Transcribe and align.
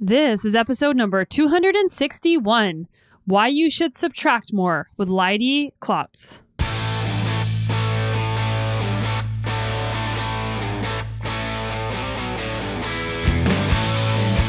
This 0.00 0.44
is 0.44 0.54
episode 0.54 0.94
number 0.94 1.24
261 1.24 2.86
Why 3.24 3.48
You 3.48 3.68
Should 3.68 3.96
Subtract 3.96 4.52
More 4.52 4.90
with 4.96 5.08
Leidy 5.08 5.72
Klotz. 5.80 6.38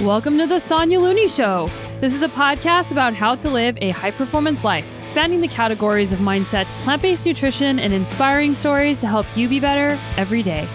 Welcome 0.04 0.38
to 0.38 0.46
the 0.46 0.60
Sonya 0.60 1.00
Looney 1.00 1.28
Show. 1.28 1.68
This 2.00 2.14
is 2.14 2.22
a 2.22 2.30
podcast 2.30 2.92
about 2.92 3.16
how 3.16 3.34
to 3.34 3.50
live 3.50 3.76
a 3.82 3.90
high 3.90 4.12
performance 4.12 4.64
life, 4.64 4.86
spanning 5.02 5.42
the 5.42 5.48
categories 5.48 6.12
of 6.12 6.20
mindset, 6.20 6.66
plant 6.84 7.02
based 7.02 7.26
nutrition, 7.26 7.80
and 7.80 7.92
inspiring 7.92 8.54
stories 8.54 9.00
to 9.00 9.08
help 9.08 9.26
you 9.36 9.50
be 9.50 9.60
better 9.60 10.00
every 10.16 10.44
day. 10.44 10.68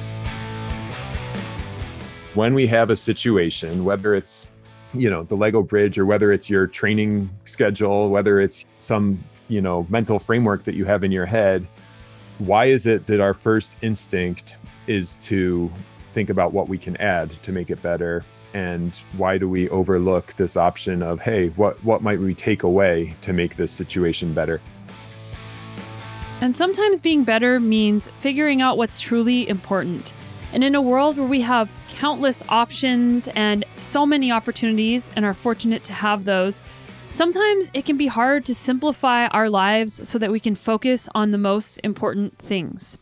When 2.34 2.54
we 2.54 2.66
have 2.66 2.90
a 2.90 2.96
situation, 2.96 3.84
whether 3.84 4.16
it's 4.16 4.48
you 4.94 5.10
know 5.10 5.22
the 5.22 5.34
lego 5.34 5.62
bridge 5.62 5.98
or 5.98 6.06
whether 6.06 6.32
it's 6.32 6.48
your 6.48 6.66
training 6.66 7.28
schedule 7.44 8.10
whether 8.10 8.40
it's 8.40 8.64
some 8.78 9.22
you 9.48 9.60
know 9.60 9.86
mental 9.90 10.18
framework 10.18 10.62
that 10.64 10.74
you 10.74 10.84
have 10.84 11.04
in 11.04 11.12
your 11.12 11.26
head 11.26 11.66
why 12.38 12.66
is 12.66 12.86
it 12.86 13.06
that 13.06 13.20
our 13.20 13.34
first 13.34 13.76
instinct 13.82 14.56
is 14.86 15.16
to 15.18 15.70
think 16.12 16.30
about 16.30 16.52
what 16.52 16.68
we 16.68 16.78
can 16.78 16.96
add 16.98 17.30
to 17.42 17.52
make 17.52 17.70
it 17.70 17.80
better? 17.82 18.24
And 18.54 18.94
why 19.16 19.38
do 19.38 19.48
we 19.48 19.68
overlook 19.70 20.34
this 20.34 20.56
option 20.56 21.02
of 21.02 21.20
hey 21.20 21.48
what 21.50 21.82
what 21.84 22.02
might 22.02 22.20
we 22.20 22.34
take 22.34 22.62
away 22.62 23.14
to 23.22 23.32
make 23.32 23.56
this 23.56 23.72
situation 23.72 24.32
better? 24.32 24.60
And 26.40 26.54
sometimes 26.54 27.00
being 27.00 27.24
better 27.24 27.58
means 27.58 28.08
figuring 28.20 28.62
out 28.62 28.76
what's 28.76 29.00
truly 29.00 29.48
important 29.48 30.12
and 30.54 30.62
in 30.62 30.76
a 30.76 30.80
world 30.80 31.18
where 31.18 31.26
we 31.26 31.40
have 31.40 31.74
countless 31.88 32.40
options 32.48 33.26
and 33.34 33.64
so 33.76 34.06
many 34.06 34.30
opportunities 34.30 35.10
and 35.16 35.24
are 35.24 35.34
fortunate 35.34 35.82
to 35.82 35.92
have 35.92 36.24
those, 36.24 36.62
sometimes 37.10 37.72
it 37.74 37.84
can 37.84 37.96
be 37.96 38.06
hard 38.06 38.44
to 38.44 38.54
simplify 38.54 39.26
our 39.26 39.50
lives 39.50 40.08
so 40.08 40.16
that 40.16 40.30
we 40.30 40.38
can 40.38 40.54
focus 40.54 41.08
on 41.12 41.32
the 41.32 41.38
most 41.38 41.80
important 41.82 42.38
things. 42.38 42.98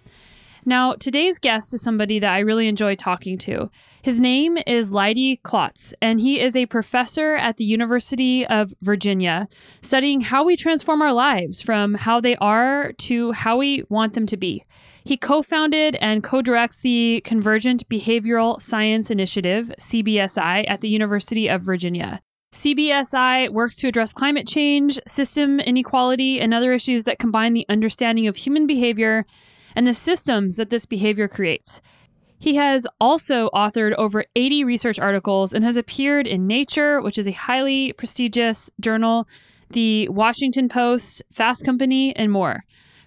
Now, 0.65 0.95
today's 0.95 1.39
guest 1.39 1.75
is 1.75 1.83
somebody 1.83 2.21
that 2.21 2.33
I 2.33 2.39
really 2.39 2.69
enjoy 2.69 2.95
talking 2.95 3.37
to. 3.39 3.69
His 4.01 4.19
name 4.19 4.57
is 4.67 4.91
Leidy 4.91 5.37
Klotz, 5.37 5.93
and 6.01 6.21
he 6.21 6.41
is 6.41 6.57
a 6.57 6.67
professor 6.67 7.35
at 7.35 7.59
the 7.59 7.65
University 7.65 8.47
of 8.47 8.73
Virginia, 8.81 9.47
studying 9.83 10.21
how 10.23 10.45
we 10.45 10.57
transform 10.57 11.03
our 11.03 11.13
lives 11.13 11.61
from 11.61 11.95
how 11.95 12.21
they 12.21 12.37
are 12.37 12.93
to 12.93 13.33
how 13.33 13.59
we 13.59 13.83
want 13.91 14.15
them 14.15 14.25
to 14.27 14.37
be. 14.37 14.65
He 15.05 15.17
co 15.17 15.43
founded 15.43 15.97
and 15.97 16.23
co 16.23 16.43
directs 16.43 16.81
the 16.81 17.23
Convergent 17.25 17.89
Behavioral 17.89 18.61
Science 18.61 19.11
Initiative, 19.11 19.73
CBSI, 19.81 20.65
at 20.69 20.81
the 20.81 20.89
University 20.89 21.49
of 21.49 21.63
Virginia. 21.63 22.21
CBSI 22.53 23.49
works 23.49 23.77
to 23.77 23.89
address 23.89 24.13
climate 24.13 24.47
change, 24.47 25.01
system 25.09 25.59
inequality, 25.59 26.39
and 26.41 26.53
other 26.53 26.73
issues 26.73 27.05
that 27.05 27.19
combine 27.19 27.55
the 27.55 27.67
understanding 27.69 28.27
of 28.27 28.37
human 28.37 28.67
behavior 28.67 29.25
and 29.75 29.87
the 29.87 29.95
systems 29.95 30.57
that 30.57 30.71
this 30.71 30.85
behavior 30.85 31.29
creates. 31.29 31.81
He 32.39 32.57
has 32.57 32.87
also 33.01 33.49
authored 33.55 33.95
over 33.95 34.25
80 34.37 34.65
research 34.65 34.99
articles 34.99 35.53
and 35.53 35.65
has 35.65 35.77
appeared 35.77 36.27
in 36.27 36.47
Nature, 36.47 37.01
which 37.01 37.17
is 37.17 37.27
a 37.27 37.33
highly 37.33 37.93
prestigious 37.95 38.71
journal, 38.81 39.27
the 39.71 40.09
Washington 40.09 40.69
Post, 40.69 41.23
Fast 41.33 41.65
Company, 41.65 42.15
and 42.17 42.31
more. 42.31 42.65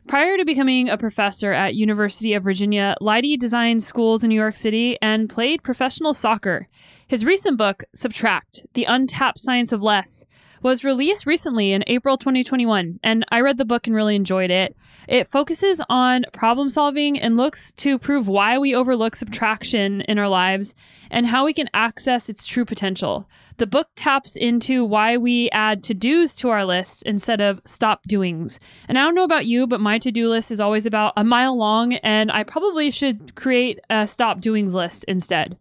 Prior 0.07 0.37
to 0.37 0.45
becoming 0.45 0.87
a 0.87 0.99
professor 0.99 1.51
at 1.51 1.73
University 1.73 2.35
of 2.35 2.43
Virginia, 2.43 2.95
Leidy 3.01 3.37
designed 3.37 3.81
schools 3.81 4.23
in 4.23 4.29
New 4.29 4.35
York 4.35 4.55
City 4.55 4.99
and 5.01 5.27
played 5.27 5.63
professional 5.63 6.13
soccer. 6.13 6.67
His 7.07 7.23
recent 7.23 7.55
book, 7.55 7.83
Subtract: 7.93 8.65
The 8.73 8.85
Untapped 8.85 9.39
Science 9.39 9.71
of 9.71 9.83
Less, 9.83 10.25
was 10.63 10.83
released 10.83 11.27
recently 11.27 11.71
in 11.71 11.83
April 11.85 12.17
2021, 12.17 12.99
and 13.03 13.23
I 13.29 13.41
read 13.41 13.57
the 13.57 13.63
book 13.63 13.85
and 13.85 13.95
really 13.95 14.15
enjoyed 14.15 14.49
it. 14.49 14.75
It 15.07 15.27
focuses 15.27 15.79
on 15.87 16.25
problem 16.33 16.71
solving 16.71 17.19
and 17.19 17.37
looks 17.37 17.71
to 17.73 17.99
prove 17.99 18.27
why 18.27 18.57
we 18.57 18.73
overlook 18.73 19.15
subtraction 19.15 20.01
in 20.01 20.17
our 20.17 20.27
lives 20.27 20.73
and 21.11 21.27
how 21.27 21.45
we 21.45 21.53
can 21.53 21.69
access 21.75 22.27
its 22.27 22.47
true 22.47 22.65
potential. 22.65 23.29
The 23.57 23.67
book 23.67 23.89
taps 23.95 24.35
into 24.35 24.83
why 24.83 25.15
we 25.15 25.51
add 25.51 25.83
to 25.83 25.93
dos 25.93 26.35
to 26.37 26.49
our 26.49 26.65
list 26.65 27.03
instead 27.03 27.39
of 27.39 27.61
stop 27.65 28.01
doings. 28.07 28.59
And 28.87 28.97
I 28.97 29.03
don't 29.03 29.13
know 29.13 29.23
about 29.23 29.45
you, 29.45 29.67
but 29.67 29.79
my 29.79 29.99
to 29.99 30.11
do 30.11 30.27
list 30.27 30.49
is 30.49 30.59
always 30.59 30.87
about 30.87 31.13
a 31.15 31.23
mile 31.23 31.55
long, 31.55 31.93
and 31.93 32.31
I 32.31 32.41
probably 32.43 32.89
should 32.89 33.35
create 33.35 33.79
a 33.91 34.07
stop 34.07 34.41
doings 34.41 34.73
list 34.73 35.05
instead. 35.07 35.55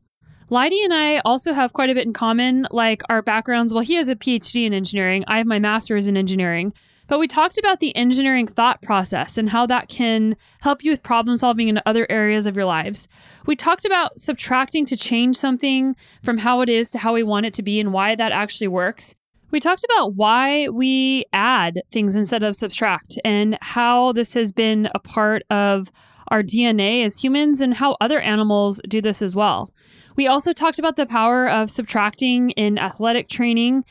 Leidy 0.55 0.85
and 0.85 0.95
I 0.95 1.19
also 1.25 1.53
have 1.53 1.73
quite 1.73 1.91
a 1.91 1.95
bit 1.95 2.07
in 2.07 2.13
common, 2.13 2.69
like 2.71 3.03
our 3.09 3.23
backgrounds. 3.23 3.75
Well, 3.75 3.83
he 3.83 3.95
has 3.95 4.07
a 4.07 4.15
PhD 4.15 4.65
in 4.65 4.73
engineering, 4.73 5.25
I 5.27 5.39
have 5.39 5.49
my 5.49 5.59
master's 5.59 6.07
in 6.07 6.17
engineering. 6.17 6.73
But 7.09 7.19
we 7.19 7.27
talked 7.27 7.59
about 7.59 7.81
the 7.81 7.95
engineering 7.97 8.47
thought 8.47 8.81
process 8.81 9.37
and 9.37 9.51
how 9.51 9.67
that 9.67 9.89
can 9.89 10.37
help 10.61 10.85
you 10.85 10.93
with 10.93 11.03
problem 11.03 11.37
solving 11.37 11.67
in 11.67 11.81
other 11.87 12.07
areas 12.09 12.47
of 12.47 12.55
your 12.55 12.67
lives. 12.67 13.09
We 13.47 13.57
talked 13.57 13.85
about 13.85 14.21
subtracting 14.21 14.87
to 14.87 14.97
change 14.97 15.37
something 15.37 15.97
from 16.23 16.39
how 16.39 16.61
it 16.61 16.69
is 16.69 16.89
to 16.91 16.99
how 16.99 17.15
we 17.15 17.25
want 17.25 17.47
it 17.47 17.55
to 17.55 17.63
be 17.65 17.81
and 17.81 17.93
why 17.93 18.15
that 18.15 18.31
actually 18.31 18.69
works. 18.69 19.13
We 19.51 19.59
talked 19.59 19.85
about 19.85 20.15
why 20.15 20.69
we 20.69 21.25
add 21.33 21.83
things 21.91 22.15
instead 22.15 22.45
of 22.45 22.55
subtract 22.55 23.19
and 23.25 23.59
how 23.61 24.13
this 24.13 24.35
has 24.35 24.53
been 24.53 24.89
a 24.95 25.01
part 25.01 25.43
of 25.51 25.91
our 26.29 26.43
DNA 26.43 27.05
as 27.05 27.23
humans 27.23 27.61
and 27.61 27.75
how 27.75 27.97
other 28.01 28.21
animals 28.21 28.81
do 28.89 29.01
this 29.01 29.21
as 29.21 29.37
well. 29.37 29.69
We 30.17 30.27
also 30.27 30.53
talked 30.53 30.79
about 30.79 30.97
the 30.97 31.07
power 31.07 31.49
of 31.49 31.71
subtracting 31.71 32.51
in 32.51 32.79
athletic 32.79 33.29
training 33.29 33.85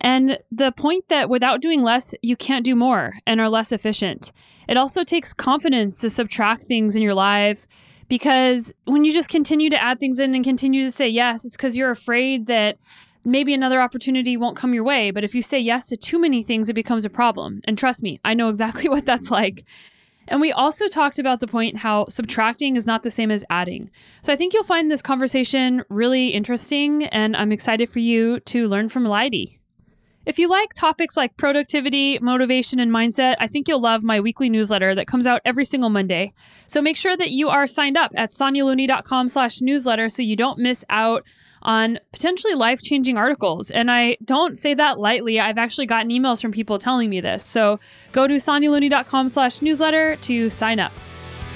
and 0.00 0.38
the 0.50 0.72
point 0.72 1.08
that 1.08 1.28
without 1.28 1.60
doing 1.60 1.82
less, 1.82 2.14
you 2.22 2.36
can't 2.36 2.64
do 2.64 2.74
more 2.74 3.18
and 3.26 3.40
are 3.40 3.48
less 3.48 3.70
efficient. 3.70 4.32
It 4.66 4.76
also 4.76 5.04
takes 5.04 5.32
confidence 5.34 5.98
to 6.00 6.10
subtract 6.10 6.62
things 6.62 6.96
in 6.96 7.02
your 7.02 7.14
life 7.14 7.66
because 8.08 8.72
when 8.86 9.04
you 9.04 9.12
just 9.12 9.28
continue 9.28 9.68
to 9.70 9.82
add 9.82 9.98
things 9.98 10.18
in 10.18 10.34
and 10.34 10.42
continue 10.42 10.84
to 10.84 10.90
say 10.90 11.08
yes, 11.08 11.44
it's 11.44 11.56
because 11.56 11.76
you're 11.76 11.90
afraid 11.90 12.46
that 12.46 12.78
maybe 13.24 13.52
another 13.52 13.80
opportunity 13.80 14.36
won't 14.36 14.56
come 14.56 14.72
your 14.72 14.84
way. 14.84 15.10
But 15.10 15.22
if 15.22 15.34
you 15.34 15.42
say 15.42 15.58
yes 15.58 15.88
to 15.88 15.96
too 15.96 16.18
many 16.18 16.42
things, 16.42 16.68
it 16.68 16.74
becomes 16.74 17.04
a 17.04 17.10
problem. 17.10 17.60
And 17.64 17.76
trust 17.76 18.02
me, 18.02 18.18
I 18.24 18.32
know 18.32 18.48
exactly 18.48 18.88
what 18.88 19.04
that's 19.04 19.30
like. 19.30 19.64
And 20.30 20.40
we 20.40 20.52
also 20.52 20.88
talked 20.88 21.18
about 21.18 21.40
the 21.40 21.48
point 21.48 21.76
how 21.76 22.06
subtracting 22.08 22.76
is 22.76 22.86
not 22.86 23.02
the 23.02 23.10
same 23.10 23.30
as 23.30 23.44
adding. 23.50 23.90
So 24.22 24.32
I 24.32 24.36
think 24.36 24.54
you'll 24.54 24.62
find 24.62 24.90
this 24.90 25.02
conversation 25.02 25.82
really 25.90 26.28
interesting, 26.28 27.04
and 27.06 27.36
I'm 27.36 27.52
excited 27.52 27.90
for 27.90 27.98
you 27.98 28.38
to 28.40 28.68
learn 28.68 28.88
from 28.88 29.04
Leidy. 29.04 29.60
If 30.26 30.38
you 30.38 30.48
like 30.48 30.74
topics 30.74 31.16
like 31.16 31.36
productivity, 31.36 32.18
motivation, 32.20 32.78
and 32.78 32.92
mindset, 32.92 33.36
I 33.40 33.48
think 33.48 33.66
you'll 33.66 33.80
love 33.80 34.04
my 34.04 34.20
weekly 34.20 34.50
newsletter 34.50 34.94
that 34.94 35.06
comes 35.06 35.26
out 35.26 35.40
every 35.44 35.64
single 35.64 35.90
Monday. 35.90 36.32
So 36.66 36.80
make 36.80 36.96
sure 36.96 37.16
that 37.16 37.30
you 37.30 37.48
are 37.48 37.66
signed 37.66 37.96
up 37.96 38.12
at 38.14 38.28
sonyalooney.com 38.28 39.28
slash 39.28 39.60
newsletter 39.60 40.08
so 40.08 40.22
you 40.22 40.36
don't 40.36 40.58
miss 40.58 40.84
out 40.90 41.26
on 41.62 41.98
potentially 42.12 42.54
life 42.54 42.80
changing 42.82 43.16
articles. 43.16 43.70
And 43.70 43.90
I 43.90 44.16
don't 44.24 44.56
say 44.56 44.74
that 44.74 44.98
lightly. 44.98 45.38
I've 45.40 45.58
actually 45.58 45.86
gotten 45.86 46.10
emails 46.10 46.40
from 46.40 46.52
people 46.52 46.78
telling 46.78 47.10
me 47.10 47.20
this. 47.20 47.44
So 47.44 47.78
go 48.12 48.26
to 48.26 48.34
sonyalooney.com 48.34 49.28
slash 49.28 49.60
newsletter 49.62 50.16
to 50.16 50.50
sign 50.50 50.80
up. 50.80 50.92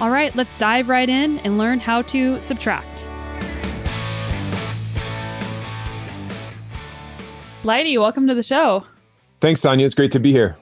All 0.00 0.10
right, 0.10 0.34
let's 0.34 0.56
dive 0.59 0.88
right 0.88 1.09
in 1.09 1.38
and 1.41 1.56
learn 1.56 1.78
how 1.81 2.03
to 2.03 2.41
subtract. 2.41 3.09
Leidy, 7.62 7.97
welcome 7.97 8.26
to 8.28 8.34
the 8.34 8.42
show. 8.42 8.84
thanks 9.41 9.60
sonya 9.60 9.86
it's 9.86 9.94
great 9.94 10.10
to 10.12 10.21
be 10.21 10.32
here 10.32 10.56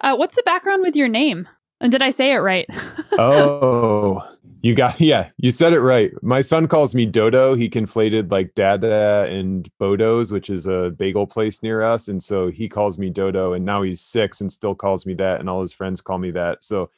Uh, 0.00 0.14
what's 0.16 0.36
the 0.36 0.42
background 0.44 0.82
with 0.82 0.96
your 0.96 1.08
name? 1.08 1.48
And 1.80 1.90
did 1.92 2.02
I 2.02 2.10
say 2.10 2.32
it 2.32 2.38
right? 2.38 2.66
oh 3.18 4.22
you 4.62 4.74
got 4.74 5.00
yeah, 5.00 5.30
you 5.38 5.50
said 5.50 5.72
it 5.72 5.80
right. 5.80 6.12
My 6.22 6.40
son 6.40 6.68
calls 6.68 6.94
me 6.94 7.06
Dodo. 7.06 7.54
He 7.54 7.68
conflated 7.68 8.30
like 8.30 8.54
Dada 8.54 9.26
and 9.28 9.68
Bodo's, 9.78 10.32
which 10.32 10.50
is 10.50 10.66
a 10.66 10.90
bagel 10.90 11.26
place 11.26 11.62
near 11.62 11.82
us, 11.82 12.08
and 12.08 12.22
so 12.22 12.50
he 12.50 12.68
calls 12.68 12.98
me 12.98 13.10
Dodo. 13.10 13.52
And 13.52 13.64
now 13.64 13.82
he's 13.82 14.00
six 14.00 14.40
and 14.40 14.52
still 14.52 14.74
calls 14.74 15.06
me 15.06 15.14
that, 15.14 15.40
and 15.40 15.48
all 15.48 15.60
his 15.60 15.72
friends 15.72 16.00
call 16.00 16.18
me 16.18 16.30
that. 16.32 16.62
So 16.62 16.90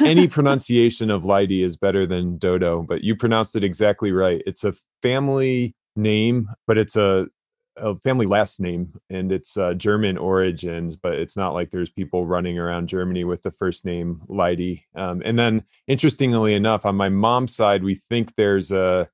any 0.00 0.26
pronunciation 0.28 1.10
of 1.10 1.24
Leidy 1.24 1.62
is 1.62 1.76
better 1.76 2.06
than 2.06 2.38
Dodo, 2.38 2.82
but 2.82 3.02
you 3.02 3.16
pronounced 3.16 3.56
it 3.56 3.64
exactly 3.64 4.12
right. 4.12 4.42
It's 4.46 4.64
a 4.64 4.74
family 5.02 5.74
name, 5.96 6.48
but 6.66 6.78
it's 6.78 6.96
a 6.96 7.26
a 7.76 7.96
family 7.96 8.26
last 8.26 8.60
name 8.60 9.00
and 9.08 9.32
it's 9.32 9.56
uh, 9.56 9.74
German 9.74 10.18
origins, 10.18 10.96
but 10.96 11.14
it's 11.14 11.36
not 11.36 11.54
like 11.54 11.70
there's 11.70 11.90
people 11.90 12.26
running 12.26 12.58
around 12.58 12.88
Germany 12.88 13.24
with 13.24 13.42
the 13.42 13.50
first 13.50 13.84
name 13.84 14.22
Leidy. 14.28 14.86
Um, 14.94 15.22
and 15.24 15.38
then, 15.38 15.64
interestingly 15.86 16.54
enough, 16.54 16.84
on 16.84 16.96
my 16.96 17.08
mom's 17.08 17.54
side, 17.54 17.82
we 17.82 17.94
think 17.94 18.34
there's 18.36 18.70
a 18.70 19.08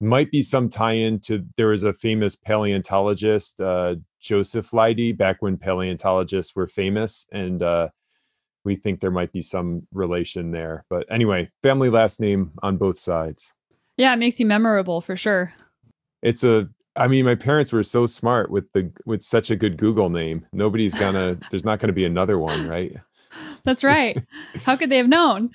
might 0.00 0.30
be 0.30 0.42
some 0.42 0.68
tie-in 0.68 1.18
to 1.18 1.44
there 1.56 1.68
was 1.68 1.82
a 1.82 1.92
famous 1.92 2.36
paleontologist, 2.36 3.60
uh, 3.60 3.96
Joseph 4.20 4.72
Leidy, 4.72 5.12
back 5.12 5.42
when 5.42 5.56
paleontologists 5.56 6.54
were 6.54 6.68
famous, 6.68 7.26
and 7.32 7.62
uh, 7.62 7.88
we 8.64 8.76
think 8.76 9.00
there 9.00 9.10
might 9.10 9.32
be 9.32 9.40
some 9.40 9.86
relation 9.92 10.52
there. 10.52 10.84
But 10.88 11.06
anyway, 11.10 11.50
family 11.62 11.90
last 11.90 12.20
name 12.20 12.52
on 12.62 12.76
both 12.76 12.98
sides. 12.98 13.54
Yeah, 13.96 14.12
it 14.12 14.18
makes 14.18 14.38
you 14.38 14.46
memorable 14.46 15.00
for 15.00 15.16
sure. 15.16 15.52
It's 16.22 16.44
a 16.44 16.68
I 16.98 17.06
mean, 17.06 17.24
my 17.24 17.36
parents 17.36 17.72
were 17.72 17.84
so 17.84 18.06
smart 18.06 18.50
with 18.50 18.72
the 18.72 18.90
with 19.06 19.22
such 19.22 19.50
a 19.50 19.56
good 19.56 19.76
Google 19.76 20.10
name. 20.10 20.44
Nobody's 20.52 20.94
gonna. 20.94 21.38
there's 21.50 21.64
not 21.64 21.78
going 21.78 21.88
to 21.88 21.94
be 21.94 22.04
another 22.04 22.38
one, 22.38 22.68
right? 22.68 22.96
That's 23.62 23.84
right. 23.84 24.18
How 24.64 24.76
could 24.76 24.90
they 24.90 24.96
have 24.96 25.08
known? 25.08 25.50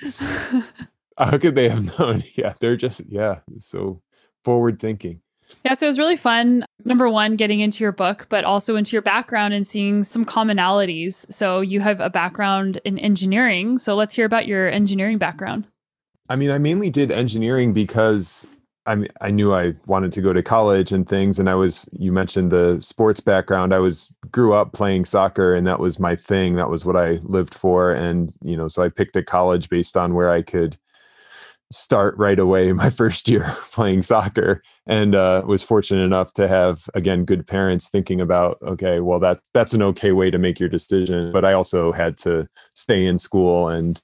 How 1.18 1.38
could 1.38 1.56
they 1.56 1.70
have 1.70 2.00
known? 2.00 2.24
Yeah, 2.36 2.54
they're 2.60 2.78
just 2.78 3.02
yeah, 3.08 3.40
so 3.58 4.02
forward 4.44 4.80
thinking. 4.80 5.22
Yeah, 5.66 5.74
so 5.74 5.86
it 5.86 5.90
was 5.90 6.00
really 6.00 6.16
fun. 6.16 6.66
Number 6.86 7.10
one, 7.10 7.36
getting 7.36 7.60
into 7.60 7.84
your 7.84 7.92
book, 7.92 8.26
but 8.30 8.44
also 8.44 8.76
into 8.76 8.94
your 8.94 9.02
background 9.02 9.54
and 9.54 9.68
seeing 9.68 10.04
some 10.04 10.26
commonalities. 10.26 11.32
So 11.32 11.62
you 11.62 11.80
have 11.82 12.00
a 12.00 12.10
background 12.10 12.80
in 12.86 12.98
engineering. 12.98 13.78
So 13.78 13.96
let's 13.96 14.16
hear 14.16 14.26
about 14.26 14.48
your 14.48 14.70
engineering 14.70 15.18
background. 15.18 15.68
I 16.30 16.36
mean, 16.38 16.50
I 16.50 16.58
mainly 16.58 16.90
did 16.90 17.12
engineering 17.12 17.74
because 17.74 18.48
I 18.86 18.96
mean, 18.96 19.08
I 19.22 19.32
knew 19.32 19.54
I 19.54 19.74
wanted 19.86 20.12
to 20.14 20.22
go 20.22 20.34
to 20.34 20.44
college 20.44 20.92
and 20.92 21.08
things. 21.08 21.40
And 21.40 21.50
I 21.50 21.56
was, 21.56 21.86
you 21.94 22.12
mentioned 22.12 22.52
the 22.52 22.82
sports 22.82 23.22
background. 23.22 23.74
I 23.74 23.80
was 23.80 24.14
grew 24.32 24.54
up 24.54 24.74
playing 24.74 25.06
soccer 25.06 25.54
and 25.54 25.66
that 25.68 25.80
was 25.80 26.00
my 26.00 26.16
thing. 26.16 26.56
That 26.56 26.70
was 26.70 26.86
what 26.86 26.98
I 26.98 27.20
lived 27.24 27.54
for. 27.54 27.94
And, 27.94 28.36
you 28.42 28.58
know, 28.58 28.68
so 28.68 28.84
I 28.84 28.90
picked 28.90 29.16
a 29.16 29.24
college 29.24 29.70
based 29.70 29.96
on 29.96 30.14
where 30.14 30.30
I 30.30 30.42
could 30.42 30.78
start 31.74 32.16
right 32.18 32.40
away 32.40 32.72
my 32.74 32.90
first 32.90 33.28
year 33.28 33.46
playing 33.72 34.02
soccer 34.02 34.62
and 34.86 35.16
uh, 35.16 35.44
was 35.46 35.64
fortunate 35.64 36.04
enough 36.04 36.34
to 36.34 36.48
have 36.48 36.90
again 36.94 37.26
good 37.26 37.48
parents 37.48 37.90
thinking 37.90 38.22
about 38.22 38.58
okay 38.62 39.00
well 39.00 39.20
that 39.20 39.40
that's 39.54 39.74
an 39.74 39.82
okay 39.82 40.12
way 40.12 40.30
to 40.30 40.38
make 40.38 40.60
your 40.60 40.70
decision 40.70 41.32
but 41.32 41.44
i 41.44 41.54
also 41.54 41.92
had 41.92 42.18
to 42.18 42.48
stay 42.76 43.06
in 43.06 43.18
school 43.18 43.68
and 43.68 44.04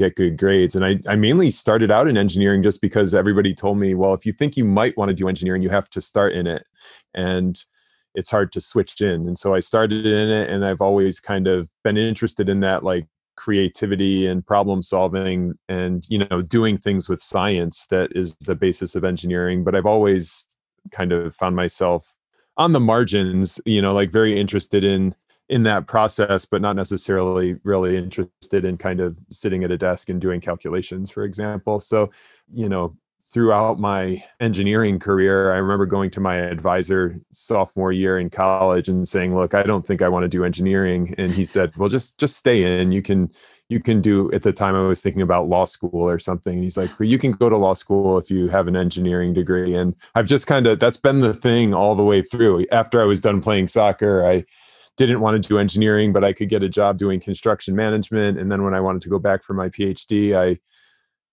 get 0.00 0.16
good 0.16 0.38
grades. 0.38 0.74
And 0.74 0.84
I, 0.84 0.98
I 1.06 1.14
mainly 1.14 1.50
started 1.50 1.90
out 1.90 2.08
in 2.08 2.16
engineering 2.16 2.62
just 2.62 2.80
because 2.80 3.14
everybody 3.14 3.54
told 3.54 3.78
me 3.78 3.94
well 3.94 4.14
if 4.14 4.24
you 4.24 4.32
think 4.32 4.56
you 4.56 4.64
might 4.64 4.96
want 4.96 5.10
to 5.10 5.14
do 5.14 5.28
engineering 5.28 5.62
you 5.62 5.68
have 5.68 5.90
to 5.90 6.00
start 6.00 6.32
in 6.32 6.46
it. 6.46 6.66
And 7.14 7.62
it's 8.14 8.30
hard 8.30 8.50
to 8.52 8.60
switch 8.60 9.00
in. 9.00 9.28
And 9.28 9.38
so 9.38 9.54
i 9.54 9.60
started 9.60 10.06
in 10.06 10.30
it 10.30 10.50
and 10.50 10.64
i've 10.64 10.80
always 10.80 11.20
kind 11.20 11.46
of 11.46 11.68
been 11.84 11.96
interested 11.98 12.48
in 12.48 12.60
that 12.60 12.82
like 12.82 13.06
creativity 13.36 14.26
and 14.26 14.44
problem 14.44 14.82
solving 14.82 15.54
and 15.68 16.04
you 16.08 16.18
know 16.18 16.42
doing 16.42 16.76
things 16.76 17.08
with 17.08 17.22
science 17.22 17.86
that 17.90 18.10
is 18.14 18.34
the 18.46 18.56
basis 18.56 18.94
of 18.94 19.04
engineering. 19.04 19.62
But 19.64 19.74
i've 19.74 19.86
always 19.94 20.46
kind 20.90 21.12
of 21.12 21.34
found 21.36 21.56
myself 21.56 22.16
on 22.56 22.72
the 22.72 22.80
margins 22.80 23.60
you 23.66 23.82
know 23.82 23.92
like 23.92 24.10
very 24.10 24.40
interested 24.40 24.82
in 24.82 25.14
in 25.50 25.62
that 25.64 25.86
process 25.86 26.46
but 26.46 26.62
not 26.62 26.76
necessarily 26.76 27.56
really 27.64 27.96
interested 27.96 28.64
in 28.64 28.76
kind 28.78 29.00
of 29.00 29.18
sitting 29.30 29.64
at 29.64 29.70
a 29.70 29.76
desk 29.76 30.08
and 30.08 30.20
doing 30.20 30.40
calculations 30.40 31.10
for 31.10 31.24
example 31.24 31.78
so 31.80 32.10
you 32.52 32.68
know 32.68 32.96
throughout 33.32 33.78
my 33.78 34.22
engineering 34.40 34.98
career, 34.98 35.52
I 35.52 35.58
remember 35.58 35.86
going 35.86 36.10
to 36.10 36.20
my 36.20 36.36
advisor 36.36 37.14
sophomore 37.30 37.92
year 37.92 38.18
in 38.18 38.28
college 38.28 38.88
and 38.88 39.06
saying, 39.06 39.36
"Look, 39.36 39.54
I 39.54 39.62
don't 39.62 39.86
think 39.86 40.02
I 40.02 40.08
want 40.08 40.24
to 40.24 40.28
do 40.28 40.44
engineering." 40.44 41.14
And 41.16 41.32
he 41.32 41.44
said, 41.44 41.74
"Well, 41.76 41.88
just 41.88 42.18
just 42.18 42.36
stay 42.36 42.80
in. 42.80 42.92
You 42.92 43.02
can 43.02 43.30
you 43.68 43.80
can 43.80 44.00
do." 44.00 44.32
At 44.32 44.42
the 44.42 44.52
time, 44.52 44.74
I 44.74 44.82
was 44.82 45.00
thinking 45.00 45.22
about 45.22 45.48
law 45.48 45.64
school 45.64 46.08
or 46.08 46.18
something. 46.18 46.54
And 46.54 46.64
he's 46.64 46.76
like, 46.76 46.98
"Well, 46.98 47.08
you 47.08 47.18
can 47.18 47.32
go 47.32 47.48
to 47.48 47.56
law 47.56 47.74
school 47.74 48.18
if 48.18 48.30
you 48.30 48.48
have 48.48 48.66
an 48.68 48.76
engineering 48.76 49.32
degree." 49.32 49.74
And 49.74 49.94
I've 50.14 50.26
just 50.26 50.46
kind 50.46 50.66
of 50.66 50.80
that's 50.80 50.98
been 50.98 51.20
the 51.20 51.34
thing 51.34 51.72
all 51.72 51.94
the 51.94 52.04
way 52.04 52.22
through. 52.22 52.66
After 52.72 53.00
I 53.00 53.04
was 53.04 53.20
done 53.20 53.40
playing 53.40 53.68
soccer, 53.68 54.26
I 54.26 54.44
didn't 55.06 55.20
want 55.20 55.42
to 55.42 55.48
do 55.48 55.58
engineering, 55.58 56.12
but 56.12 56.24
I 56.24 56.32
could 56.32 56.48
get 56.48 56.62
a 56.62 56.68
job 56.68 56.98
doing 56.98 57.20
construction 57.20 57.74
management. 57.74 58.38
And 58.38 58.50
then 58.50 58.64
when 58.64 58.74
I 58.74 58.80
wanted 58.80 59.02
to 59.02 59.08
go 59.08 59.18
back 59.18 59.42
for 59.42 59.54
my 59.54 59.68
PhD, 59.68 60.34
I 60.34 60.58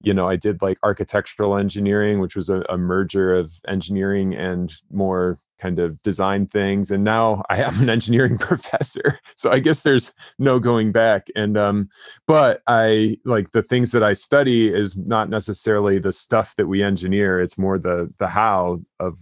you 0.02 0.14
know, 0.14 0.30
I 0.30 0.36
did 0.36 0.62
like 0.62 0.78
architectural 0.84 1.58
engineering, 1.58 2.20
which 2.20 2.36
was 2.36 2.50
a, 2.50 2.62
a, 2.70 2.78
merger 2.78 3.34
of 3.34 3.52
engineering 3.68 4.36
and 4.36 4.72
more 4.92 5.40
kind 5.58 5.80
of 5.80 6.00
design 6.04 6.46
things. 6.46 6.92
And 6.92 7.04
now 7.04 7.44
I 7.50 7.64
am 7.64 7.82
an 7.82 7.90
engineering 7.90 8.38
professor. 8.40 9.20
So 9.36 9.52
I 9.52 9.60
guess 9.60 9.82
there's 9.82 10.14
no 10.38 10.60
going 10.60 10.92
back. 10.92 11.28
And, 11.36 11.58
um, 11.58 11.90
but 12.28 12.62
I 12.68 13.18
like 13.26 13.52
the 13.52 13.64
things 13.64 13.92
that 13.92 14.04
I 14.04 14.14
study 14.14 14.74
is 14.74 14.98
not 14.98 15.30
necessarily 15.30 16.00
the 16.00 16.12
stuff 16.12 16.56
that 16.58 16.68
we 16.68 16.84
engineer. 16.84 17.42
It's 17.42 17.58
more 17.58 17.80
the, 17.80 18.14
the 18.20 18.28
how 18.28 18.82
of 19.00 19.20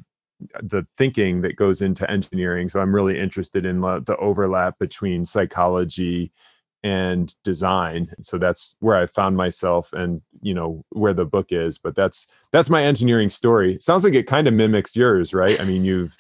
the 0.62 0.86
thinking 0.98 1.42
that 1.42 1.56
goes 1.56 1.82
into 1.82 2.10
engineering. 2.10 2.68
So 2.70 2.80
I'm 2.80 2.94
really 2.94 3.20
interested 3.20 3.66
in 3.66 3.82
the, 3.82 4.16
overlap 4.20 4.80
between 4.80 5.26
psychology 5.26 6.32
and 6.84 7.36
design 7.44 8.08
so 8.22 8.38
that's 8.38 8.76
where 8.80 8.96
i 8.96 9.08
found 9.08 9.36
myself 9.36 9.92
and 9.94 10.22
you 10.42 10.54
know 10.54 10.84
where 10.92 11.16
the 11.16 11.26
book 11.26 11.48
is 11.50 11.80
but 11.80 11.96
that's 11.96 12.28
that's 12.52 12.70
my 12.70 12.84
engineering 12.84 13.28
story 13.28 13.80
sounds 13.80 14.04
like 14.04 14.14
it 14.14 14.28
kind 14.28 14.48
of 14.48 14.54
mimics 14.54 14.96
yours 14.96 15.34
right 15.34 15.60
i 15.60 15.66
mean 15.66 15.84
you've 15.84 16.16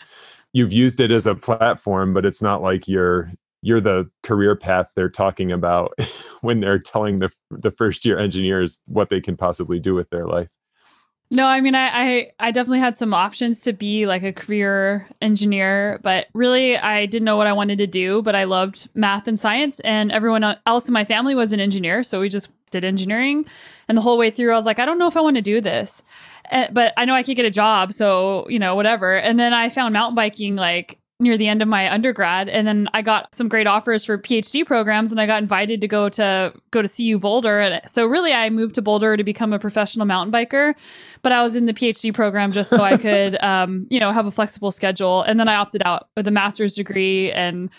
you've 0.53 0.73
used 0.73 0.99
it 0.99 1.11
as 1.11 1.27
a 1.27 1.35
platform 1.35 2.15
but 2.15 2.25
it's 2.25 2.41
not 2.41 2.63
like 2.63 2.87
you're 2.87 3.31
you're 3.61 3.79
the 3.79 4.09
career 4.23 4.55
path 4.55 4.91
they're 4.95 5.07
talking 5.07 5.51
about 5.51 5.93
when 6.41 6.61
they're 6.61 6.79
telling 6.79 7.17
the 7.17 7.31
the 7.51 7.71
first 7.71 8.03
year 8.03 8.17
engineers 8.17 8.81
what 8.87 9.09
they 9.09 9.21
can 9.21 9.37
possibly 9.37 9.79
do 9.79 9.93
with 9.93 10.09
their 10.09 10.25
life 10.25 10.49
no, 11.31 11.47
I 11.47 11.59
mean, 11.59 11.73
I, 11.73 11.89
I, 11.89 12.31
I 12.39 12.51
definitely 12.51 12.79
had 12.79 12.97
some 12.97 13.13
options 13.13 13.61
to 13.61 13.73
be 13.73 14.05
like 14.05 14.23
a 14.23 14.31
career 14.31 15.07
engineer, 15.21 15.99
but 16.03 16.27
really, 16.33 16.77
I 16.77 17.07
didn't 17.07 17.25
know 17.25 17.35
what 17.35 17.47
I 17.47 17.53
wanted 17.53 17.79
to 17.79 17.87
do. 17.87 18.21
But 18.21 18.35
I 18.35 18.43
loved 18.43 18.89
math 18.93 19.27
and 19.27 19.39
science, 19.39 19.79
and 19.81 20.11
everyone 20.11 20.43
else 20.65 20.87
in 20.87 20.93
my 20.93 21.03
family 21.03 21.33
was 21.33 21.51
an 21.51 21.59
engineer, 21.59 22.03
so 22.03 22.21
we 22.21 22.29
just 22.29 22.51
did 22.69 22.83
engineering. 22.83 23.45
And 23.87 23.97
the 23.97 24.01
whole 24.01 24.17
way 24.17 24.29
through, 24.29 24.51
I 24.51 24.55
was 24.55 24.65
like, 24.65 24.79
I 24.79 24.85
don't 24.85 24.99
know 24.99 25.07
if 25.07 25.17
I 25.17 25.21
want 25.21 25.35
to 25.37 25.41
do 25.41 25.61
this, 25.61 26.03
eh, 26.51 26.67
but 26.71 26.93
I 26.95 27.05
know 27.05 27.15
I 27.15 27.23
could 27.23 27.35
get 27.35 27.45
a 27.45 27.51
job, 27.51 27.91
so 27.91 28.47
you 28.47 28.59
know, 28.59 28.75
whatever. 28.75 29.15
And 29.15 29.39
then 29.39 29.53
I 29.53 29.69
found 29.69 29.93
mountain 29.93 30.15
biking 30.15 30.55
like 30.55 30.99
near 31.19 31.37
the 31.37 31.47
end 31.47 31.61
of 31.61 31.67
my 31.67 31.91
undergrad 31.91 32.49
and 32.49 32.67
then 32.67 32.89
I 32.93 33.01
got 33.01 33.33
some 33.33 33.47
great 33.47 33.67
offers 33.67 34.03
for 34.03 34.17
PhD 34.17 34.65
programs 34.65 35.11
and 35.11 35.21
I 35.21 35.25
got 35.25 35.41
invited 35.41 35.79
to 35.79 35.87
go 35.87 36.09
to 36.09 36.53
go 36.71 36.81
to 36.81 36.89
CU 36.89 37.17
Boulder 37.17 37.61
and 37.61 37.81
so 37.89 38.05
really 38.05 38.33
I 38.33 38.49
moved 38.49 38.75
to 38.75 38.81
Boulder 38.81 39.15
to 39.15 39.23
become 39.23 39.53
a 39.53 39.59
professional 39.59 40.05
mountain 40.05 40.33
biker 40.33 40.73
but 41.21 41.31
I 41.31 41.41
was 41.41 41.55
in 41.55 41.67
the 41.67 41.73
PhD 41.73 42.13
program 42.13 42.51
just 42.51 42.69
so 42.69 42.81
I 42.83 42.97
could 43.05 43.41
um, 43.41 43.87
you 43.89 43.99
know 43.99 44.11
have 44.11 44.25
a 44.25 44.31
flexible 44.31 44.71
schedule 44.71 45.21
and 45.21 45.39
then 45.39 45.47
I 45.47 45.55
opted 45.55 45.81
out 45.85 46.09
with 46.17 46.27
a 46.27 46.31
master's 46.31 46.75
degree 46.75 47.31
and 47.31 47.69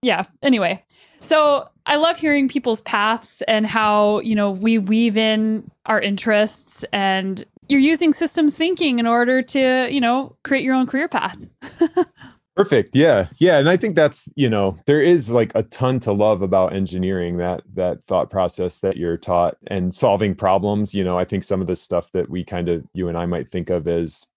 yeah 0.00 0.24
anyway. 0.42 0.84
So 1.18 1.68
I 1.86 1.96
love 1.96 2.18
hearing 2.18 2.48
people's 2.48 2.82
paths 2.82 3.42
and 3.42 3.66
how 3.66 4.20
you 4.20 4.36
know 4.36 4.52
we 4.52 4.78
weave 4.78 5.16
in 5.16 5.68
our 5.86 6.00
interests 6.00 6.84
and 6.92 7.44
you're 7.68 7.80
using 7.80 8.12
systems 8.12 8.56
thinking 8.56 8.98
in 8.98 9.06
order 9.06 9.42
to 9.42 9.88
you 9.90 10.00
know 10.00 10.36
create 10.44 10.62
your 10.62 10.74
own 10.74 10.86
career 10.86 11.08
path 11.08 11.38
Perfect. 12.56 12.94
Yeah. 12.94 13.26
Yeah. 13.38 13.58
And 13.58 13.68
I 13.68 13.76
think 13.76 13.96
that's, 13.96 14.28
you 14.36 14.48
know, 14.48 14.76
there 14.86 15.02
is 15.02 15.28
like 15.28 15.50
a 15.56 15.64
ton 15.64 15.98
to 16.00 16.12
love 16.12 16.40
about 16.40 16.72
engineering, 16.72 17.36
that 17.38 17.62
that 17.74 18.04
thought 18.04 18.30
process 18.30 18.78
that 18.78 18.96
you're 18.96 19.16
taught 19.16 19.56
and 19.66 19.92
solving 19.92 20.36
problems. 20.36 20.94
You 20.94 21.02
know, 21.02 21.18
I 21.18 21.24
think 21.24 21.42
some 21.42 21.60
of 21.60 21.66
the 21.66 21.74
stuff 21.74 22.12
that 22.12 22.30
we 22.30 22.44
kind 22.44 22.68
of 22.68 22.84
you 22.94 23.08
and 23.08 23.18
I 23.18 23.26
might 23.26 23.48
think 23.48 23.70
of 23.70 23.88
as, 23.88 24.28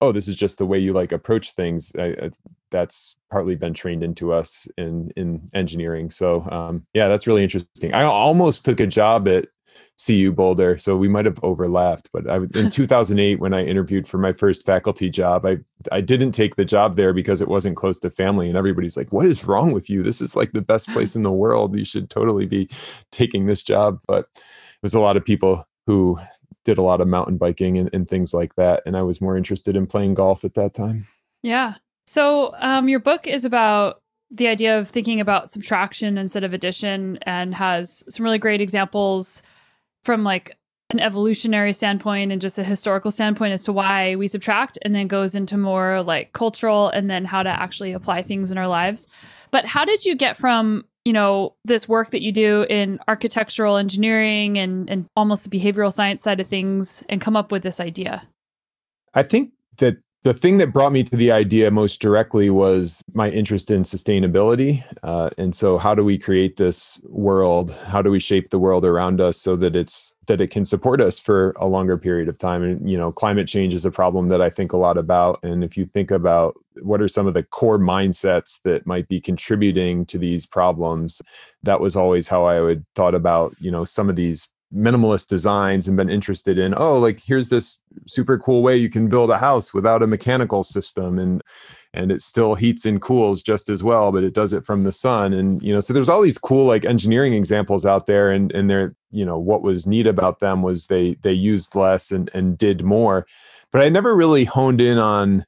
oh, 0.00 0.10
this 0.10 0.26
is 0.26 0.34
just 0.34 0.58
the 0.58 0.66
way 0.66 0.80
you 0.80 0.92
like 0.92 1.12
approach 1.12 1.52
things. 1.52 1.92
I, 1.96 2.06
I, 2.06 2.30
that's 2.72 3.14
partly 3.30 3.54
been 3.54 3.74
trained 3.74 4.02
into 4.02 4.32
us 4.32 4.66
in 4.76 5.12
in 5.14 5.46
engineering. 5.54 6.10
So 6.10 6.42
um, 6.50 6.84
yeah, 6.94 7.06
that's 7.06 7.28
really 7.28 7.44
interesting. 7.44 7.94
I 7.94 8.02
almost 8.02 8.64
took 8.64 8.80
a 8.80 8.88
job 8.88 9.28
at 9.28 9.46
CU 10.04 10.32
Boulder, 10.32 10.78
so 10.78 10.96
we 10.96 11.08
might 11.08 11.24
have 11.24 11.38
overlapped. 11.42 12.10
But 12.12 12.28
I, 12.28 12.36
in 12.36 12.70
2008, 12.70 13.40
when 13.40 13.54
I 13.54 13.64
interviewed 13.64 14.08
for 14.08 14.18
my 14.18 14.32
first 14.32 14.64
faculty 14.64 15.08
job, 15.08 15.46
I 15.46 15.58
I 15.90 16.00
didn't 16.00 16.32
take 16.32 16.56
the 16.56 16.64
job 16.64 16.96
there 16.96 17.12
because 17.12 17.40
it 17.40 17.48
wasn't 17.48 17.76
close 17.76 17.98
to 18.00 18.10
family, 18.10 18.48
and 18.48 18.56
everybody's 18.56 18.96
like, 18.96 19.12
"What 19.12 19.26
is 19.26 19.44
wrong 19.44 19.72
with 19.72 19.88
you? 19.88 20.02
This 20.02 20.20
is 20.20 20.34
like 20.34 20.52
the 20.52 20.62
best 20.62 20.88
place 20.92 21.14
in 21.14 21.22
the 21.22 21.32
world. 21.32 21.76
You 21.76 21.84
should 21.84 22.10
totally 22.10 22.46
be 22.46 22.68
taking 23.10 23.46
this 23.46 23.62
job." 23.62 24.00
But 24.06 24.26
there's 24.82 24.94
a 24.94 25.00
lot 25.00 25.16
of 25.16 25.24
people 25.24 25.64
who 25.86 26.18
did 26.64 26.78
a 26.78 26.82
lot 26.82 27.00
of 27.00 27.08
mountain 27.08 27.38
biking 27.38 27.76
and, 27.76 27.90
and 27.92 28.08
things 28.08 28.32
like 28.32 28.54
that, 28.56 28.82
and 28.86 28.96
I 28.96 29.02
was 29.02 29.20
more 29.20 29.36
interested 29.36 29.76
in 29.76 29.86
playing 29.86 30.14
golf 30.14 30.44
at 30.44 30.54
that 30.54 30.74
time. 30.74 31.06
Yeah. 31.42 31.74
So 32.06 32.54
um, 32.58 32.88
your 32.88 33.00
book 33.00 33.26
is 33.26 33.44
about 33.44 34.00
the 34.30 34.48
idea 34.48 34.78
of 34.78 34.88
thinking 34.88 35.20
about 35.20 35.50
subtraction 35.50 36.16
instead 36.16 36.42
of 36.42 36.52
addition 36.52 37.18
and 37.22 37.54
has 37.54 38.02
some 38.08 38.24
really 38.24 38.38
great 38.38 38.60
examples 38.60 39.42
from 40.02 40.24
like 40.24 40.56
an 40.90 41.00
evolutionary 41.00 41.72
standpoint 41.72 42.30
and 42.30 42.40
just 42.40 42.58
a 42.58 42.64
historical 42.64 43.10
standpoint 43.10 43.52
as 43.52 43.64
to 43.64 43.72
why 43.72 44.14
we 44.14 44.28
subtract 44.28 44.78
and 44.82 44.94
then 44.94 45.06
goes 45.06 45.34
into 45.34 45.56
more 45.56 46.02
like 46.02 46.32
cultural 46.32 46.88
and 46.90 47.08
then 47.08 47.24
how 47.24 47.42
to 47.42 47.48
actually 47.48 47.92
apply 47.92 48.22
things 48.22 48.50
in 48.50 48.58
our 48.58 48.68
lives. 48.68 49.06
But 49.50 49.64
how 49.64 49.84
did 49.84 50.04
you 50.04 50.14
get 50.14 50.36
from, 50.36 50.84
you 51.04 51.12
know, 51.12 51.54
this 51.64 51.88
work 51.88 52.10
that 52.10 52.22
you 52.22 52.30
do 52.30 52.66
in 52.68 53.00
architectural 53.08 53.76
engineering 53.76 54.58
and 54.58 54.88
and 54.90 55.06
almost 55.16 55.48
the 55.48 55.58
behavioral 55.58 55.92
science 55.92 56.22
side 56.22 56.40
of 56.40 56.46
things 56.46 57.02
and 57.08 57.20
come 57.20 57.36
up 57.36 57.50
with 57.50 57.62
this 57.62 57.80
idea? 57.80 58.28
I 59.14 59.22
think 59.22 59.52
that 59.78 59.96
the 60.22 60.34
thing 60.34 60.58
that 60.58 60.72
brought 60.72 60.92
me 60.92 61.02
to 61.02 61.16
the 61.16 61.32
idea 61.32 61.70
most 61.70 62.00
directly 62.00 62.48
was 62.48 63.02
my 63.12 63.28
interest 63.28 63.70
in 63.70 63.82
sustainability. 63.82 64.84
Uh, 65.02 65.30
and 65.36 65.54
so, 65.54 65.78
how 65.78 65.94
do 65.94 66.04
we 66.04 66.16
create 66.16 66.56
this 66.56 67.00
world? 67.04 67.72
How 67.86 68.02
do 68.02 68.10
we 68.10 68.20
shape 68.20 68.50
the 68.50 68.58
world 68.58 68.84
around 68.84 69.20
us 69.20 69.36
so 69.36 69.56
that 69.56 69.74
it's 69.74 70.12
that 70.28 70.40
it 70.40 70.52
can 70.52 70.64
support 70.64 71.00
us 71.00 71.18
for 71.18 71.50
a 71.56 71.66
longer 71.66 71.98
period 71.98 72.28
of 72.28 72.38
time? 72.38 72.62
And 72.62 72.88
you 72.88 72.96
know, 72.96 73.10
climate 73.10 73.48
change 73.48 73.74
is 73.74 73.84
a 73.84 73.90
problem 73.90 74.28
that 74.28 74.40
I 74.40 74.48
think 74.48 74.72
a 74.72 74.76
lot 74.76 74.96
about. 74.96 75.40
And 75.42 75.64
if 75.64 75.76
you 75.76 75.86
think 75.86 76.12
about 76.12 76.54
what 76.82 77.02
are 77.02 77.08
some 77.08 77.26
of 77.26 77.34
the 77.34 77.42
core 77.42 77.78
mindsets 77.78 78.62
that 78.62 78.86
might 78.86 79.08
be 79.08 79.20
contributing 79.20 80.06
to 80.06 80.18
these 80.18 80.46
problems, 80.46 81.20
that 81.64 81.80
was 81.80 81.96
always 81.96 82.28
how 82.28 82.44
I 82.44 82.60
would 82.60 82.84
thought 82.94 83.16
about 83.16 83.56
you 83.58 83.72
know 83.72 83.84
some 83.84 84.08
of 84.08 84.14
these 84.14 84.48
minimalist 84.74 85.28
designs 85.28 85.86
and 85.86 85.96
been 85.96 86.08
interested 86.08 86.56
in 86.56 86.74
oh 86.76 86.98
like 86.98 87.20
here's 87.20 87.50
this 87.50 87.78
super 88.06 88.38
cool 88.38 88.62
way 88.62 88.76
you 88.76 88.88
can 88.88 89.08
build 89.08 89.30
a 89.30 89.38
house 89.38 89.74
without 89.74 90.02
a 90.02 90.06
mechanical 90.06 90.62
system 90.62 91.18
and 91.18 91.42
and 91.94 92.10
it 92.10 92.22
still 92.22 92.54
heats 92.54 92.84
and 92.84 93.02
cools 93.02 93.42
just 93.42 93.68
as 93.68 93.84
well 93.84 94.12
but 94.12 94.24
it 94.24 94.32
does 94.32 94.52
it 94.52 94.64
from 94.64 94.82
the 94.82 94.92
sun. 94.92 95.32
And 95.32 95.62
you 95.62 95.72
know 95.72 95.80
so 95.80 95.92
there's 95.92 96.08
all 96.08 96.22
these 96.22 96.38
cool 96.38 96.66
like 96.66 96.84
engineering 96.84 97.34
examples 97.34 97.84
out 97.84 98.06
there 98.06 98.30
and 98.30 98.50
and 98.52 98.70
they're 98.70 98.94
you 99.10 99.24
know 99.24 99.38
what 99.38 99.62
was 99.62 99.86
neat 99.86 100.06
about 100.06 100.40
them 100.40 100.62
was 100.62 100.86
they 100.86 101.14
they 101.22 101.32
used 101.32 101.74
less 101.74 102.10
and 102.10 102.30
and 102.34 102.56
did 102.56 102.82
more. 102.82 103.26
But 103.70 103.82
i 103.82 103.88
never 103.88 104.14
really 104.14 104.44
honed 104.44 104.80
in 104.80 104.98
on 104.98 105.44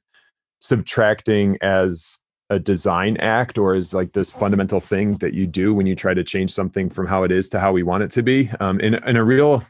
subtracting 0.59 1.57
as 1.61 2.19
a 2.49 2.59
design 2.59 3.17
act 3.17 3.57
or 3.57 3.73
is 3.73 3.93
like 3.93 4.13
this 4.13 4.31
fundamental 4.31 4.79
thing 4.79 5.17
that 5.17 5.33
you 5.33 5.47
do 5.47 5.73
when 5.73 5.87
you 5.87 5.95
try 5.95 6.13
to 6.13 6.23
change 6.23 6.53
something 6.53 6.89
from 6.89 7.07
how 7.07 7.23
it 7.23 7.31
is 7.31 7.49
to 7.49 7.59
how 7.59 7.71
we 7.71 7.81
want 7.81 8.03
it 8.03 8.11
to 8.11 8.21
be. 8.21 8.49
Um, 8.59 8.79
and, 8.83 8.95
and 9.03 9.17
a 9.17 9.23
real 9.23 9.63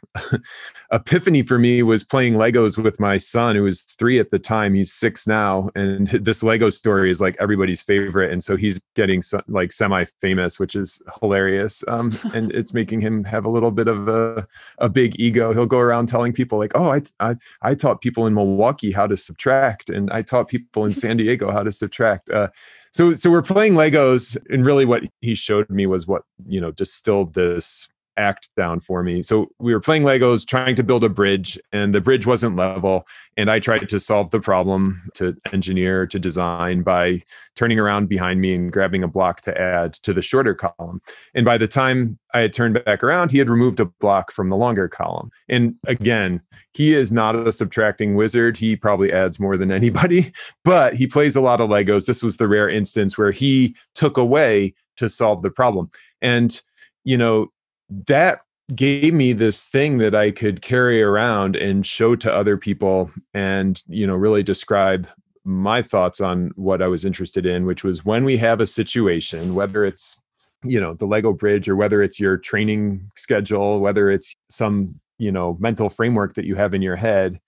epiphany 0.92 1.42
for 1.42 1.58
me 1.58 1.84
was 1.84 2.04
playing 2.04 2.34
Legos 2.34 2.78
with 2.78 3.00
my 3.00 3.16
son, 3.16 3.56
who 3.56 3.64
was 3.64 3.84
three 3.84 4.20
at 4.20 4.30
the 4.30 4.40
time. 4.40 4.74
He's 4.74 4.92
six 4.92 5.26
now, 5.26 5.70
and 5.74 6.08
this 6.22 6.44
Lego 6.44 6.70
story 6.70 7.10
is 7.10 7.22
like 7.22 7.38
everybody's 7.40 7.82
favorite, 7.82 8.32
and 8.32 8.44
so 8.44 8.58
he's 8.58 8.80
getting 8.94 9.22
so, 9.22 9.42
like 9.48 9.72
semi-famous, 9.72 10.60
which 10.60 10.76
is 10.76 11.02
hilarious. 11.22 11.82
Um, 11.88 12.12
and 12.34 12.52
it's 12.52 12.74
making 12.74 13.00
him 13.00 13.24
have 13.24 13.46
a 13.46 13.50
little 13.50 13.72
bit 13.72 13.88
of 13.88 14.10
a, 14.10 14.46
a 14.80 14.90
big 14.90 15.18
ego. 15.20 15.54
He'll 15.54 15.66
go 15.66 15.80
around 15.80 16.08
telling 16.08 16.34
people 16.34 16.58
like, 16.58 16.74
"Oh, 16.76 16.92
I, 16.92 17.02
I 17.22 17.36
I 17.62 17.76
taught 17.76 18.02
people 18.02 18.28
in 18.28 18.34
Milwaukee 18.34 18.92
how 18.92 19.08
to 19.08 19.16
subtract, 19.16 19.90
and 19.90 20.12
I 20.12 20.22
taught 20.22 20.50
people 20.50 20.84
in 20.84 20.92
San 20.92 21.18
Diego 21.18 21.52
how 21.52 21.64
to 21.64 21.72
subtract." 21.72 22.30
Uh, 22.30 22.50
so 22.96 23.14
so 23.14 23.30
we're 23.30 23.42
playing 23.42 23.74
legos 23.74 24.38
and 24.50 24.66
really 24.66 24.86
what 24.86 25.04
he 25.20 25.36
showed 25.36 25.70
me 25.70 25.86
was 25.86 26.08
what 26.08 26.22
you 26.48 26.62
know 26.62 26.72
distilled 26.72 27.34
this 27.34 27.90
act 28.18 28.50
down 28.56 28.80
for 28.80 29.04
me. 29.04 29.22
So 29.22 29.50
we 29.60 29.74
were 29.74 29.80
playing 29.80 30.04
Legos, 30.04 30.48
trying 30.48 30.76
to 30.76 30.84
build 30.84 31.04
a 31.04 31.10
bridge, 31.10 31.60
and 31.72 31.94
the 31.94 32.02
bridge 32.02 32.26
wasn't 32.26 32.56
level. 32.56 33.08
And 33.38 33.52
I 33.52 33.60
tried 33.60 33.90
to 33.90 34.00
solve 34.00 34.32
the 34.32 34.40
problem 34.40 35.02
to 35.16 35.36
engineer, 35.52 36.08
to 36.08 36.20
design 36.20 36.84
by 36.84 37.22
turning 37.56 37.80
around 37.80 38.08
behind 38.08 38.40
me 38.40 38.54
and 38.54 38.72
grabbing 38.72 39.04
a 39.04 39.08
block 39.08 39.42
to 39.42 39.60
add 39.60 39.94
to 39.94 40.14
the 40.14 40.22
shorter 40.22 40.54
column. 40.54 41.02
And 41.34 41.46
by 41.46 41.58
the 41.58 41.68
time 41.68 42.18
I 42.34 42.40
had 42.40 42.54
turned 42.54 42.82
back 42.86 43.04
around, 43.04 43.32
he 43.32 43.38
had 43.38 43.50
removed 43.50 43.80
a 43.80 43.86
block 43.86 44.32
from 44.32 44.48
the 44.48 44.56
longer 44.56 44.88
column. 44.88 45.32
And 45.50 45.76
again, 45.88 46.42
he 46.74 46.94
is 46.94 47.12
not 47.12 47.36
a 47.36 47.52
subtracting 47.52 48.16
wizard. 48.16 48.58
He 48.58 48.76
probably 48.76 49.12
adds 49.12 49.40
more 49.40 49.58
than 49.58 49.72
anybody, 49.72 50.32
but 50.64 50.96
he 50.96 51.08
plays 51.08 51.36
a 51.36 51.42
lot 51.42 51.62
of 51.62 51.70
Legos. 51.70 52.06
This 52.06 52.24
was 52.24 52.38
the 52.38 52.48
rare 52.48 52.70
instance 52.70 53.18
where 53.18 53.32
he 53.32 53.76
took 53.96 54.18
away 54.18 54.74
to 54.98 55.10
solve 55.10 55.42
the 55.42 55.52
problem. 55.52 55.90
And 56.22 56.62
you 57.06 57.18
know 57.18 57.52
that 57.90 58.42
gave 58.74 59.14
me 59.14 59.34
this 59.34 59.64
thing 59.64 60.00
that 60.00 60.16
I 60.16 60.32
could 60.32 60.62
carry 60.62 61.02
around 61.02 61.56
and 61.56 61.86
show 61.86 62.16
to 62.16 62.34
other 62.34 62.58
people 62.58 63.12
and 63.34 63.82
you 63.88 64.08
know 64.08 64.16
really 64.16 64.42
describe 64.42 65.08
my 65.44 65.84
thoughts 65.84 66.20
on 66.20 66.52
what 66.56 66.82
I 66.82 66.88
was 66.88 67.06
interested 67.06 67.46
in 67.46 67.66
which 67.68 67.84
was 67.84 68.04
when 68.04 68.26
we 68.26 68.38
have 68.38 68.60
a 68.60 68.66
situation 68.66 69.54
whether 69.54 69.86
it's 69.86 70.20
you 70.64 70.80
know 70.82 70.96
the 70.96 71.06
Lego 71.06 71.32
bridge 71.32 71.70
or 71.70 71.76
whether 71.76 72.02
it's 72.02 72.20
your 72.20 72.38
training 72.38 73.12
schedule 73.16 73.80
whether 73.80 74.10
it's 74.10 74.34
some 74.50 75.00
you 75.20 75.32
know 75.32 75.56
mental 75.60 75.90
framework 75.90 76.34
that 76.34 76.46
you 76.46 76.56
have 76.56 76.74
in 76.74 76.82
your 76.82 76.96
head 76.96 77.40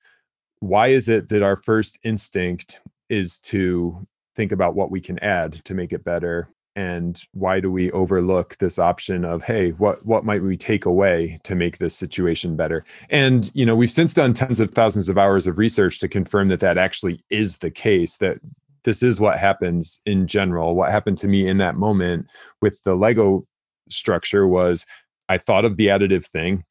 why 0.60 0.90
is 0.90 1.10
it 1.10 1.30
that 1.30 1.42
our 1.42 1.56
first 1.56 1.98
instinct 2.04 2.80
is 3.10 3.40
to 3.40 4.06
think 4.36 4.52
about 4.52 4.76
what 4.76 4.92
we 4.92 5.02
can 5.02 5.18
add 5.20 5.54
to 5.66 5.74
make 5.74 5.92
it 5.94 6.04
better 6.04 6.48
and 6.78 7.24
why 7.34 7.60
do 7.60 7.72
we 7.72 7.92
overlook 7.92 8.56
this 8.60 8.78
option 8.78 9.26
of 9.26 9.44
hey 9.44 9.72
what 9.72 10.06
what 10.06 10.24
might 10.24 10.44
we 10.44 10.56
take 10.56 10.86
away 10.86 11.40
to 11.44 11.56
make 11.56 11.80
this 11.80 11.96
situation 11.96 12.56
better 12.56 12.86
and 13.10 13.52
you 13.56 13.66
know 13.66 13.76
we've 13.76 13.92
since 13.92 14.14
done 14.14 14.34
tens 14.34 14.60
of 14.60 14.72
thousands 14.72 15.10
of 15.10 15.18
hours 15.18 15.48
of 15.48 15.58
research 15.58 16.00
to 16.00 16.08
confirm 16.08 16.48
that 16.48 16.60
that 16.60 16.78
actually 16.78 17.20
is 17.32 17.58
the 17.58 17.72
case 17.72 18.18
that 18.18 18.38
this 18.84 19.02
is 19.02 19.20
what 19.20 19.40
happens 19.40 20.02
in 20.06 20.28
general 20.28 20.76
what 20.76 20.92
happened 20.92 21.18
to 21.18 21.28
me 21.28 21.48
in 21.48 21.58
that 21.58 21.76
moment 21.76 22.28
with 22.62 22.82
the 22.84 22.96
lego 22.96 23.44
structure 23.90 24.48
was 24.48 24.86
i 25.30 25.38
thought 25.38 25.66
of 25.66 25.78
the 25.78 25.88
additive 25.88 26.28
thing 26.28 26.64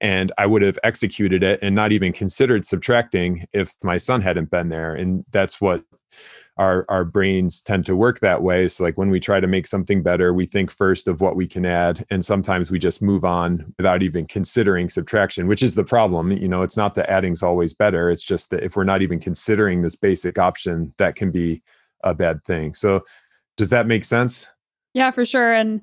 and 0.00 0.32
I 0.36 0.46
would 0.46 0.62
have 0.62 0.80
executed 0.82 1.44
it 1.44 1.60
and 1.62 1.76
not 1.76 1.92
even 1.92 2.12
considered 2.12 2.66
subtracting 2.66 3.46
if 3.52 3.72
my 3.84 3.98
son 3.98 4.20
hadn't 4.20 4.50
been 4.50 4.68
there. 4.68 4.96
And 4.96 5.24
that's 5.30 5.60
what 5.60 5.84
our 6.58 6.84
our 6.88 7.04
brains 7.04 7.60
tend 7.60 7.86
to 7.86 7.96
work 7.96 8.20
that 8.20 8.42
way. 8.42 8.68
So 8.68 8.84
like 8.84 8.98
when 8.98 9.10
we 9.10 9.20
try 9.20 9.40
to 9.40 9.46
make 9.46 9.66
something 9.66 10.02
better 10.02 10.34
we 10.34 10.46
think 10.46 10.70
first 10.70 11.08
of 11.08 11.20
what 11.20 11.36
we 11.36 11.46
can 11.46 11.64
add 11.64 12.04
and 12.10 12.24
sometimes 12.24 12.70
we 12.70 12.78
just 12.78 13.02
move 13.02 13.24
on 13.24 13.72
without 13.78 14.02
even 14.02 14.26
considering 14.26 14.88
subtraction 14.88 15.46
which 15.46 15.62
is 15.62 15.74
the 15.74 15.84
problem. 15.84 16.30
You 16.32 16.48
know 16.48 16.62
it's 16.62 16.76
not 16.76 16.94
that 16.94 17.10
adding's 17.10 17.42
always 17.42 17.72
better 17.72 18.10
it's 18.10 18.24
just 18.24 18.50
that 18.50 18.62
if 18.62 18.76
we're 18.76 18.84
not 18.84 19.02
even 19.02 19.18
considering 19.18 19.82
this 19.82 19.96
basic 19.96 20.38
option 20.38 20.94
that 20.98 21.14
can 21.14 21.30
be 21.30 21.62
a 22.04 22.14
bad 22.14 22.44
thing. 22.44 22.74
So 22.74 23.04
does 23.56 23.70
that 23.70 23.86
make 23.86 24.04
sense? 24.04 24.46
Yeah 24.92 25.10
for 25.10 25.24
sure 25.24 25.54
and 25.54 25.80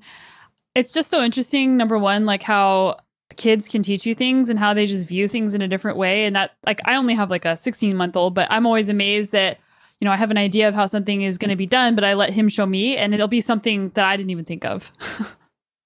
it's 0.76 0.92
just 0.92 1.10
so 1.10 1.22
interesting 1.22 1.76
number 1.76 1.98
one 1.98 2.26
like 2.26 2.42
how 2.42 2.98
kids 3.36 3.68
can 3.68 3.82
teach 3.82 4.06
you 4.06 4.14
things 4.14 4.50
and 4.50 4.58
how 4.58 4.74
they 4.74 4.86
just 4.86 5.06
view 5.06 5.26
things 5.26 5.54
in 5.54 5.62
a 5.62 5.68
different 5.68 5.96
way 5.96 6.24
and 6.24 6.34
that 6.34 6.50
like 6.66 6.80
i 6.84 6.96
only 6.96 7.14
have 7.14 7.30
like 7.30 7.44
a 7.44 7.56
16 7.56 7.96
month 7.96 8.16
old 8.16 8.34
but 8.34 8.46
i'm 8.50 8.66
always 8.66 8.88
amazed 8.88 9.30
that 9.32 9.60
you 10.00 10.06
know, 10.06 10.12
I 10.12 10.16
have 10.16 10.30
an 10.30 10.38
idea 10.38 10.68
of 10.68 10.74
how 10.74 10.86
something 10.86 11.22
is 11.22 11.38
going 11.38 11.50
to 11.50 11.56
be 11.56 11.66
done, 11.66 11.94
but 11.94 12.04
I 12.04 12.14
let 12.14 12.30
him 12.30 12.48
show 12.48 12.66
me 12.66 12.96
and 12.96 13.12
it'll 13.12 13.28
be 13.28 13.40
something 13.40 13.90
that 13.90 14.04
I 14.04 14.16
didn't 14.16 14.30
even 14.30 14.46
think 14.46 14.64
of. 14.64 14.90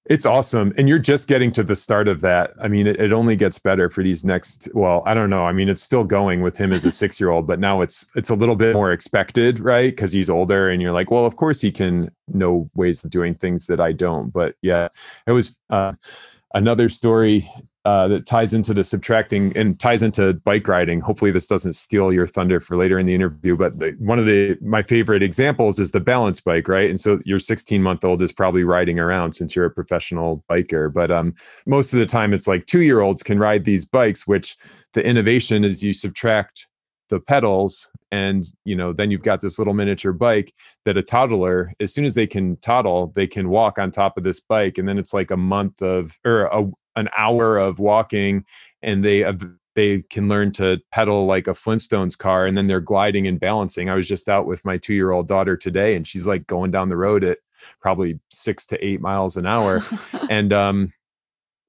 it's 0.05 0.25
awesome. 0.25 0.73
And 0.77 0.87
you're 0.87 0.99
just 0.99 1.27
getting 1.27 1.51
to 1.51 1.63
the 1.63 1.75
start 1.75 2.07
of 2.07 2.21
that. 2.21 2.53
I 2.61 2.69
mean, 2.69 2.87
it, 2.87 3.01
it, 3.01 3.11
only 3.11 3.35
gets 3.35 3.59
better 3.59 3.89
for 3.89 4.03
these 4.03 4.23
next, 4.23 4.69
well, 4.73 5.03
I 5.05 5.13
don't 5.13 5.29
know. 5.29 5.45
I 5.45 5.51
mean, 5.51 5.67
it's 5.67 5.83
still 5.83 6.05
going 6.05 6.41
with 6.41 6.55
him 6.55 6.71
as 6.71 6.85
a 6.85 6.91
six 6.93 7.19
year 7.19 7.29
old, 7.29 7.45
but 7.45 7.59
now 7.59 7.81
it's, 7.81 8.05
it's 8.15 8.29
a 8.29 8.35
little 8.35 8.55
bit 8.55 8.73
more 8.73 8.93
expected, 8.93 9.59
right? 9.59 9.95
Cause 9.95 10.13
he's 10.13 10.29
older 10.29 10.69
and 10.69 10.81
you're 10.81 10.93
like, 10.93 11.11
well, 11.11 11.25
of 11.25 11.35
course 11.35 11.59
he 11.59 11.71
can 11.71 12.09
know 12.29 12.69
ways 12.73 13.03
of 13.03 13.09
doing 13.09 13.35
things 13.35 13.65
that 13.67 13.81
I 13.81 13.91
don't. 13.91 14.31
But 14.31 14.55
yeah, 14.61 14.87
it 15.27 15.33
was, 15.33 15.57
uh, 15.69 15.93
another 16.53 16.87
story 16.87 17.49
uh, 17.85 18.07
that 18.07 18.25
ties 18.25 18.51
into 18.51 18.73
the 18.73 18.83
subtracting 18.83 19.55
and 19.55 19.79
ties 19.79 20.01
into 20.01 20.33
bike 20.33 20.67
riding. 20.67 20.99
Hopefully, 21.01 21.29
this 21.29 21.45
doesn't 21.45 21.73
steal 21.73 22.11
your 22.11 22.25
thunder 22.25 22.59
for 22.59 22.75
later 22.75 22.97
in 22.97 23.05
the 23.05 23.13
interview. 23.13 23.55
But 23.55 23.77
the, 23.77 23.95
one 23.99 24.17
of 24.17 24.25
the 24.25 24.57
my 24.59 24.81
favorite 24.81 25.21
examples 25.21 25.77
is 25.77 25.91
the 25.91 25.99
balance 25.99 26.41
bike, 26.41 26.67
right? 26.67 26.89
And 26.89 26.99
so 26.99 27.19
your 27.25 27.37
16 27.37 27.83
month 27.83 28.03
old 28.03 28.23
is 28.23 28.31
probably 28.31 28.63
riding 28.63 28.99
around 28.99 29.33
since 29.33 29.55
you're 29.55 29.65
a 29.65 29.71
professional 29.71 30.43
biker. 30.49 30.91
But 30.91 31.11
um, 31.11 31.35
most 31.67 31.93
of 31.93 31.99
the 31.99 32.07
time, 32.07 32.33
it's 32.33 32.47
like 32.47 32.65
two 32.65 32.81
year 32.81 33.01
olds 33.01 33.21
can 33.21 33.37
ride 33.37 33.65
these 33.65 33.85
bikes. 33.85 34.25
Which 34.25 34.57
the 34.93 35.05
innovation 35.05 35.63
is 35.63 35.83
you 35.83 35.93
subtract 35.93 36.67
the 37.09 37.19
pedals 37.19 37.91
and 38.11 38.45
you 38.63 38.75
know 38.75 38.91
then 38.91 39.11
you've 39.11 39.21
got 39.21 39.39
this 39.39 39.59
little 39.59 39.75
miniature 39.75 40.11
bike 40.11 40.51
that 40.85 40.97
a 40.97 41.03
toddler 41.03 41.71
as 41.79 41.93
soon 41.93 42.03
as 42.03 42.15
they 42.15 42.25
can 42.25 42.57
toddle 42.57 43.11
they 43.15 43.27
can 43.27 43.49
walk 43.49 43.77
on 43.77 43.91
top 43.91 44.17
of 44.17 44.23
this 44.23 44.39
bike 44.39 44.79
and 44.79 44.89
then 44.89 44.97
it's 44.97 45.13
like 45.13 45.29
a 45.29 45.37
month 45.37 45.83
of 45.83 46.17
or 46.25 46.45
a, 46.45 46.65
an 46.95 47.09
hour 47.17 47.57
of 47.57 47.79
walking 47.79 48.45
and 48.81 49.03
they 49.03 49.25
they 49.75 50.01
can 50.03 50.29
learn 50.29 50.51
to 50.53 50.79
pedal 50.91 51.25
like 51.25 51.47
a 51.47 51.51
Flintstones 51.51 52.17
car 52.17 52.45
and 52.45 52.57
then 52.57 52.67
they're 52.67 52.79
gliding 52.79 53.27
and 53.27 53.39
balancing. 53.39 53.89
I 53.89 53.95
was 53.95 54.07
just 54.07 54.29
out 54.29 54.47
with 54.47 54.63
my 54.63 54.77
two 54.77 54.93
year 54.93 55.11
old 55.11 55.27
daughter 55.27 55.57
today 55.57 55.95
and 55.95 56.07
she's 56.07 56.25
like 56.25 56.47
going 56.47 56.71
down 56.71 56.89
the 56.89 56.97
road 56.97 57.23
at 57.23 57.39
probably 57.81 58.19
six 58.31 58.65
to 58.67 58.85
eight 58.85 59.01
miles 59.01 59.37
an 59.37 59.45
hour. 59.45 59.83
and 60.29 60.53
um, 60.53 60.93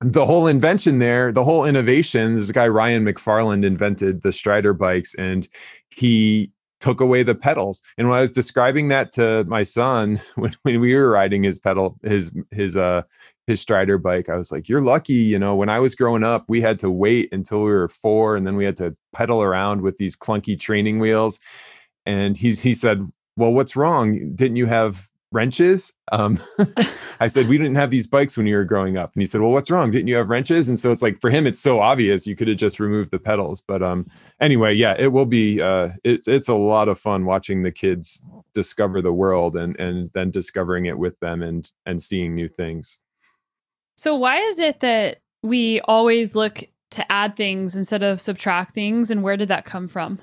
the 0.00 0.24
whole 0.24 0.46
invention 0.46 0.98
there, 0.98 1.32
the 1.32 1.44
whole 1.44 1.64
innovation, 1.64 2.36
this 2.36 2.52
guy 2.52 2.68
Ryan 2.68 3.04
McFarland 3.04 3.64
invented 3.64 4.22
the 4.22 4.32
Strider 4.32 4.72
bikes 4.72 5.14
and 5.14 5.48
he 5.88 6.52
took 6.86 7.00
away 7.00 7.24
the 7.24 7.34
pedals. 7.34 7.82
And 7.98 8.08
when 8.08 8.16
I 8.16 8.20
was 8.20 8.30
describing 8.30 8.86
that 8.88 9.10
to 9.12 9.42
my 9.48 9.64
son 9.64 10.20
when, 10.36 10.54
when 10.62 10.80
we 10.80 10.94
were 10.94 11.10
riding 11.10 11.42
his 11.42 11.58
pedal, 11.58 11.98
his 12.02 12.32
his 12.52 12.76
uh 12.76 13.02
his 13.48 13.60
Strider 13.60 13.98
bike, 13.98 14.28
I 14.28 14.36
was 14.36 14.52
like, 14.52 14.68
"You're 14.68 14.80
lucky, 14.80 15.14
you 15.14 15.38
know. 15.38 15.54
When 15.56 15.68
I 15.68 15.80
was 15.80 15.94
growing 15.94 16.22
up, 16.24 16.44
we 16.48 16.60
had 16.60 16.78
to 16.80 16.90
wait 16.90 17.32
until 17.32 17.58
we 17.58 17.70
were 17.70 17.88
four, 17.88 18.36
and 18.36 18.46
then 18.46 18.56
we 18.56 18.64
had 18.64 18.76
to 18.78 18.96
pedal 19.12 19.42
around 19.42 19.82
with 19.82 19.96
these 19.98 20.16
clunky 20.16 20.58
training 20.58 21.00
wheels." 21.00 21.40
And 22.06 22.36
he's 22.36 22.62
he 22.62 22.74
said, 22.74 23.06
"Well, 23.36 23.52
what's 23.52 23.76
wrong? 23.76 24.34
Didn't 24.34 24.56
you 24.56 24.66
have 24.66 25.08
wrenches. 25.36 25.92
Um, 26.10 26.40
I 27.20 27.28
said, 27.28 27.46
we 27.46 27.58
didn't 27.58 27.76
have 27.76 27.90
these 27.90 28.06
bikes 28.06 28.36
when 28.36 28.46
you 28.46 28.56
were 28.56 28.64
growing 28.64 28.96
up. 28.96 29.12
And 29.14 29.20
he 29.20 29.26
said, 29.26 29.40
well, 29.40 29.50
what's 29.50 29.70
wrong? 29.70 29.92
Didn't 29.92 30.08
you 30.08 30.16
have 30.16 30.30
wrenches? 30.30 30.68
And 30.68 30.78
so 30.78 30.90
it's 30.90 31.02
like, 31.02 31.20
for 31.20 31.30
him, 31.30 31.46
it's 31.46 31.60
so 31.60 31.80
obvious. 31.80 32.26
You 32.26 32.34
could 32.34 32.48
have 32.48 32.56
just 32.56 32.80
removed 32.80 33.12
the 33.12 33.20
pedals. 33.20 33.60
But 33.60 33.82
um, 33.82 34.10
anyway, 34.40 34.74
yeah, 34.74 34.96
it 34.98 35.12
will 35.12 35.26
be, 35.26 35.60
uh, 35.60 35.90
it's, 36.02 36.26
it's 36.26 36.48
a 36.48 36.54
lot 36.54 36.88
of 36.88 36.98
fun 36.98 37.24
watching 37.24 37.62
the 37.62 37.70
kids 37.70 38.20
discover 38.54 39.00
the 39.00 39.12
world 39.12 39.54
and, 39.54 39.78
and 39.78 40.10
then 40.14 40.30
discovering 40.30 40.86
it 40.86 40.98
with 40.98 41.20
them 41.20 41.42
and, 41.42 41.70
and 41.84 42.02
seeing 42.02 42.34
new 42.34 42.48
things. 42.48 42.98
So 43.96 44.16
why 44.16 44.38
is 44.38 44.58
it 44.58 44.80
that 44.80 45.18
we 45.42 45.80
always 45.82 46.34
look 46.34 46.64
to 46.90 47.12
add 47.12 47.36
things 47.36 47.76
instead 47.76 48.02
of 48.02 48.20
subtract 48.20 48.74
things? 48.74 49.10
And 49.10 49.22
where 49.22 49.36
did 49.36 49.48
that 49.48 49.64
come 49.64 49.86
from? 49.86 50.18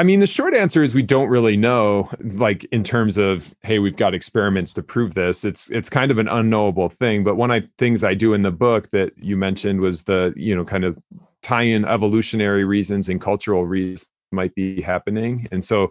I 0.00 0.04
mean, 0.04 0.20
the 0.20 0.28
short 0.28 0.54
answer 0.54 0.84
is 0.84 0.94
we 0.94 1.02
don't 1.02 1.28
really 1.28 1.56
know. 1.56 2.08
Like 2.20 2.64
in 2.66 2.84
terms 2.84 3.18
of, 3.18 3.54
hey, 3.62 3.80
we've 3.80 3.96
got 3.96 4.14
experiments 4.14 4.72
to 4.74 4.82
prove 4.82 5.14
this. 5.14 5.44
It's 5.44 5.70
it's 5.70 5.90
kind 5.90 6.12
of 6.12 6.18
an 6.18 6.28
unknowable 6.28 6.88
thing. 6.88 7.24
But 7.24 7.34
one 7.34 7.50
of 7.50 7.62
the 7.62 7.68
things 7.78 8.04
I 8.04 8.14
do 8.14 8.32
in 8.32 8.42
the 8.42 8.52
book 8.52 8.90
that 8.90 9.12
you 9.16 9.36
mentioned 9.36 9.80
was 9.80 10.04
the 10.04 10.32
you 10.36 10.54
know 10.54 10.64
kind 10.64 10.84
of 10.84 10.98
tie 11.42 11.62
in 11.62 11.84
evolutionary 11.84 12.64
reasons 12.64 13.08
and 13.08 13.20
cultural 13.20 13.66
reasons 13.66 14.08
might 14.30 14.54
be 14.54 14.80
happening. 14.80 15.48
And 15.50 15.64
so 15.64 15.90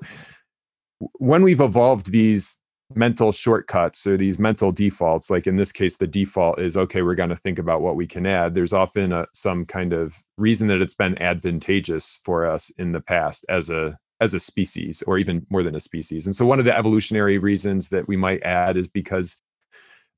when 1.13 1.43
we've 1.43 1.61
evolved 1.61 2.11
these 2.11 2.57
mental 2.95 3.31
shortcuts 3.31 4.07
or 4.07 4.15
these 4.15 4.39
mental 4.39 4.71
defaults 4.71 5.29
like 5.29 5.45
in 5.45 5.57
this 5.57 5.73
case 5.73 5.97
the 5.97 6.07
default 6.07 6.57
is 6.59 6.77
okay 6.77 7.01
we're 7.01 7.15
going 7.15 7.29
to 7.29 7.35
think 7.35 7.59
about 7.59 7.81
what 7.81 7.95
we 7.95 8.07
can 8.07 8.25
add. 8.25 8.53
There's 8.53 8.73
often 8.73 9.11
a, 9.11 9.27
some 9.33 9.65
kind 9.65 9.93
of 9.93 10.23
reason 10.37 10.67
that 10.69 10.81
it's 10.81 10.93
been 10.93 11.21
advantageous 11.21 12.19
for 12.23 12.45
us 12.45 12.69
in 12.77 12.93
the 12.93 13.01
past 13.01 13.45
as 13.49 13.69
a 13.69 13.97
as 14.19 14.33
a 14.33 14.39
species 14.39 15.03
or 15.05 15.17
even 15.17 15.45
more 15.49 15.63
than 15.63 15.75
a 15.75 15.79
species. 15.79 16.25
And 16.25 16.35
so 16.35 16.45
one 16.45 16.59
of 16.59 16.65
the 16.65 16.75
evolutionary 16.75 17.37
reasons 17.37 17.89
that 17.89 18.07
we 18.07 18.17
might 18.17 18.41
add 18.41 18.75
is 18.75 18.87
because 18.87 19.39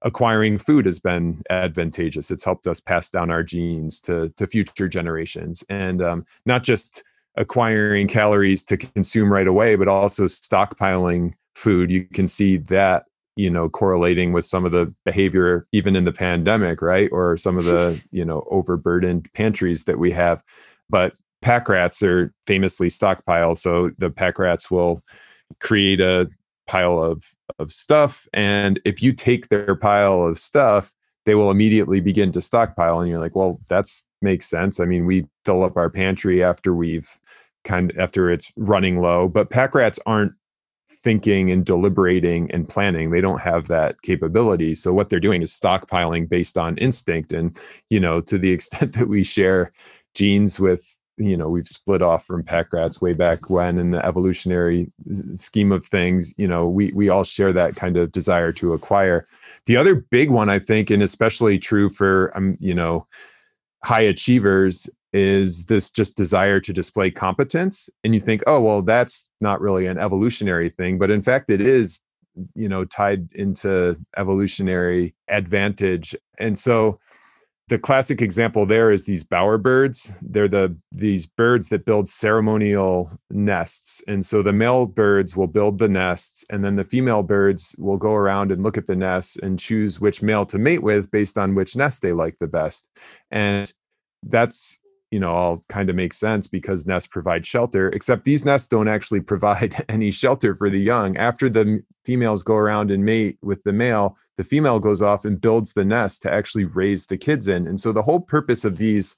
acquiring 0.03 0.57
food 0.57 0.85
has 0.85 0.99
been 0.99 1.41
advantageous. 1.49 2.31
It's 2.31 2.45
helped 2.45 2.67
us 2.67 2.79
pass 2.79 3.09
down 3.09 3.31
our 3.31 3.43
genes 3.43 3.99
to 4.01 4.29
to 4.37 4.45
future 4.45 4.87
generations. 4.87 5.63
And 5.69 6.01
um, 6.03 6.25
not 6.45 6.63
just 6.63 7.03
acquiring 7.35 8.07
calories 8.07 8.63
to 8.65 8.77
consume 8.77 9.31
right 9.31 9.47
away 9.47 9.75
but 9.75 9.87
also 9.87 10.25
stockpiling 10.25 11.33
food 11.59 11.91
you 11.91 12.05
can 12.05 12.27
see 12.27 12.57
that 12.57 13.05
you 13.35 13.49
know 13.49 13.69
correlating 13.69 14.31
with 14.31 14.45
some 14.45 14.65
of 14.65 14.71
the 14.71 14.93
behavior 15.05 15.67
even 15.71 15.95
in 15.95 16.05
the 16.05 16.11
pandemic 16.11 16.81
right? 16.81 17.09
Or 17.11 17.37
some 17.37 17.57
of 17.57 17.65
the 17.65 18.01
you 18.11 18.25
know 18.25 18.47
overburdened 18.49 19.31
pantries 19.33 19.83
that 19.83 19.99
we 19.99 20.11
have. 20.11 20.43
But 20.89 21.17
pack 21.41 21.69
rats 21.69 22.01
are 22.01 22.33
famously 22.47 22.87
stockpiled 22.87 23.57
so 23.57 23.91
the 23.97 24.09
pack 24.09 24.39
rats 24.39 24.69
will 24.69 25.01
create 25.61 26.01
a 26.01 26.27
pile 26.67 27.01
of 27.01 27.33
of 27.59 27.71
stuff 27.71 28.27
and 28.33 28.79
if 28.83 29.01
you 29.01 29.13
take 29.13 29.47
their 29.47 29.73
pile 29.73 30.21
of 30.21 30.37
stuff 30.37 30.93
they 31.25 31.35
will 31.35 31.49
immediately 31.49 32.01
begin 32.01 32.31
to 32.31 32.41
stockpile 32.41 32.99
and 32.99 33.09
you're 33.09 33.19
like 33.19 33.35
well 33.35 33.59
that's 33.69 34.05
makes 34.21 34.45
sense. 34.45 34.79
I 34.79 34.85
mean 34.85 35.05
we 35.05 35.25
fill 35.45 35.63
up 35.63 35.77
our 35.77 35.89
pantry 35.89 36.43
after 36.43 36.73
we've 36.73 37.19
kind 37.63 37.91
of 37.91 37.97
after 37.97 38.31
it's 38.31 38.51
running 38.55 39.01
low 39.01 39.27
but 39.27 39.49
pack 39.49 39.75
rats 39.75 39.99
aren't 40.05 40.33
thinking 41.03 41.51
and 41.51 41.65
deliberating 41.65 42.49
and 42.51 42.67
planning 42.67 43.11
they 43.11 43.21
don't 43.21 43.41
have 43.41 43.67
that 43.67 44.01
capability. 44.01 44.75
So 44.75 44.93
what 44.93 45.09
they're 45.09 45.19
doing 45.19 45.41
is 45.41 45.57
stockpiling 45.57 46.27
based 46.27 46.57
on 46.57 46.77
instinct. 46.77 47.33
And 47.33 47.59
you 47.89 47.99
know 47.99 48.21
to 48.21 48.37
the 48.37 48.51
extent 48.57 48.93
that 48.93 49.07
we 49.07 49.23
share 49.23 49.71
genes 50.13 50.59
with 50.59 50.97
you 51.17 51.35
know 51.35 51.49
we've 51.49 51.67
split 51.67 52.01
off 52.01 52.25
from 52.25 52.43
pack 52.43 52.71
rats 52.71 53.01
way 53.01 53.13
back 53.13 53.49
when 53.49 53.77
in 53.77 53.91
the 53.91 54.03
evolutionary 54.05 54.89
scheme 55.33 55.71
of 55.71 55.85
things 55.85 56.33
you 56.37 56.47
know 56.47 56.67
we 56.67 56.91
we 56.93 57.09
all 57.09 57.23
share 57.25 57.51
that 57.53 57.75
kind 57.75 57.97
of 57.97 58.11
desire 58.11 58.51
to 58.53 58.73
acquire. 58.73 59.25
The 59.65 59.77
other 59.77 59.95
big 59.95 60.29
one 60.29 60.49
i 60.49 60.59
think 60.59 60.89
and 60.89 61.03
especially 61.03 61.59
true 61.59 61.89
for 61.89 62.35
um 62.35 62.57
you 62.59 62.73
know 62.73 63.05
high 63.83 64.01
achievers 64.01 64.89
is 65.11 65.65
this 65.65 65.89
just 65.89 66.15
desire 66.15 66.59
to 66.59 66.71
display 66.71 67.09
competence 67.09 67.89
and 68.03 68.13
you 68.13 68.19
think 68.19 68.43
oh 68.45 68.61
well 68.61 68.81
that's 68.83 69.29
not 69.41 69.59
really 69.59 69.87
an 69.87 69.97
evolutionary 69.97 70.69
thing 70.69 70.99
but 70.99 71.09
in 71.09 71.21
fact 71.21 71.49
it 71.49 71.61
is 71.61 71.99
you 72.55 72.69
know 72.69 72.85
tied 72.85 73.27
into 73.33 73.97
evolutionary 74.17 75.15
advantage. 75.27 76.15
And 76.37 76.57
so 76.57 76.99
the 77.69 77.79
classic 77.79 78.21
example 78.21 78.65
there 78.65 78.91
is 78.91 79.05
these 79.05 79.23
bowerbirds 79.23 80.13
they're 80.21 80.47
the 80.47 80.75
these 80.91 81.25
birds 81.25 81.69
that 81.69 81.85
build 81.85 82.09
ceremonial 82.09 83.11
nests. 83.29 84.03
And 84.07 84.25
so 84.25 84.41
the 84.41 84.51
male 84.51 84.85
birds 84.87 85.35
will 85.35 85.47
build 85.47 85.77
the 85.77 85.87
nests 85.87 86.45
and 86.49 86.63
then 86.63 86.75
the 86.75 86.83
female 86.83 87.23
birds 87.23 87.75
will 87.77 87.97
go 87.97 88.13
around 88.13 88.51
and 88.51 88.63
look 88.63 88.77
at 88.77 88.87
the 88.87 88.95
nests 88.95 89.37
and 89.37 89.59
choose 89.59 90.01
which 90.01 90.21
male 90.21 90.45
to 90.45 90.57
mate 90.57 90.83
with 90.83 91.11
based 91.11 91.37
on 91.37 91.55
which 91.55 91.75
nest 91.75 92.01
they 92.01 92.11
like 92.11 92.37
the 92.39 92.47
best. 92.47 92.87
And 93.31 93.71
that's 94.23 94.79
you 95.11 95.19
know 95.19 95.31
all 95.31 95.59
kind 95.69 95.89
of 95.89 95.95
makes 95.95 96.17
sense 96.17 96.47
because 96.47 96.85
nests 96.85 97.07
provide 97.07 97.45
shelter 97.45 97.89
except 97.89 98.23
these 98.23 98.45
nests 98.45 98.67
don't 98.67 98.87
actually 98.87 99.21
provide 99.33 99.83
any 99.89 100.11
shelter 100.11 100.55
for 100.55 100.69
the 100.69 100.79
young. 100.79 101.17
After 101.17 101.49
the 101.49 101.83
females 102.05 102.43
go 102.43 102.55
around 102.55 102.91
and 102.91 103.03
mate 103.03 103.37
with 103.41 103.63
the 103.63 103.73
male 103.73 104.17
the 104.37 104.43
female 104.43 104.79
goes 104.79 105.01
off 105.01 105.25
and 105.25 105.41
builds 105.41 105.73
the 105.73 105.85
nest 105.85 106.21
to 106.21 106.31
actually 106.31 106.65
raise 106.65 107.05
the 107.05 107.17
kids 107.17 107.47
in. 107.47 107.67
And 107.67 107.79
so 107.79 107.91
the 107.91 108.01
whole 108.01 108.21
purpose 108.21 108.63
of 108.63 108.77
these 108.77 109.17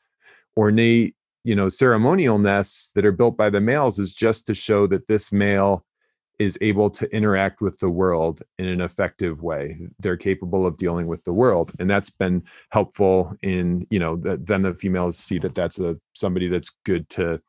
ornate 0.58 1.16
you 1.44 1.56
know 1.56 1.70
ceremonial 1.70 2.38
nests 2.38 2.92
that 2.94 3.06
are 3.06 3.12
built 3.12 3.38
by 3.38 3.50
the 3.50 3.62
males 3.62 4.00
is 4.00 4.14
just 4.14 4.46
to 4.48 4.54
show 4.54 4.88
that 4.88 5.08
this 5.08 5.32
male 5.32 5.86
is 6.42 6.58
able 6.60 6.90
to 6.90 7.08
interact 7.16 7.62
with 7.62 7.78
the 7.78 7.90
world 7.90 8.42
in 8.58 8.66
an 8.66 8.82
effective 8.82 9.44
way. 9.44 9.78
They're 10.00 10.18
capable 10.18 10.66
of 10.66 10.76
dealing 10.78 11.06
with 11.06 11.24
the 11.24 11.34
world 11.34 11.72
and 11.78 11.88
that's 11.88 12.10
been 12.10 12.44
helpful 12.72 13.36
in 13.44 13.86
you 13.92 14.00
know 14.00 14.16
the, 14.16 14.38
then 14.38 14.64
the 14.64 14.74
females 14.74 15.18
see 15.18 15.38
that 15.38 15.54
that's 15.54 15.80
a 15.80 15.98
somebody 16.14 16.48
that's 16.48 16.72
good 16.84 17.08
to 17.10 17.40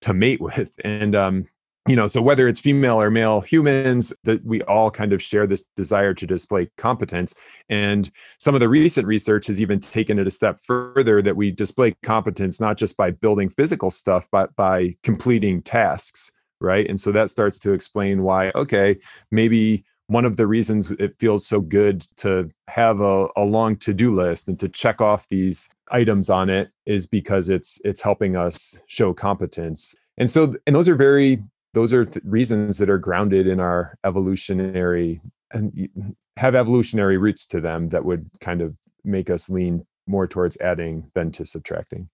to 0.00 0.14
mate 0.14 0.40
with. 0.48 0.74
And 0.82 1.14
um 1.14 1.44
you 1.86 1.94
know 1.94 2.06
so 2.06 2.22
whether 2.22 2.48
it's 2.48 2.58
female 2.58 2.98
or 2.98 3.10
male 3.10 3.42
humans 3.42 4.14
that 4.24 4.42
we 4.46 4.62
all 4.62 4.90
kind 4.90 5.12
of 5.12 5.22
share 5.22 5.46
this 5.46 5.64
desire 5.76 6.14
to 6.14 6.26
display 6.26 6.70
competence. 6.78 7.34
And 7.68 8.10
some 8.38 8.54
of 8.54 8.60
the 8.60 8.68
recent 8.70 9.06
research 9.06 9.46
has 9.48 9.60
even 9.60 9.78
taken 9.78 10.18
it 10.18 10.26
a 10.26 10.30
step 10.30 10.60
further 10.62 11.20
that 11.20 11.36
we 11.36 11.50
display 11.50 11.94
competence 12.02 12.60
not 12.60 12.78
just 12.78 12.96
by 12.96 13.10
building 13.10 13.50
physical 13.50 13.90
stuff 13.90 14.26
but 14.32 14.56
by 14.56 14.94
completing 15.02 15.60
tasks 15.60 16.32
right? 16.60 16.88
And 16.88 17.00
so 17.00 17.12
that 17.12 17.30
starts 17.30 17.58
to 17.60 17.72
explain 17.72 18.22
why 18.22 18.50
okay 18.54 18.98
maybe 19.30 19.84
one 20.08 20.24
of 20.24 20.36
the 20.36 20.46
reasons 20.46 20.90
it 20.92 21.14
feels 21.18 21.46
so 21.46 21.60
good 21.60 22.00
to 22.16 22.50
have 22.66 23.00
a, 23.00 23.28
a 23.36 23.44
long 23.44 23.76
to-do 23.76 24.14
list 24.14 24.48
and 24.48 24.58
to 24.58 24.68
check 24.68 25.00
off 25.02 25.28
these 25.28 25.68
items 25.90 26.30
on 26.30 26.48
it 26.48 26.70
is 26.86 27.06
because 27.06 27.48
it's 27.48 27.80
it's 27.84 28.00
helping 28.00 28.34
us 28.34 28.80
show 28.86 29.12
competence. 29.12 29.94
And 30.16 30.30
so 30.30 30.54
and 30.66 30.74
those 30.74 30.88
are 30.88 30.96
very 30.96 31.42
those 31.74 31.92
are 31.92 32.06
th- 32.06 32.24
reasons 32.24 32.78
that 32.78 32.90
are 32.90 32.98
grounded 32.98 33.46
in 33.46 33.60
our 33.60 33.98
evolutionary 34.04 35.20
and 35.52 35.90
have 36.36 36.54
evolutionary 36.54 37.18
roots 37.18 37.46
to 37.46 37.60
them 37.60 37.90
that 37.90 38.04
would 38.04 38.28
kind 38.40 38.62
of 38.62 38.76
make 39.04 39.30
us 39.30 39.48
lean 39.50 39.86
more 40.06 40.26
towards 40.26 40.56
adding 40.58 41.10
than 41.14 41.30
to 41.32 41.44
subtracting 41.44 42.08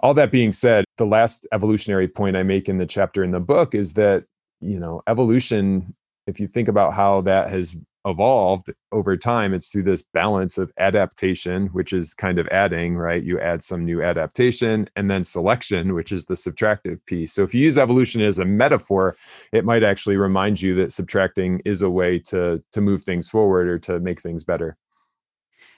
all 0.00 0.14
that 0.14 0.30
being 0.30 0.52
said, 0.52 0.84
the 0.96 1.06
last 1.06 1.46
evolutionary 1.52 2.08
point 2.08 2.36
I 2.36 2.42
make 2.42 2.68
in 2.68 2.78
the 2.78 2.86
chapter 2.86 3.24
in 3.24 3.32
the 3.32 3.40
book 3.40 3.74
is 3.74 3.94
that, 3.94 4.24
you 4.60 4.78
know, 4.78 5.02
evolution, 5.06 5.94
if 6.26 6.38
you 6.38 6.46
think 6.46 6.68
about 6.68 6.94
how 6.94 7.20
that 7.22 7.50
has 7.50 7.76
evolved 8.06 8.72
over 8.92 9.16
time, 9.16 9.52
it's 9.52 9.68
through 9.68 9.82
this 9.82 10.02
balance 10.14 10.56
of 10.56 10.72
adaptation, 10.78 11.66
which 11.68 11.92
is 11.92 12.14
kind 12.14 12.38
of 12.38 12.48
adding, 12.48 12.96
right? 12.96 13.22
You 13.22 13.40
add 13.40 13.62
some 13.62 13.84
new 13.84 14.02
adaptation, 14.02 14.88
and 14.96 15.10
then 15.10 15.24
selection, 15.24 15.94
which 15.94 16.12
is 16.12 16.24
the 16.24 16.34
subtractive 16.34 17.04
piece. 17.06 17.32
So 17.32 17.42
if 17.42 17.54
you 17.54 17.62
use 17.62 17.76
evolution 17.76 18.22
as 18.22 18.38
a 18.38 18.44
metaphor, 18.44 19.16
it 19.52 19.64
might 19.64 19.82
actually 19.82 20.16
remind 20.16 20.62
you 20.62 20.74
that 20.76 20.92
subtracting 20.92 21.60
is 21.64 21.82
a 21.82 21.90
way 21.90 22.18
to 22.20 22.62
to 22.72 22.80
move 22.80 23.02
things 23.02 23.28
forward 23.28 23.68
or 23.68 23.78
to 23.80 24.00
make 24.00 24.20
things 24.20 24.44
better. 24.44 24.76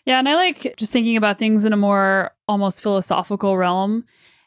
Yeah, 0.06 0.18
and 0.18 0.28
I 0.28 0.34
like 0.34 0.74
just 0.76 0.92
thinking 0.92 1.16
about 1.16 1.38
things 1.38 1.64
in 1.64 1.72
a 1.72 1.76
more 1.76 2.32
almost 2.48 2.82
philosophical 2.82 3.56
realm 3.56 4.04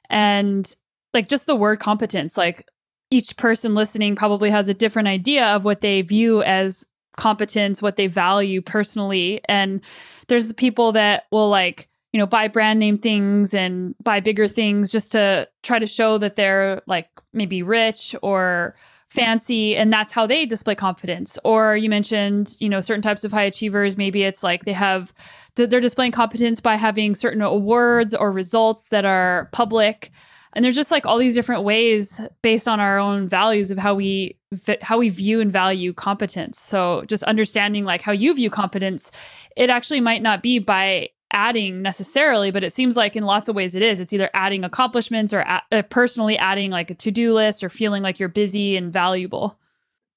and 0.09 0.73
like 1.13 1.29
just 1.29 1.45
the 1.45 1.55
word 1.55 1.79
competence. 1.79 2.37
Like 2.37 2.65
each 3.11 3.37
person 3.37 3.75
listening 3.75 4.15
probably 4.15 4.49
has 4.49 4.69
a 4.69 4.73
different 4.73 5.07
idea 5.07 5.45
of 5.45 5.65
what 5.65 5.81
they 5.81 6.01
view 6.01 6.41
as 6.43 6.85
competence, 7.15 7.81
what 7.81 7.95
they 7.95 8.07
value 8.07 8.61
personally. 8.61 9.39
And 9.45 9.83
there's 10.27 10.51
people 10.53 10.91
that 10.93 11.25
will 11.31 11.49
like, 11.49 11.89
you 12.11 12.19
know, 12.19 12.25
buy 12.25 12.47
brand 12.47 12.79
name 12.79 12.97
things 12.97 13.53
and 13.53 13.95
buy 14.03 14.19
bigger 14.19 14.47
things 14.47 14.91
just 14.91 15.11
to 15.11 15.47
try 15.61 15.79
to 15.79 15.85
show 15.85 16.17
that 16.17 16.35
they're 16.35 16.81
like 16.87 17.07
maybe 17.31 17.61
rich 17.61 18.15
or 18.23 18.75
fancy 19.13 19.75
and 19.75 19.93
that's 19.93 20.11
how 20.11 20.25
they 20.25 20.45
display 20.45 20.73
confidence. 20.73 21.37
Or 21.43 21.77
you 21.77 21.87
mentioned 21.87 22.57
you 22.59 22.67
know 22.67 22.81
certain 22.81 23.03
types 23.03 23.23
of 23.23 23.31
high 23.31 23.43
achievers. 23.43 23.95
Maybe 23.95 24.23
it's 24.23 24.41
like 24.41 24.65
they 24.65 24.73
have 24.73 25.13
they're 25.55 25.79
displaying 25.79 26.11
competence 26.11 26.59
by 26.59 26.75
having 26.75 27.13
certain 27.13 27.41
awards 27.41 28.15
or 28.15 28.31
results 28.31 28.89
that 28.89 29.05
are 29.05 29.49
public. 29.51 30.09
And 30.55 30.65
there's 30.65 30.75
just 30.75 30.91
like 30.91 31.05
all 31.05 31.17
these 31.17 31.35
different 31.35 31.63
ways 31.63 32.21
based 32.41 32.67
on 32.67 32.79
our 32.79 32.97
own 32.97 33.27
values 33.27 33.69
of 33.69 33.77
how 33.77 33.93
we 33.93 34.37
how 34.81 34.97
we 34.97 35.09
view 35.09 35.41
and 35.41 35.51
value 35.51 35.93
competence. 35.93 36.59
So 36.59 37.03
just 37.07 37.23
understanding 37.23 37.85
like 37.85 38.01
how 38.01 38.11
you 38.11 38.33
view 38.33 38.49
competence, 38.49 39.11
it 39.55 39.69
actually 39.69 40.01
might 40.01 40.23
not 40.23 40.41
be 40.41 40.57
by 40.57 41.09
adding 41.33 41.81
necessarily, 41.81 42.51
but 42.51 42.63
it 42.63 42.71
seems 42.71 42.95
like 42.95 43.15
in 43.15 43.23
lots 43.23 43.47
of 43.47 43.55
ways 43.55 43.75
it 43.75 43.81
is. 43.81 43.99
It's 43.99 44.13
either 44.13 44.29
adding 44.33 44.63
accomplishments 44.63 45.33
or 45.33 45.39
a- 45.41 45.63
uh, 45.71 45.81
personally 45.83 46.37
adding 46.37 46.71
like 46.71 46.89
a 46.89 46.95
to-do 46.95 47.33
list 47.33 47.63
or 47.63 47.69
feeling 47.69 48.03
like 48.03 48.19
you're 48.19 48.29
busy 48.29 48.77
and 48.77 48.93
valuable. 48.93 49.59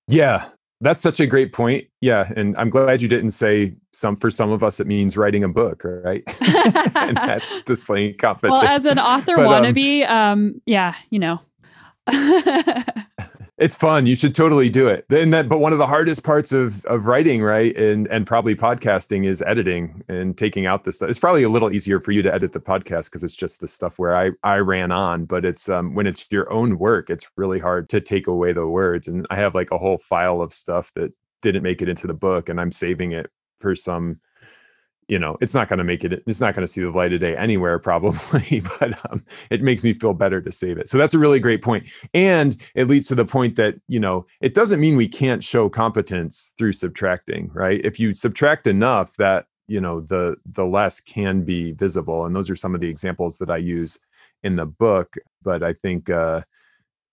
Yeah, 0.09 0.49
that's 0.81 1.01
such 1.01 1.21
a 1.21 1.27
great 1.27 1.53
point. 1.53 1.87
Yeah, 2.01 2.31
and 2.37 2.57
I'm 2.59 2.71
glad 2.71 3.01
you 3.03 3.09
didn't 3.09 3.31
say 3.31 3.75
some. 3.93 4.17
For 4.17 4.31
some 4.31 4.51
of 4.51 4.63
us, 4.63 4.79
it 4.79 4.87
means 4.87 5.17
writing 5.17 5.43
a 5.43 5.49
book, 5.49 5.83
right? 5.85 6.23
and 6.95 7.17
that's 7.17 7.63
displaying 7.63 8.17
confidence. 8.19 8.61
Well, 8.61 8.71
as 8.71 8.87
an 8.87 8.99
author 8.99 9.37
but, 9.37 9.47
um, 9.47 9.65
wannabe, 9.65 10.09
um, 10.09 10.17
um, 10.17 10.63
yeah, 10.67 10.95
you 11.11 11.19
know. 11.19 11.41
it's 13.59 13.75
fun. 13.75 14.05
You 14.05 14.15
should 14.15 14.35
totally 14.35 14.69
do 14.69 14.87
it. 14.87 15.07
And 15.09 15.33
that, 15.33 15.49
but 15.49 15.61
one 15.61 15.73
of 15.73 15.79
the 15.79 15.87
hardest 15.87 16.25
parts 16.25 16.53
of 16.53 16.85
of 16.85 17.07
writing, 17.07 17.43
right, 17.43 17.75
and 17.77 18.07
and 18.09 18.27
probably 18.27 18.55
podcasting 18.55 19.27
is 19.27 19.41
editing 19.43 20.05
and 20.09 20.37
taking 20.37 20.67
out 20.67 20.85
the 20.85 20.93
stuff. 20.93 21.09
It's 21.09 21.19
probably 21.19 21.43
a 21.43 21.49
little 21.49 21.73
easier 21.73 21.99
for 22.01 22.13
you 22.13 22.23
to 22.23 22.35
edit 22.35 22.53
the 22.53 22.61
podcast 22.61 23.07
because 23.07 23.25
it's 23.25 23.37
just 23.37 23.61
the 23.61 23.69
stuff 23.69 23.99
where 23.99 24.15
I 24.15 24.33
I 24.43 24.59
ran 24.59 24.93
on. 24.93 25.25
But 25.25 25.45
it's 25.45 25.69
um 25.69 25.95
when 25.95 26.07
it's 26.07 26.27
your 26.31 26.53
own 26.53 26.79
work, 26.79 27.09
it's 27.09 27.31
really 27.37 27.59
hard 27.59 27.89
to 27.91 28.01
take 28.01 28.27
away 28.27 28.53
the 28.53 28.67
words. 28.67 29.09
And 29.09 29.27
I 29.31 29.37
have 29.37 29.55
like 29.55 29.71
a 29.71 29.79
whole 29.79 29.99
file 29.99 30.43
of 30.43 30.53
stuff 30.53 30.93
that 30.95 31.13
didn't 31.43 31.63
make 31.63 31.81
it 31.81 31.89
into 31.89 32.07
the 32.07 32.15
book, 32.15 32.49
and 32.51 32.61
I'm 32.61 32.73
saving 32.73 33.13
it 33.13 33.31
for 33.61 33.75
some 33.75 34.21
you 35.09 35.19
know 35.19 35.37
it's 35.41 35.55
not 35.55 35.69
going 35.69 35.79
to 35.79 35.85
make 35.85 36.05
it 36.05 36.23
it's 36.27 36.41
not 36.41 36.55
going 36.55 36.67
to 36.67 36.73
see 36.73 36.81
the 36.81 36.91
light 36.91 37.13
of 37.13 37.21
day 37.21 37.37
anywhere 37.37 37.79
probably 37.87 38.63
but 38.79 38.99
um, 39.11 39.25
it 39.51 39.63
makes 39.63 39.83
me 39.83 39.93
feel 39.95 40.15
better 40.15 40.41
to 40.41 40.53
save 40.53 40.79
it. 40.79 40.89
So 40.89 40.99
that's 40.99 41.15
a 41.15 41.19
really 41.19 41.41
great 41.41 41.63
point. 41.63 41.89
And 42.15 42.57
it 42.75 42.89
leads 42.89 43.09
to 43.09 43.15
the 43.15 43.25
point 43.25 43.57
that 43.57 43.77
you 43.89 44.01
know 44.01 44.27
it 44.41 44.55
doesn't 44.55 44.81
mean 44.81 44.97
we 44.97 45.09
can't 45.09 45.43
show 45.43 45.69
competence 45.69 46.55
through 46.59 46.73
subtracting 46.73 47.51
right? 47.53 47.81
If 47.85 48.01
you 48.01 48.13
subtract 48.13 48.67
enough 48.67 49.17
that 49.17 49.47
you 49.69 49.81
know 49.81 50.01
the 50.01 50.37
the 50.47 50.65
less 50.65 51.01
can 51.01 51.43
be 51.43 51.73
visible. 51.73 52.25
And 52.25 52.35
those 52.35 52.51
are 52.51 52.57
some 52.57 52.75
of 52.75 52.81
the 52.81 52.89
examples 52.89 53.39
that 53.39 53.51
i 53.51 53.57
use 53.57 53.99
in 54.43 54.57
the 54.57 54.67
book. 54.67 55.17
But 55.43 55.63
i 55.63 55.73
think 55.73 56.11
uh 56.11 56.43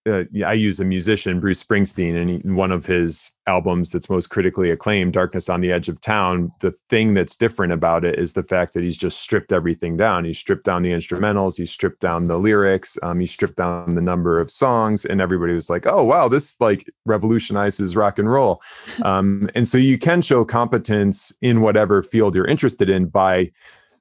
uh, 0.06 0.24
I 0.46 0.54
use 0.54 0.80
a 0.80 0.86
musician, 0.86 1.40
Bruce 1.40 1.64
Springsteen, 1.64 2.20
and 2.20 2.30
he, 2.30 2.38
one 2.52 2.72
of 2.72 2.86
his 2.86 3.32
albums 3.48 3.90
that's 3.90 4.10
most 4.10 4.28
critically 4.28 4.70
acclaimed, 4.70 5.14
Darkness 5.14 5.48
on 5.48 5.62
the 5.62 5.72
Edge 5.72 5.88
of 5.88 6.02
Town. 6.02 6.52
The 6.60 6.74
thing 6.90 7.14
that's 7.14 7.36
different 7.38 7.72
about 7.72 8.04
it 8.04 8.20
is 8.20 8.34
the 8.34 8.44
fact 8.44 8.74
that 8.74 8.84
he's 8.84 8.98
just 8.98 9.22
stripped 9.22 9.54
everything 9.54 9.96
down. 9.96 10.26
He's 10.26 10.38
stripped 10.38 10.66
down 10.66 10.82
the 10.82 10.92
instrumentals, 10.92 11.58
he's 11.58 11.72
stripped 11.72 12.02
down 12.02 12.28
the 12.28 12.38
lyrics, 12.38 12.98
um, 13.02 13.20
he 13.20 13.26
stripped 13.26 13.56
down 13.56 13.96
the 13.96 14.02
number 14.02 14.40
of 14.40 14.52
songs, 14.52 15.06
and 15.06 15.22
everybody 15.22 15.54
was 15.54 15.70
like, 15.70 15.86
"Oh, 15.88 16.04
wow, 16.04 16.28
this 16.28 16.60
like 16.60 16.90
revolutionizes 17.06 17.96
rock 17.96 18.20
and 18.20 18.30
roll." 18.30 18.62
um, 19.04 19.50
and 19.56 19.68
so 19.68 19.78
you 19.78 19.98
can 19.98 20.22
show 20.22 20.44
competence 20.44 21.34
in 21.42 21.62
whatever 21.62 22.02
field 22.02 22.36
you're 22.36 22.46
interested 22.46 22.90
in 22.90 23.06
by 23.06 23.52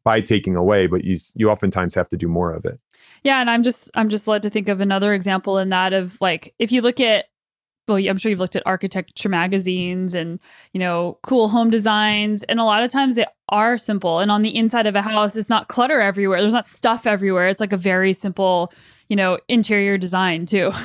by 0.05 0.21
taking 0.21 0.57
away, 0.57 0.89
but 0.89 1.05
you 1.05 1.17
you 1.37 1.49
oftentimes 1.49 1.95
have 1.95 2.09
to 2.09 2.17
do 2.17 2.27
more 2.27 2.53
of 2.53 2.65
it. 2.65 2.81
Yeah, 3.25 3.41
and 3.41 3.49
I'm 3.49 3.63
just 3.63 3.91
I'm 3.95 4.09
just 4.09 4.27
led 4.27 4.43
to 4.43 4.51
think 4.51 4.69
of 4.69 4.81
another 4.81 5.15
example 5.15 5.59
in 5.59 5.69
that 5.71 5.93
of 5.93 6.21
like 6.21 6.55
if 6.59 6.73
you 6.73 6.83
look 6.83 7.01
at 7.01 7.27
well, 7.89 7.99
I'm 7.99 8.17
sure 8.17 8.31
you've 8.31 8.39
looked 8.39 8.57
at 8.57 8.63
architecture 8.65 9.29
magazines 9.29 10.15
and 10.15 10.39
you 10.73 10.81
know 10.81 11.19
cool 11.23 11.49
home 11.49 11.71
designs, 11.71 12.43
and 12.45 12.61
a 12.61 12.65
lot 12.65 12.83
of 12.83 12.91
times 12.91 13.17
they 13.17 13.27
are 13.49 13.79
simple. 13.79 14.21
And 14.21 14.31
on 14.31 14.43
the 14.43 14.57
inside 14.57 14.87
of 14.87 14.97
a 14.97 15.03
house, 15.03 15.37
it's 15.37 15.51
not 15.51 15.69
clutter 15.69 16.01
everywhere. 16.01 16.41
There's 16.41 16.53
not 16.55 16.65
stuff 16.65 17.07
everywhere. 17.07 17.49
It's 17.49 17.61
like 17.61 17.73
a 17.73 17.77
very 17.77 18.13
simple, 18.13 18.73
you 19.09 19.17
know, 19.17 19.39
interior 19.49 19.99
design 19.99 20.47
too. 20.47 20.73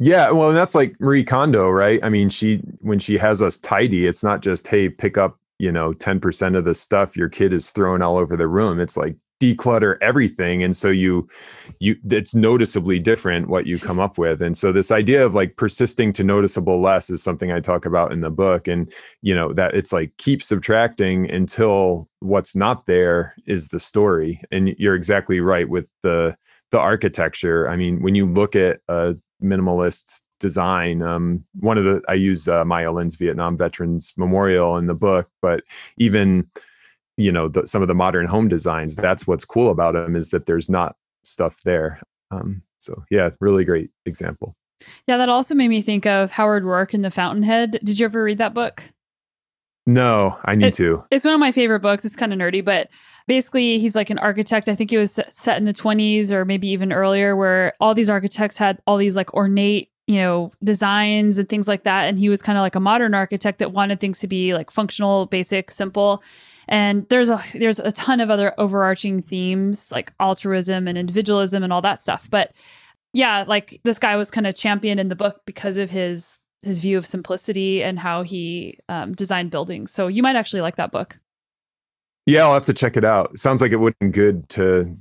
Yeah, 0.00 0.30
well, 0.30 0.48
and 0.48 0.56
that's 0.56 0.76
like 0.76 0.94
Marie 1.00 1.24
Kondo, 1.24 1.68
right? 1.68 1.98
I 2.04 2.08
mean, 2.08 2.28
she 2.28 2.58
when 2.82 3.00
she 3.00 3.18
has 3.18 3.42
us 3.42 3.58
tidy, 3.58 4.06
it's 4.06 4.22
not 4.22 4.42
just 4.42 4.68
hey, 4.68 4.88
pick 4.88 5.18
up 5.18 5.38
you 5.58 5.72
know 5.72 5.92
10% 5.92 6.56
of 6.56 6.64
the 6.64 6.74
stuff 6.74 7.16
your 7.16 7.28
kid 7.28 7.52
is 7.52 7.70
throwing 7.70 8.00
all 8.00 8.16
over 8.16 8.36
the 8.36 8.46
room. 8.46 8.78
It's 8.78 8.96
like 8.96 9.16
declutter 9.40 9.96
everything 10.00 10.62
and 10.62 10.74
so 10.74 10.88
you 10.88 11.28
you 11.78 11.96
it's 12.10 12.34
noticeably 12.34 12.98
different 12.98 13.48
what 13.48 13.66
you 13.66 13.78
come 13.78 14.00
up 14.00 14.18
with 14.18 14.42
and 14.42 14.56
so 14.56 14.72
this 14.72 14.90
idea 14.90 15.24
of 15.24 15.34
like 15.34 15.56
persisting 15.56 16.12
to 16.12 16.24
noticeable 16.24 16.80
less 16.80 17.08
is 17.08 17.22
something 17.22 17.52
i 17.52 17.60
talk 17.60 17.84
about 17.84 18.12
in 18.12 18.20
the 18.20 18.30
book 18.30 18.66
and 18.66 18.92
you 19.22 19.34
know 19.34 19.52
that 19.52 19.74
it's 19.74 19.92
like 19.92 20.12
keep 20.16 20.42
subtracting 20.42 21.30
until 21.30 22.08
what's 22.18 22.56
not 22.56 22.86
there 22.86 23.34
is 23.46 23.68
the 23.68 23.78
story 23.78 24.40
and 24.50 24.74
you're 24.78 24.96
exactly 24.96 25.40
right 25.40 25.68
with 25.68 25.88
the 26.02 26.36
the 26.72 26.78
architecture 26.78 27.68
i 27.68 27.76
mean 27.76 28.02
when 28.02 28.16
you 28.16 28.26
look 28.26 28.56
at 28.56 28.80
a 28.88 29.14
minimalist 29.42 30.20
design. 30.40 31.02
Um, 31.02 31.44
one 31.58 31.78
of 31.78 31.84
the 31.84 32.02
I 32.08 32.14
use 32.14 32.48
uh, 32.48 32.64
Maya 32.64 32.92
Lin's 32.92 33.16
Vietnam 33.16 33.56
Veterans 33.56 34.12
Memorial 34.16 34.76
in 34.76 34.86
the 34.86 34.94
book, 34.94 35.28
but 35.42 35.64
even 35.98 36.48
you 37.18 37.32
know 37.32 37.48
the, 37.48 37.66
some 37.66 37.82
of 37.82 37.88
the 37.88 37.94
modern 37.94 38.26
home 38.26 38.48
designs 38.48 38.96
that's 38.96 39.26
what's 39.26 39.44
cool 39.44 39.70
about 39.70 39.92
them 39.92 40.16
is 40.16 40.30
that 40.30 40.46
there's 40.46 40.70
not 40.70 40.96
stuff 41.24 41.60
there. 41.64 42.00
Um, 42.30 42.62
so 42.78 43.04
yeah 43.10 43.30
really 43.40 43.64
great 43.64 43.90
example. 44.06 44.54
Yeah 45.06 45.18
that 45.18 45.28
also 45.28 45.54
made 45.54 45.68
me 45.68 45.82
think 45.82 46.06
of 46.06 46.30
howard 46.30 46.62
roark 46.62 46.94
in 46.94 47.02
the 47.02 47.10
fountainhead. 47.10 47.80
Did 47.84 47.98
you 47.98 48.06
ever 48.06 48.22
read 48.22 48.38
that 48.38 48.54
book? 48.54 48.84
No 49.86 50.36
i 50.44 50.54
need 50.54 50.66
it, 50.66 50.74
to. 50.74 51.02
it's 51.10 51.24
one 51.24 51.34
of 51.34 51.40
my 51.40 51.50
favorite 51.50 51.80
books. 51.80 52.04
It's 52.04 52.16
kind 52.16 52.32
of 52.32 52.38
nerdy 52.38 52.64
but 52.64 52.88
basically 53.26 53.78
he's 53.78 53.96
like 53.96 54.10
an 54.10 54.18
architect. 54.18 54.68
I 54.68 54.74
think 54.74 54.92
it 54.92 54.98
was 54.98 55.18
set 55.28 55.58
in 55.58 55.64
the 55.64 55.74
20s 55.74 56.30
or 56.30 56.44
maybe 56.44 56.68
even 56.68 56.92
earlier 56.92 57.34
where 57.34 57.74
all 57.80 57.94
these 57.94 58.10
architects 58.10 58.56
had 58.56 58.80
all 58.86 58.96
these 58.96 59.16
like 59.16 59.34
ornate 59.34 59.90
you 60.06 60.16
know 60.16 60.50
designs 60.62 61.38
and 61.38 61.48
things 61.48 61.66
like 61.66 61.82
that. 61.82 62.04
And 62.04 62.18
he 62.18 62.28
was 62.28 62.42
kind 62.42 62.58
of 62.58 62.62
like 62.62 62.76
a 62.76 62.80
modern 62.80 63.14
architect 63.14 63.58
that 63.58 63.72
wanted 63.72 63.98
things 63.98 64.20
to 64.20 64.28
be 64.28 64.54
like 64.54 64.70
functional 64.70 65.26
basic 65.26 65.70
simple 65.70 66.22
and 66.68 67.04
there's 67.04 67.30
a 67.30 67.42
there's 67.54 67.78
a 67.78 67.92
ton 67.92 68.20
of 68.20 68.30
other 68.30 68.54
overarching 68.58 69.20
themes 69.20 69.90
like 69.90 70.12
altruism 70.20 70.86
and 70.86 70.98
individualism 70.98 71.62
and 71.62 71.72
all 71.72 71.82
that 71.82 72.00
stuff. 72.00 72.28
But 72.30 72.52
yeah 73.12 73.44
like 73.46 73.80
this 73.84 73.98
guy 73.98 74.16
was 74.16 74.30
kind 74.30 74.46
of 74.46 74.54
championed 74.54 75.00
in 75.00 75.08
the 75.08 75.16
book 75.16 75.40
because 75.46 75.78
of 75.78 75.90
his 75.90 76.40
his 76.62 76.80
view 76.80 76.98
of 76.98 77.06
simplicity 77.06 77.82
and 77.82 77.98
how 77.98 78.22
he 78.22 78.78
um, 78.88 79.14
designed 79.14 79.50
buildings. 79.50 79.90
So 79.92 80.08
you 80.08 80.22
might 80.22 80.36
actually 80.36 80.60
like 80.60 80.76
that 80.76 80.92
book 80.92 81.16
yeah, 82.28 82.44
I'll 82.44 82.52
have 82.52 82.66
to 82.66 82.74
check 82.74 82.98
it 82.98 83.06
out. 83.06 83.38
sounds 83.38 83.62
like 83.62 83.72
it 83.72 83.76
would 83.76 83.94
have 83.94 83.98
been 84.00 84.10
good 84.10 84.48
to 84.50 84.94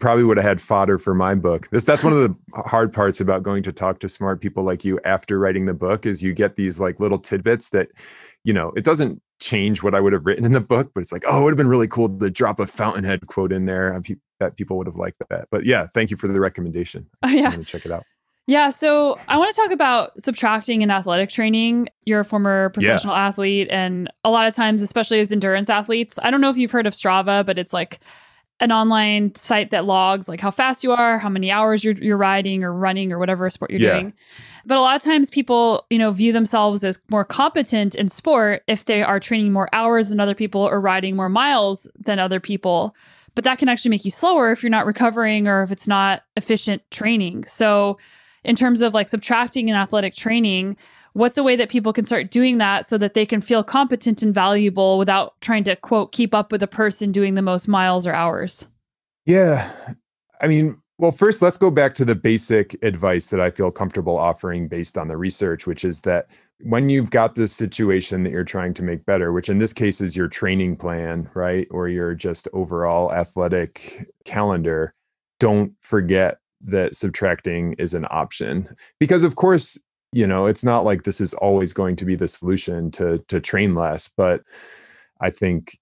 probably 0.00 0.24
would 0.24 0.38
have 0.38 0.46
had 0.46 0.58
fodder 0.58 0.96
for 0.96 1.14
my 1.14 1.34
book. 1.34 1.68
This 1.68 1.84
that's 1.84 2.02
one 2.02 2.14
of 2.14 2.18
the 2.18 2.62
hard 2.62 2.94
parts 2.94 3.20
about 3.20 3.42
going 3.42 3.62
to 3.64 3.72
talk 3.72 4.00
to 4.00 4.08
smart 4.08 4.40
people 4.40 4.64
like 4.64 4.82
you 4.82 4.98
after 5.04 5.38
writing 5.38 5.66
the 5.66 5.74
book 5.74 6.06
is 6.06 6.22
you 6.22 6.32
get 6.32 6.56
these 6.56 6.80
like 6.80 6.98
little 6.98 7.18
tidbits 7.18 7.68
that, 7.70 7.88
you 8.42 8.54
know, 8.54 8.72
it 8.74 8.84
doesn't 8.84 9.20
change 9.38 9.82
what 9.82 9.94
I 9.94 10.00
would 10.00 10.14
have 10.14 10.24
written 10.24 10.46
in 10.46 10.52
the 10.52 10.60
book, 10.62 10.92
but 10.94 11.02
it's 11.02 11.12
like, 11.12 11.24
oh, 11.26 11.40
it 11.40 11.44
would 11.44 11.50
have 11.50 11.58
been 11.58 11.68
really 11.68 11.88
cool 11.88 12.08
to 12.08 12.30
drop 12.30 12.58
a 12.58 12.66
fountainhead 12.66 13.26
quote 13.26 13.52
in 13.52 13.66
there. 13.66 14.00
That 14.40 14.56
people 14.56 14.78
would 14.78 14.86
have 14.86 14.96
liked 14.96 15.22
that. 15.28 15.48
But 15.50 15.66
yeah, 15.66 15.88
thank 15.92 16.10
you 16.10 16.16
for 16.16 16.26
the 16.26 16.40
recommendation. 16.40 17.06
Oh, 17.22 17.28
yeah. 17.28 17.54
check 17.64 17.84
it 17.84 17.92
out. 17.92 18.04
Yeah, 18.48 18.70
so 18.70 19.18
I 19.26 19.38
want 19.38 19.52
to 19.52 19.60
talk 19.60 19.72
about 19.72 20.20
subtracting 20.20 20.82
in 20.82 20.90
athletic 20.90 21.30
training. 21.30 21.88
You're 22.04 22.20
a 22.20 22.24
former 22.24 22.68
professional 22.70 23.14
yeah. 23.14 23.26
athlete, 23.26 23.68
and 23.70 24.10
a 24.24 24.30
lot 24.30 24.46
of 24.46 24.54
times, 24.54 24.82
especially 24.82 25.18
as 25.18 25.32
endurance 25.32 25.68
athletes, 25.68 26.16
I 26.22 26.30
don't 26.30 26.40
know 26.40 26.50
if 26.50 26.56
you've 26.56 26.70
heard 26.70 26.86
of 26.86 26.92
Strava, 26.92 27.44
but 27.44 27.58
it's 27.58 27.72
like 27.72 27.98
an 28.60 28.72
online 28.72 29.34
site 29.34 29.70
that 29.70 29.84
logs 29.84 30.28
like 30.28 30.40
how 30.40 30.50
fast 30.50 30.82
you 30.82 30.92
are, 30.92 31.18
how 31.18 31.28
many 31.28 31.50
hours 31.50 31.84
you're, 31.84 31.94
you're 31.94 32.16
riding 32.16 32.64
or 32.64 32.72
running 32.72 33.12
or 33.12 33.18
whatever 33.18 33.50
sport 33.50 33.70
you're 33.70 33.80
yeah. 33.80 33.92
doing. 33.94 34.14
But 34.64 34.78
a 34.78 34.80
lot 34.80 34.96
of 34.96 35.02
times 35.02 35.28
people, 35.28 35.84
you 35.90 35.98
know, 35.98 36.10
view 36.10 36.32
themselves 36.32 36.82
as 36.82 36.98
more 37.10 37.24
competent 37.24 37.94
in 37.94 38.08
sport 38.08 38.62
if 38.66 38.86
they 38.86 39.02
are 39.02 39.20
training 39.20 39.52
more 39.52 39.68
hours 39.72 40.08
than 40.08 40.20
other 40.20 40.34
people 40.34 40.62
or 40.62 40.80
riding 40.80 41.16
more 41.16 41.28
miles 41.28 41.90
than 41.98 42.18
other 42.18 42.40
people. 42.40 42.96
But 43.34 43.44
that 43.44 43.58
can 43.58 43.68
actually 43.68 43.90
make 43.90 44.06
you 44.06 44.10
slower 44.10 44.50
if 44.52 44.62
you're 44.62 44.70
not 44.70 44.86
recovering 44.86 45.46
or 45.46 45.62
if 45.62 45.70
it's 45.70 45.86
not 45.86 46.22
efficient 46.36 46.82
training. 46.90 47.44
So 47.44 47.98
in 48.46 48.54
terms 48.56 48.80
of 48.80 48.94
like 48.94 49.08
subtracting 49.08 49.68
in 49.68 49.74
athletic 49.74 50.14
training, 50.14 50.76
what's 51.12 51.36
a 51.36 51.42
way 51.42 51.56
that 51.56 51.68
people 51.68 51.92
can 51.92 52.06
start 52.06 52.30
doing 52.30 52.58
that 52.58 52.86
so 52.86 52.96
that 52.96 53.14
they 53.14 53.26
can 53.26 53.40
feel 53.40 53.64
competent 53.64 54.22
and 54.22 54.32
valuable 54.32 54.98
without 54.98 55.38
trying 55.40 55.64
to 55.64 55.74
quote 55.74 56.12
keep 56.12 56.32
up 56.34 56.52
with 56.52 56.62
a 56.62 56.68
person 56.68 57.10
doing 57.10 57.34
the 57.34 57.42
most 57.42 57.66
miles 57.66 58.06
or 58.06 58.14
hours? 58.14 58.66
Yeah. 59.26 59.70
I 60.40 60.46
mean, 60.46 60.80
well, 60.98 61.10
first, 61.10 61.42
let's 61.42 61.58
go 61.58 61.70
back 61.70 61.96
to 61.96 62.04
the 62.04 62.14
basic 62.14 62.80
advice 62.82 63.26
that 63.26 63.40
I 63.40 63.50
feel 63.50 63.72
comfortable 63.72 64.16
offering 64.16 64.68
based 64.68 64.96
on 64.96 65.08
the 65.08 65.16
research, 65.16 65.66
which 65.66 65.84
is 65.84 66.02
that 66.02 66.30
when 66.60 66.88
you've 66.88 67.10
got 67.10 67.34
this 67.34 67.52
situation 67.52 68.22
that 68.22 68.30
you're 68.30 68.44
trying 68.44 68.74
to 68.74 68.82
make 68.82 69.04
better, 69.04 69.32
which 69.32 69.48
in 69.48 69.58
this 69.58 69.72
case 69.72 70.00
is 70.00 70.16
your 70.16 70.28
training 70.28 70.76
plan, 70.76 71.28
right? 71.34 71.66
Or 71.70 71.88
your 71.88 72.14
just 72.14 72.48
overall 72.52 73.12
athletic 73.12 74.08
calendar, 74.24 74.94
don't 75.40 75.72
forget 75.80 76.38
that 76.60 76.94
subtracting 76.94 77.74
is 77.74 77.94
an 77.94 78.06
option 78.10 78.68
because 78.98 79.24
of 79.24 79.36
course 79.36 79.78
you 80.12 80.26
know 80.26 80.46
it's 80.46 80.64
not 80.64 80.84
like 80.84 81.02
this 81.02 81.20
is 81.20 81.34
always 81.34 81.72
going 81.72 81.96
to 81.96 82.04
be 82.04 82.16
the 82.16 82.28
solution 82.28 82.90
to 82.90 83.18
to 83.28 83.40
train 83.40 83.74
less 83.74 84.08
but 84.16 84.42
i 85.20 85.30
think 85.30 85.78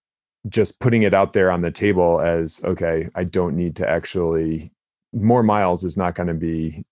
just 0.49 0.81
putting 0.81 1.03
it 1.03 1.15
out 1.15 1.33
there 1.33 1.51
on 1.51 1.63
the 1.63 1.71
table 1.71 2.21
as 2.21 2.61
okay 2.65 3.09
i 3.15 3.23
don't 3.23 3.57
need 3.57 3.77
to 3.77 3.89
actually 3.89 4.71
more 5.15 5.43
miles 5.43 5.85
is 5.85 5.97
not 5.97 6.15
going 6.15 6.27
to 6.27 6.35
be 6.35 6.85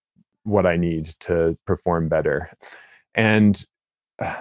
what 0.45 0.67
I 0.67 0.77
need 0.77 1.07
to 1.21 1.57
perform 1.67 2.09
better. 2.09 2.51
And 3.15 3.65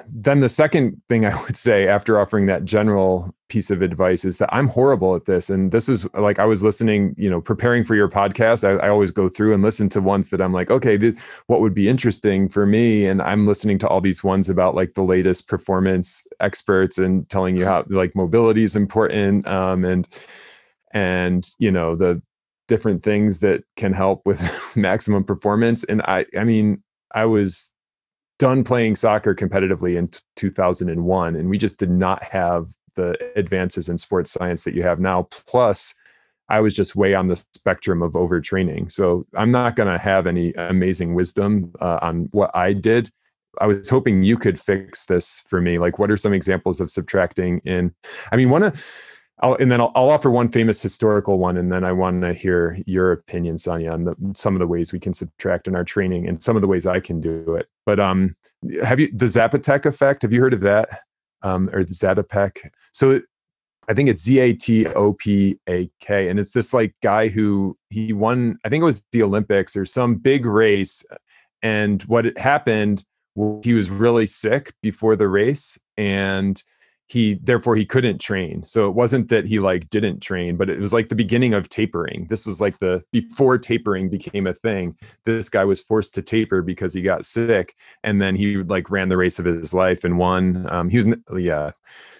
then 0.07 0.39
the 0.41 0.49
second 0.49 1.01
thing 1.09 1.25
I 1.25 1.41
would 1.43 1.57
say 1.57 1.87
after 1.87 2.19
offering 2.19 2.45
that 2.47 2.65
general 2.65 3.33
piece 3.49 3.69
of 3.69 3.81
advice 3.81 4.23
is 4.23 4.37
that 4.37 4.53
I'm 4.53 4.67
horrible 4.67 5.15
at 5.15 5.25
this. 5.25 5.49
And 5.49 5.71
this 5.71 5.89
is 5.89 6.11
like 6.13 6.39
I 6.39 6.45
was 6.45 6.63
listening, 6.63 7.13
you 7.17 7.29
know, 7.29 7.41
preparing 7.41 7.83
for 7.83 7.95
your 7.95 8.09
podcast. 8.09 8.63
I, 8.63 8.85
I 8.85 8.89
always 8.89 9.11
go 9.11 9.27
through 9.27 9.53
and 9.53 9.61
listen 9.61 9.89
to 9.89 10.01
ones 10.01 10.29
that 10.29 10.41
I'm 10.41 10.53
like, 10.53 10.71
okay, 10.71 10.97
th- 10.97 11.17
what 11.47 11.61
would 11.61 11.73
be 11.73 11.89
interesting 11.89 12.47
for 12.47 12.65
me? 12.65 13.05
And 13.05 13.21
I'm 13.21 13.45
listening 13.45 13.77
to 13.79 13.87
all 13.87 14.01
these 14.01 14.23
ones 14.23 14.49
about 14.49 14.75
like 14.75 14.93
the 14.93 15.03
latest 15.03 15.47
performance 15.47 16.25
experts 16.39 16.97
and 16.97 17.27
telling 17.29 17.57
you 17.57 17.65
how 17.65 17.85
like 17.89 18.15
mobility 18.15 18.63
is 18.63 18.75
important. 18.75 19.47
Um, 19.47 19.83
and 19.83 20.07
and 20.93 21.49
you 21.57 21.71
know 21.71 21.95
the 21.95 22.21
different 22.71 23.03
things 23.03 23.39
that 23.39 23.63
can 23.75 23.91
help 23.91 24.21
with 24.25 24.41
maximum 24.77 25.25
performance. 25.25 25.83
And 25.83 26.01
I, 26.03 26.25
I 26.37 26.45
mean, 26.45 26.81
I 27.13 27.25
was 27.25 27.69
done 28.41 28.63
playing 28.63 28.95
soccer 28.95 29.35
competitively 29.35 29.95
in 29.95 30.07
t- 30.07 30.19
2001 30.35 31.35
and 31.35 31.47
we 31.47 31.59
just 31.59 31.77
did 31.77 31.91
not 31.91 32.23
have 32.23 32.69
the 32.95 33.15
advances 33.35 33.87
in 33.87 33.99
sports 33.99 34.31
science 34.31 34.63
that 34.63 34.73
you 34.73 34.81
have 34.81 34.99
now. 34.99 35.27
Plus 35.29 35.93
i 36.49 36.59
was 36.59 36.73
just 36.73 36.95
way 36.95 37.13
on 37.13 37.27
the 37.27 37.41
spectrum 37.53 38.01
of 38.01 38.13
overtraining. 38.13 38.91
So 38.91 39.27
i'm 39.35 39.51
not 39.51 39.75
going 39.75 39.93
to 39.93 39.99
have 39.99 40.25
any 40.25 40.53
amazing 40.53 41.13
wisdom 41.13 41.71
uh, 41.79 41.99
on 42.01 42.29
what 42.31 42.49
i 42.55 42.73
did. 42.73 43.11
I 43.59 43.67
was 43.67 43.87
hoping 43.87 44.23
you 44.23 44.37
could 44.37 44.59
fix 44.59 45.05
this 45.05 45.41
for 45.45 45.61
me. 45.61 45.77
Like 45.77 45.99
what 45.99 46.09
are 46.09 46.17
some 46.17 46.33
examples 46.33 46.81
of 46.81 46.89
subtracting 46.89 47.61
in 47.63 47.93
i 48.31 48.35
mean 48.35 48.49
one 48.49 48.63
of 48.63 48.73
I'll, 49.41 49.55
and 49.55 49.71
then 49.71 49.81
I'll, 49.81 49.91
I'll, 49.95 50.09
offer 50.09 50.29
one 50.29 50.47
famous 50.47 50.81
historical 50.81 51.39
one, 51.39 51.57
and 51.57 51.71
then 51.71 51.83
I 51.83 51.91
want 51.91 52.21
to 52.21 52.33
hear 52.33 52.79
your 52.85 53.11
opinion, 53.11 53.57
Sonya, 53.57 53.91
on 53.91 54.03
the, 54.03 54.15
some 54.35 54.55
of 54.55 54.59
the 54.59 54.67
ways 54.67 54.93
we 54.93 54.99
can 54.99 55.13
subtract 55.13 55.67
in 55.67 55.75
our 55.75 55.83
training 55.83 56.27
and 56.27 56.43
some 56.43 56.55
of 56.55 56.61
the 56.61 56.67
ways 56.67 56.85
I 56.85 56.99
can 56.99 57.19
do 57.19 57.55
it. 57.55 57.67
But 57.85 57.99
um, 57.99 58.35
have 58.83 58.99
you 58.99 59.07
the 59.11 59.25
Zapotec 59.25 59.85
effect? 59.85 60.21
Have 60.21 60.31
you 60.31 60.41
heard 60.41 60.53
of 60.53 60.61
that, 60.61 60.89
um, 61.41 61.69
or 61.73 61.83
the 61.83 61.93
Zatopek? 61.93 62.69
So 62.91 63.21
I 63.89 63.95
think 63.95 64.09
it's 64.09 64.21
Z 64.21 64.39
A 64.39 64.53
T 64.53 64.85
O 64.87 65.13
P 65.13 65.57
A 65.67 65.89
K, 65.99 66.29
and 66.29 66.39
it's 66.39 66.51
this 66.51 66.73
like 66.73 66.93
guy 67.01 67.27
who 67.27 67.77
he 67.89 68.13
won. 68.13 68.59
I 68.63 68.69
think 68.69 68.81
it 68.81 68.85
was 68.85 69.03
the 69.11 69.23
Olympics 69.23 69.75
or 69.75 69.85
some 69.85 70.15
big 70.15 70.45
race, 70.45 71.03
and 71.63 72.03
what 72.03 72.37
happened, 72.37 73.03
he 73.63 73.73
was 73.73 73.89
really 73.89 74.27
sick 74.27 74.73
before 74.83 75.15
the 75.15 75.27
race, 75.27 75.79
and 75.97 76.61
he 77.11 77.33
therefore 77.43 77.75
he 77.75 77.85
couldn't 77.85 78.19
train. 78.19 78.63
So 78.65 78.87
it 78.87 78.95
wasn't 78.95 79.27
that 79.27 79.45
he 79.45 79.59
like 79.59 79.89
didn't 79.89 80.21
train 80.21 80.55
but 80.55 80.69
it 80.69 80.79
was 80.79 80.93
like 80.93 81.09
the 81.09 81.15
beginning 81.15 81.53
of 81.53 81.67
tapering. 81.67 82.27
This 82.29 82.45
was 82.45 82.61
like 82.61 82.79
the 82.79 83.03
before 83.11 83.57
tapering 83.57 84.09
became 84.09 84.47
a 84.47 84.53
thing 84.53 84.95
this 85.25 85.49
guy 85.49 85.65
was 85.65 85.81
forced 85.81 86.15
to 86.15 86.21
taper 86.21 86.61
because 86.61 86.93
he 86.93 87.01
got 87.01 87.25
sick 87.25 87.75
and 88.01 88.21
then 88.21 88.37
he 88.37 88.55
like 88.55 88.89
ran 88.89 89.09
the 89.09 89.17
race 89.17 89.39
of 89.39 89.45
his 89.45 89.73
life 89.73 90.05
and 90.05 90.17
won. 90.17 90.65
Um, 90.71 90.89
he 90.89 90.97
was 90.97 91.07
yeah. 91.37 91.71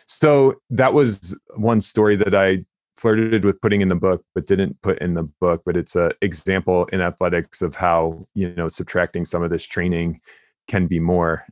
So 0.08 0.56
that 0.69 0.93
was 0.93 1.39
one 1.56 1.80
story 1.80 2.17
that 2.17 2.36
i 2.36 2.65
flirted 2.97 3.45
with 3.45 3.62
putting 3.62 3.80
in 3.80 3.88
the 3.88 3.95
book 3.95 4.25
but 4.36 4.45
didn't 4.45 4.80
put 4.82 4.99
in 4.99 5.13
the 5.13 5.23
book 5.23 5.62
but 5.65 5.77
it's 5.77 5.95
a 5.95 6.12
example 6.21 6.86
in 6.88 6.99
athletics 6.99 7.62
of 7.62 7.75
how 7.75 8.27
you 8.36 8.54
know 8.56 8.67
subtracting 8.67 9.23
some 9.23 9.41
of 9.41 9.51
this 9.51 9.63
training 9.65 10.19
can 10.67 10.86
be 10.86 10.99
more. 10.99 11.45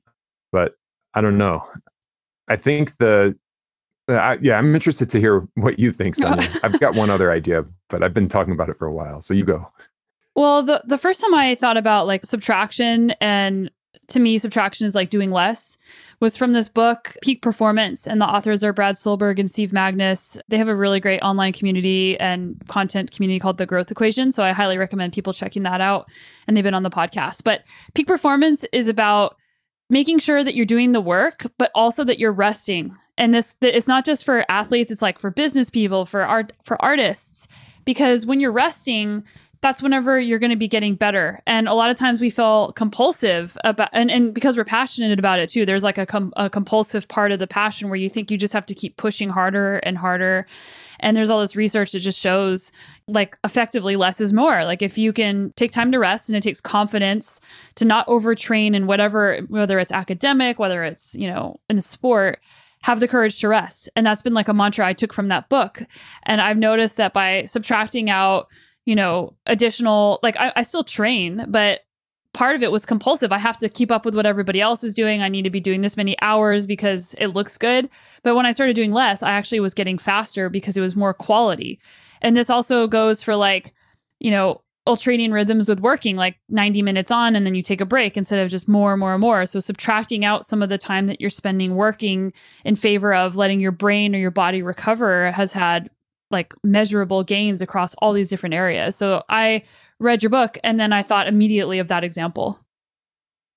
But 0.51 0.73
i 1.13 1.21
don't 1.21 1.37
know 1.37 1.63
I 2.49 2.55
think 2.55 2.97
the 2.97 3.37
uh, 4.09 4.37
yeah, 4.41 4.57
I'm 4.57 4.73
interested 4.73 5.09
to 5.11 5.19
hear 5.19 5.47
what 5.53 5.77
you 5.77 5.91
think, 5.91 6.15
Sonya. 6.15 6.47
I've 6.63 6.79
got 6.79 6.95
one 6.95 7.11
other 7.11 7.31
idea, 7.31 7.63
but 7.89 8.03
I've 8.03 8.13
been 8.13 8.27
talking 8.27 8.53
about 8.53 8.69
it 8.69 8.75
for 8.77 8.87
a 8.87 8.93
while. 8.93 9.21
So 9.21 9.33
you 9.35 9.45
go. 9.45 9.71
Well, 10.35 10.63
the 10.63 10.81
the 10.85 10.97
first 10.97 11.21
time 11.21 11.35
I 11.35 11.55
thought 11.55 11.77
about 11.77 12.07
like 12.07 12.25
subtraction 12.25 13.11
and 13.21 13.69
to 14.07 14.19
me 14.19 14.37
subtraction 14.37 14.87
is 14.87 14.95
like 14.95 15.09
doing 15.09 15.31
less 15.31 15.77
was 16.19 16.35
from 16.35 16.51
this 16.51 16.69
book 16.69 17.15
Peak 17.21 17.41
Performance 17.41 18.07
and 18.07 18.19
the 18.21 18.25
authors 18.25 18.63
are 18.63 18.73
Brad 18.73 18.97
Stulberg 18.97 19.39
and 19.39 19.49
Steve 19.49 19.71
Magness. 19.71 20.39
They 20.47 20.57
have 20.57 20.67
a 20.67 20.75
really 20.75 20.99
great 20.99 21.21
online 21.21 21.53
community 21.53 22.19
and 22.19 22.55
content 22.67 23.11
community 23.11 23.39
called 23.39 23.57
The 23.57 23.65
Growth 23.65 23.91
Equation, 23.91 24.31
so 24.31 24.43
I 24.43 24.51
highly 24.51 24.77
recommend 24.77 25.13
people 25.13 25.33
checking 25.33 25.63
that 25.63 25.81
out 25.81 26.09
and 26.47 26.55
they've 26.55 26.63
been 26.63 26.73
on 26.73 26.83
the 26.83 26.89
podcast. 26.89 27.43
But 27.43 27.65
Peak 27.93 28.07
Performance 28.07 28.65
is 28.71 28.87
about 28.87 29.35
making 29.89 30.19
sure 30.19 30.43
that 30.43 30.55
you're 30.55 30.65
doing 30.65 30.91
the 30.91 31.01
work, 31.01 31.45
but 31.57 31.71
also 31.73 32.03
that 32.03 32.19
you're 32.19 32.31
resting. 32.31 32.95
And 33.17 33.33
this 33.33 33.55
it's 33.61 33.87
not 33.87 34.05
just 34.05 34.23
for 34.23 34.45
athletes, 34.49 34.91
it's 34.91 35.01
like 35.01 35.19
for 35.19 35.31
business 35.31 35.69
people, 35.69 36.05
for 36.05 36.25
art 36.25 36.53
for 36.63 36.81
artists 36.81 37.47
because 37.85 38.25
when 38.25 38.39
you're 38.39 38.51
resting, 38.51 39.23
that's 39.61 39.81
whenever 39.81 40.19
you're 40.19 40.39
going 40.39 40.51
to 40.51 40.55
be 40.55 40.67
getting 40.67 40.95
better. 40.95 41.41
And 41.45 41.67
a 41.67 41.73
lot 41.73 41.89
of 41.89 41.97
times 41.97 42.21
we 42.21 42.29
feel 42.29 42.71
compulsive 42.73 43.57
about, 43.63 43.89
and, 43.91 44.09
and 44.09 44.33
because 44.33 44.55
we're 44.55 44.63
passionate 44.63 45.17
about 45.19 45.39
it 45.39 45.49
too, 45.49 45.65
there's 45.65 45.83
like 45.83 45.97
a, 45.97 46.05
com- 46.05 46.33
a 46.37 46.49
compulsive 46.49 47.07
part 47.07 47.31
of 47.31 47.39
the 47.39 47.47
passion 47.47 47.89
where 47.89 47.97
you 47.97 48.09
think 48.09 48.31
you 48.31 48.37
just 48.37 48.53
have 48.53 48.65
to 48.67 48.75
keep 48.75 48.95
pushing 48.95 49.29
harder 49.29 49.77
and 49.77 49.97
harder. 49.97 50.45
And 50.99 51.15
there's 51.15 51.29
all 51.29 51.41
this 51.41 51.55
research 51.55 51.91
that 51.91 51.99
just 51.99 52.19
shows 52.19 52.71
like 53.07 53.37
effectively 53.43 53.95
less 53.95 54.21
is 54.21 54.33
more. 54.33 54.65
Like 54.65 54.81
if 54.81 54.97
you 54.97 55.13
can 55.13 55.53
take 55.55 55.71
time 55.71 55.91
to 55.91 55.99
rest 55.99 56.29
and 56.29 56.35
it 56.35 56.43
takes 56.43 56.61
confidence 56.61 57.41
to 57.75 57.85
not 57.85 58.07
overtrain 58.07 58.75
in 58.75 58.87
whatever, 58.87 59.39
whether 59.47 59.79
it's 59.79 59.91
academic, 59.91 60.59
whether 60.59 60.83
it's, 60.83 61.15
you 61.15 61.27
know, 61.27 61.59
in 61.69 61.77
a 61.77 61.81
sport, 61.81 62.39
have 62.83 62.99
the 62.99 63.07
courage 63.07 63.39
to 63.39 63.47
rest. 63.47 63.89
And 63.95 64.05
that's 64.05 64.21
been 64.21 64.33
like 64.33 64.47
a 64.47 64.53
mantra 64.53 64.85
I 64.85 64.93
took 64.93 65.13
from 65.13 65.27
that 65.29 65.49
book. 65.49 65.81
And 66.23 66.39
I've 66.39 66.57
noticed 66.57 66.97
that 66.97 67.13
by 67.13 67.43
subtracting 67.43 68.09
out, 68.09 68.47
you 68.85 68.95
know, 68.95 69.35
additional, 69.45 70.19
like 70.23 70.37
I, 70.37 70.53
I 70.55 70.63
still 70.63 70.83
train, 70.83 71.45
but 71.49 71.81
part 72.33 72.55
of 72.55 72.63
it 72.63 72.71
was 72.71 72.85
compulsive. 72.85 73.31
I 73.31 73.39
have 73.39 73.57
to 73.59 73.69
keep 73.69 73.91
up 73.91 74.05
with 74.05 74.15
what 74.15 74.25
everybody 74.25 74.61
else 74.61 74.83
is 74.83 74.93
doing. 74.93 75.21
I 75.21 75.29
need 75.29 75.43
to 75.43 75.49
be 75.49 75.59
doing 75.59 75.81
this 75.81 75.97
many 75.97 76.15
hours 76.21 76.65
because 76.65 77.15
it 77.17 77.27
looks 77.27 77.57
good. 77.57 77.89
But 78.23 78.35
when 78.35 78.45
I 78.45 78.51
started 78.51 78.75
doing 78.75 78.91
less, 78.91 79.23
I 79.23 79.31
actually 79.31 79.59
was 79.59 79.73
getting 79.73 79.97
faster 79.97 80.49
because 80.49 80.77
it 80.77 80.81
was 80.81 80.95
more 80.95 81.13
quality. 81.13 81.79
And 82.21 82.37
this 82.37 82.49
also 82.49 82.87
goes 82.87 83.23
for 83.23 83.35
like, 83.35 83.73
you 84.19 84.31
know, 84.31 84.61
ultradian 84.87 85.31
rhythms 85.31 85.69
with 85.69 85.81
working 85.81 86.15
like 86.15 86.39
90 86.49 86.81
minutes 86.81 87.11
on 87.11 87.35
and 87.35 87.45
then 87.45 87.53
you 87.53 87.61
take 87.61 87.81
a 87.81 87.85
break 87.85 88.17
instead 88.17 88.39
of 88.39 88.49
just 88.49 88.67
more 88.67 88.91
and 88.91 88.99
more 88.99 89.13
and 89.13 89.21
more. 89.21 89.45
So 89.45 89.59
subtracting 89.59 90.25
out 90.25 90.45
some 90.45 90.63
of 90.63 90.69
the 90.69 90.79
time 90.79 91.07
that 91.07 91.21
you're 91.21 91.29
spending 91.29 91.75
working 91.75 92.33
in 92.65 92.75
favor 92.75 93.13
of 93.13 93.35
letting 93.35 93.59
your 93.59 93.71
brain 93.71 94.15
or 94.15 94.17
your 94.17 94.31
body 94.31 94.63
recover 94.63 95.31
has 95.31 95.53
had 95.53 95.89
like 96.31 96.53
measurable 96.63 97.23
gains 97.23 97.61
across 97.61 97.93
all 97.95 98.13
these 98.13 98.29
different 98.29 98.55
areas. 98.55 98.95
So 98.95 99.23
I 99.29 99.63
read 99.99 100.23
your 100.23 100.29
book 100.29 100.57
and 100.63 100.79
then 100.79 100.93
I 100.93 101.03
thought 101.03 101.27
immediately 101.27 101.79
of 101.79 101.87
that 101.89 102.03
example. 102.03 102.59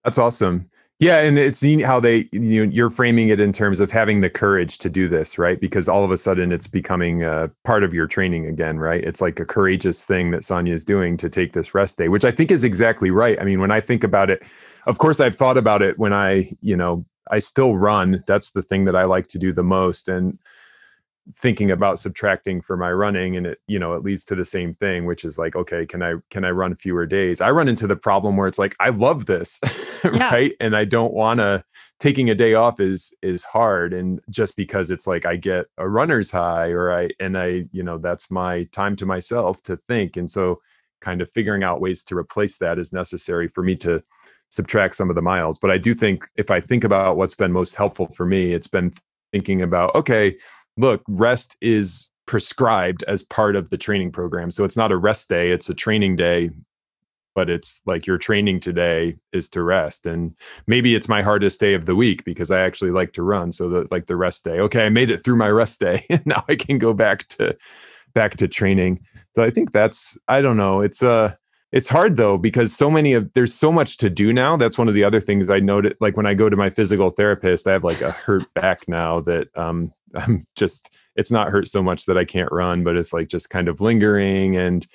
That's 0.05 0.19
awesome. 0.19 0.69
Yeah, 0.99 1.19
and 1.19 1.37
it's 1.37 1.65
neat 1.65 1.81
how 1.85 1.99
they 1.99 2.29
you 2.31 2.65
know, 2.65 2.73
you're 2.73 2.89
framing 2.89 3.29
it 3.29 3.41
in 3.41 3.53
terms 3.53 3.81
of 3.81 3.91
having 3.91 4.21
the 4.21 4.31
courage 4.31 4.79
to 4.79 4.89
do 4.89 5.09
this, 5.09 5.37
right? 5.37 5.61
Because 5.61 5.89
all 5.89 6.05
of 6.05 6.13
a 6.13 6.17
sudden 6.17 6.53
it's 6.53 6.69
becoming 6.69 7.25
a 7.25 7.51
part 7.65 7.83
of 7.83 7.93
your 7.93 8.07
training 8.07 8.47
again, 8.47 8.79
right? 8.79 9.03
It's 9.03 9.21
like 9.21 9.41
a 9.41 9.45
courageous 9.45 10.05
thing 10.05 10.31
that 10.31 10.45
Sonya 10.45 10.75
is 10.75 10.85
doing 10.85 11.17
to 11.17 11.29
take 11.29 11.55
this 11.55 11.75
rest 11.75 11.99
day, 11.99 12.09
which 12.09 12.25
I 12.25 12.31
think 12.31 12.53
is 12.53 12.63
exactly 12.63 13.11
right. 13.11 13.41
I 13.41 13.45
mean, 13.45 13.59
when 13.59 13.73
I 13.73 13.81
think 13.81 14.05
about 14.05 14.31
it, 14.31 14.45
of 14.87 14.99
course 14.99 15.19
I've 15.19 15.35
thought 15.35 15.57
about 15.57 15.83
it 15.83 15.99
when 15.99 16.13
I, 16.13 16.53
you 16.61 16.77
know, 16.77 17.05
I 17.33 17.41
still 17.41 17.77
run. 17.77 18.23
That's 18.29 18.53
the 18.53 18.63
thing 18.63 18.85
that 18.85 18.95
I 18.95 19.03
like 19.05 19.27
to 19.29 19.39
do 19.39 19.53
the 19.53 19.65
most 19.65 20.09
and 20.09 20.39
thinking 21.37 21.71
about 21.71 22.01
subtracting 22.01 22.61
for 22.61 22.77
my 22.77 22.91
running 22.91 23.37
and 23.37 23.47
it 23.47 23.59
you 23.69 23.79
know 23.79 23.95
it 23.95 24.03
leads 24.03 24.25
to 24.25 24.35
the 24.35 24.45
same 24.45 24.75
thing 24.75 25.07
which 25.07 25.25
is 25.25 25.39
like 25.39 25.55
okay 25.55 25.87
can 25.87 26.03
i 26.03 26.15
can 26.31 26.45
i 26.45 26.51
run 26.51 26.75
fewer 26.75 27.07
days? 27.07 27.41
I 27.41 27.51
run 27.53 27.69
into 27.69 27.87
the 27.87 27.97
problem 27.97 28.37
where 28.37 28.49
it's 28.49 28.59
like 28.59 28.75
i 28.81 28.89
love 28.89 29.27
this 29.27 29.61
yeah. 30.05 30.33
right? 30.33 30.53
And 30.59 30.77
i 30.77 30.85
don't 30.85 31.15
want 31.15 31.39
to 31.39 31.63
taking 32.01 32.29
a 32.31 32.35
day 32.35 32.55
off 32.55 32.81
is 32.81 33.15
is 33.23 33.45
hard 33.45 33.93
and 33.95 34.21
just 34.29 34.57
because 34.57 34.91
it's 34.91 35.07
like 35.07 35.25
i 35.25 35.37
get 35.37 35.67
a 35.79 35.89
runner's 35.89 36.33
high 36.33 36.71
or 36.71 36.93
i 36.93 37.09
and 37.21 37.39
i 37.39 37.65
you 37.71 37.83
know 37.83 37.99
that's 37.99 38.29
my 38.29 38.65
time 38.73 38.97
to 38.97 39.07
myself 39.07 39.63
to 39.63 39.77
think 39.89 40.17
and 40.17 40.29
so 40.29 40.61
kind 41.01 41.23
of 41.23 41.31
figuring 41.31 41.63
out 41.63 41.81
ways 41.81 42.03
to 42.03 42.17
replace 42.17 42.59
that 42.59 42.79
is 42.79 42.93
necessary 42.93 43.47
for 43.47 43.63
me 43.63 43.77
to 43.77 44.03
subtract 44.51 44.95
some 44.95 45.09
of 45.09 45.17
the 45.17 45.23
miles. 45.23 45.59
But 45.59 45.71
i 45.71 45.79
do 45.79 45.95
think 45.95 46.27
if 46.37 46.51
i 46.51 46.61
think 46.61 46.83
about 46.83 47.17
what's 47.17 47.37
been 47.37 47.53
most 47.53 47.77
helpful 47.77 48.09
for 48.09 48.27
me 48.27 48.53
it's 48.53 48.67
been 48.67 48.93
thinking 49.33 49.63
about 49.63 49.95
okay 49.95 50.37
look, 50.77 51.03
rest 51.09 51.57
is 51.61 52.11
prescribed 52.27 53.05
as 53.09 53.23
part 53.23 53.57
of 53.57 53.71
the 53.71 53.79
training 53.79 54.13
program. 54.13 54.51
So 54.51 54.65
it's 54.65 54.77
not 54.77 54.93
a 54.93 54.97
rest 54.97 55.29
day, 55.29 55.51
it's 55.51 55.69
a 55.69 55.75
training 55.75 56.17
day, 56.17 56.51
but 57.35 57.51
it's 57.51 57.81
like 57.87 58.07
your 58.07 58.19
training 58.19 58.61
today 58.61 59.17
is 59.33 59.49
to 59.51 59.63
rest. 59.63 60.07
And 60.07 60.35
maybe 60.67 60.95
it's 60.95 61.09
my 61.09 61.23
hardest 61.23 61.61
day 61.61 61.75
of 61.75 61.87
the 61.87 61.97
week 61.97 62.25
because 62.25 62.51
I 62.51 62.61
actually 62.61 62.91
like 62.91 63.13
to 63.15 63.23
run. 63.23 63.53
So 63.53 63.69
that 63.71 63.91
like 63.91 64.07
the 64.07 64.17
rest 64.17 64.45
day, 64.45 64.61
okay, 64.61 64.87
I 64.87 64.89
made 64.89 65.11
it 65.11 65.25
through 65.25 65.37
my 65.37 65.49
rest 65.49 65.81
day. 65.81 66.07
and 66.11 66.25
now 66.27 66.45
I 66.49 66.57
can 66.57 66.79
go 66.79 66.93
back 66.93 67.27
to 67.29 67.57
back 68.15 68.37
to 68.37 68.49
training. 68.49 69.01
So 69.35 69.43
I 69.43 69.51
think 69.51 69.73
that's 69.73 70.17
I 70.29 70.43
don't 70.43 70.57
know. 70.57 70.81
It's 70.81 71.03
uh 71.03 71.35
it's 71.73 71.89
hard 71.89 72.19
though 72.19 72.37
because 72.37 72.75
so 72.75 72.91
many 72.91 73.15
of 73.15 73.33
there's 73.33 73.55
so 73.55 73.73
much 73.73 73.97
to 73.99 74.11
do 74.11 74.33
now. 74.33 74.59
That's 74.59 74.77
one 74.77 74.89
of 74.89 74.95
the 74.95 75.05
other 75.05 75.21
things 75.21 75.49
I 75.49 75.59
noted. 75.61 75.97
Like 76.01 76.19
when 76.19 76.27
I 76.27 76.35
go 76.35 76.51
to 76.51 76.57
my 76.57 76.69
physical 76.69 77.11
therapist, 77.11 77.67
I 77.67 77.73
have 77.73 77.85
like 77.85 78.03
a 78.03 78.11
hurt 78.11 78.45
back 78.55 78.87
now 78.87 79.21
that 79.21 79.49
um 79.57 79.93
I'm 80.15 80.45
just 80.57 80.95
it's 81.17 81.31
not 81.31 81.51
hurt 81.51 81.69
so 81.69 81.83
much 81.83 82.07
that 82.07 82.17
I 82.17 82.25
can't 82.25 82.51
run, 82.53 82.85
but 82.85 82.97
it's 82.97 83.13
like 83.13 83.29
just 83.29 83.51
kind 83.51 83.69
of 83.69 83.81
lingering 83.81 84.57
and 84.57 84.87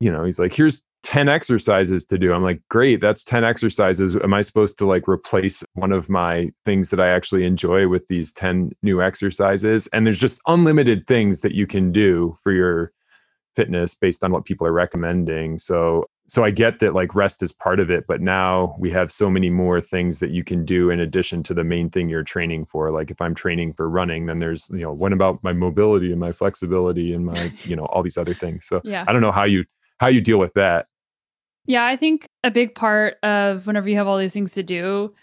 you 0.00 0.10
know, 0.10 0.24
he's 0.24 0.38
like, 0.38 0.52
here's 0.52 0.82
10 1.04 1.28
exercises 1.28 2.04
to 2.06 2.18
do. 2.18 2.32
I'm 2.32 2.42
like, 2.42 2.60
great, 2.68 3.00
that's 3.00 3.24
10 3.24 3.44
exercises. 3.44 4.16
Am 4.16 4.34
I 4.34 4.40
supposed 4.40 4.78
to 4.78 4.86
like 4.86 5.06
replace 5.06 5.62
one 5.74 5.92
of 5.92 6.08
my 6.08 6.50
things 6.64 6.90
that 6.90 7.00
I 7.00 7.08
actually 7.08 7.44
enjoy 7.44 7.88
with 7.88 8.08
these 8.08 8.32
10 8.32 8.72
new 8.82 9.02
exercises? 9.02 9.86
And 9.88 10.06
there's 10.06 10.18
just 10.18 10.40
unlimited 10.46 11.06
things 11.06 11.40
that 11.40 11.54
you 11.54 11.66
can 11.66 11.92
do 11.92 12.36
for 12.42 12.52
your 12.52 12.92
fitness 13.54 13.94
based 13.94 14.24
on 14.24 14.32
what 14.32 14.46
people 14.46 14.66
are 14.66 14.72
recommending. 14.72 15.58
So 15.58 16.06
so 16.26 16.42
I 16.42 16.50
get 16.50 16.78
that 16.78 16.94
like 16.94 17.14
rest 17.14 17.42
is 17.42 17.52
part 17.52 17.80
of 17.80 17.90
it, 17.90 18.06
but 18.06 18.20
now 18.20 18.76
we 18.78 18.90
have 18.90 19.12
so 19.12 19.28
many 19.28 19.50
more 19.50 19.80
things 19.80 20.20
that 20.20 20.30
you 20.30 20.42
can 20.42 20.64
do 20.64 20.88
in 20.88 20.98
addition 21.00 21.42
to 21.44 21.54
the 21.54 21.64
main 21.64 21.90
thing 21.90 22.08
you're 22.08 22.22
training 22.22 22.64
for. 22.64 22.90
Like 22.90 23.10
if 23.10 23.20
I'm 23.20 23.34
training 23.34 23.74
for 23.74 23.88
running, 23.88 24.26
then 24.26 24.38
there's, 24.38 24.70
you 24.70 24.78
know, 24.78 24.92
what 24.92 25.12
about 25.12 25.42
my 25.44 25.52
mobility 25.52 26.10
and 26.10 26.20
my 26.20 26.32
flexibility 26.32 27.12
and 27.12 27.26
my, 27.26 27.52
you 27.64 27.76
know, 27.76 27.84
all 27.86 28.02
these 28.02 28.16
other 28.16 28.34
things. 28.34 28.64
So 28.64 28.80
yeah. 28.84 29.04
I 29.06 29.12
don't 29.12 29.22
know 29.22 29.32
how 29.32 29.44
you 29.44 29.64
how 29.98 30.08
you 30.08 30.20
deal 30.20 30.38
with 30.38 30.54
that. 30.54 30.86
Yeah, 31.66 31.84
I 31.84 31.96
think 31.96 32.26
a 32.42 32.50
big 32.50 32.74
part 32.74 33.16
of 33.22 33.66
whenever 33.66 33.88
you 33.88 33.96
have 33.96 34.06
all 34.06 34.18
these 34.18 34.34
things 34.34 34.52
to 34.52 34.62
do 34.62 35.14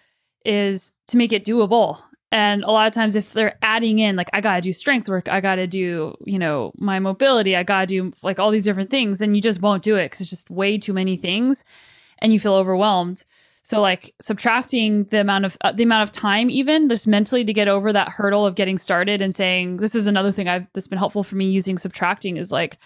is 0.46 0.92
to 1.08 1.18
make 1.18 1.34
it 1.34 1.46
doable. 1.46 2.02
And 2.32 2.64
a 2.64 2.72
lot 2.72 2.88
of 2.88 2.94
times, 2.94 3.18
if 3.18 3.34
they're 3.34 3.58
adding 3.62 4.00
in, 4.00 4.16
like, 4.16 4.30
I 4.32 4.40
got 4.40 4.56
to 4.56 4.62
do 4.62 4.72
strength 4.72 5.10
work, 5.10 5.28
I 5.28 5.42
got 5.42 5.56
to 5.56 5.68
do, 5.68 6.16
you 6.26 6.40
know, 6.40 6.72
my 6.78 7.00
mobility, 7.00 7.58
I 7.58 7.64
got 7.64 7.82
to 7.82 7.88
do 7.88 8.14
like 8.24 8.40
all 8.40 8.52
these 8.52 8.64
different 8.64 8.90
things, 8.90 9.20
then 9.20 9.36
you 9.36 9.42
just 9.42 9.62
won't 9.62 9.84
do 9.84 9.98
it 9.98 10.06
because 10.06 10.22
it's 10.22 10.30
just 10.30 10.50
way 10.50 10.78
too 10.78 10.94
many 10.94 11.18
things 11.18 11.66
and 12.20 12.32
you 12.32 12.40
feel 12.40 12.54
overwhelmed. 12.54 13.26
So, 13.64 13.82
like, 13.82 14.16
subtracting 14.22 15.04
the 15.06 15.20
amount 15.20 15.46
of 15.46 15.58
uh, 15.62 15.74
the 15.74 15.84
amount 15.84 16.04
of 16.04 16.12
time, 16.12 16.50
even 16.50 16.88
just 16.88 17.06
mentally 17.06 17.44
to 17.44 17.54
get 17.54 17.68
over 17.68 17.92
that 17.92 18.10
hurdle 18.10 18.46
of 18.46 18.56
getting 18.56 18.78
started 18.78 19.22
and 19.22 19.36
saying, 19.36 19.78
this 19.78 19.94
is 19.94 20.08
another 20.08 20.32
thing 20.32 20.48
I've 20.48 20.68
that's 20.74 20.88
been 20.88 20.98
helpful 20.98 21.24
for 21.24 21.36
me 21.36 21.50
using 21.50 21.78
subtracting 21.78 22.38
is 22.38 22.52
like, 22.52 22.78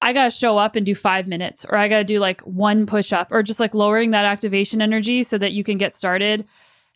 I 0.00 0.12
got 0.12 0.24
to 0.24 0.30
show 0.30 0.56
up 0.56 0.76
and 0.76 0.86
do 0.86 0.94
five 0.94 1.26
minutes, 1.26 1.66
or 1.68 1.76
I 1.76 1.88
got 1.88 1.98
to 1.98 2.04
do 2.04 2.20
like 2.20 2.40
one 2.42 2.86
push 2.86 3.12
up, 3.12 3.32
or 3.32 3.42
just 3.42 3.58
like 3.58 3.74
lowering 3.74 4.12
that 4.12 4.24
activation 4.24 4.80
energy 4.80 5.24
so 5.24 5.36
that 5.36 5.52
you 5.52 5.64
can 5.64 5.78
get 5.78 5.92
started 5.92 6.46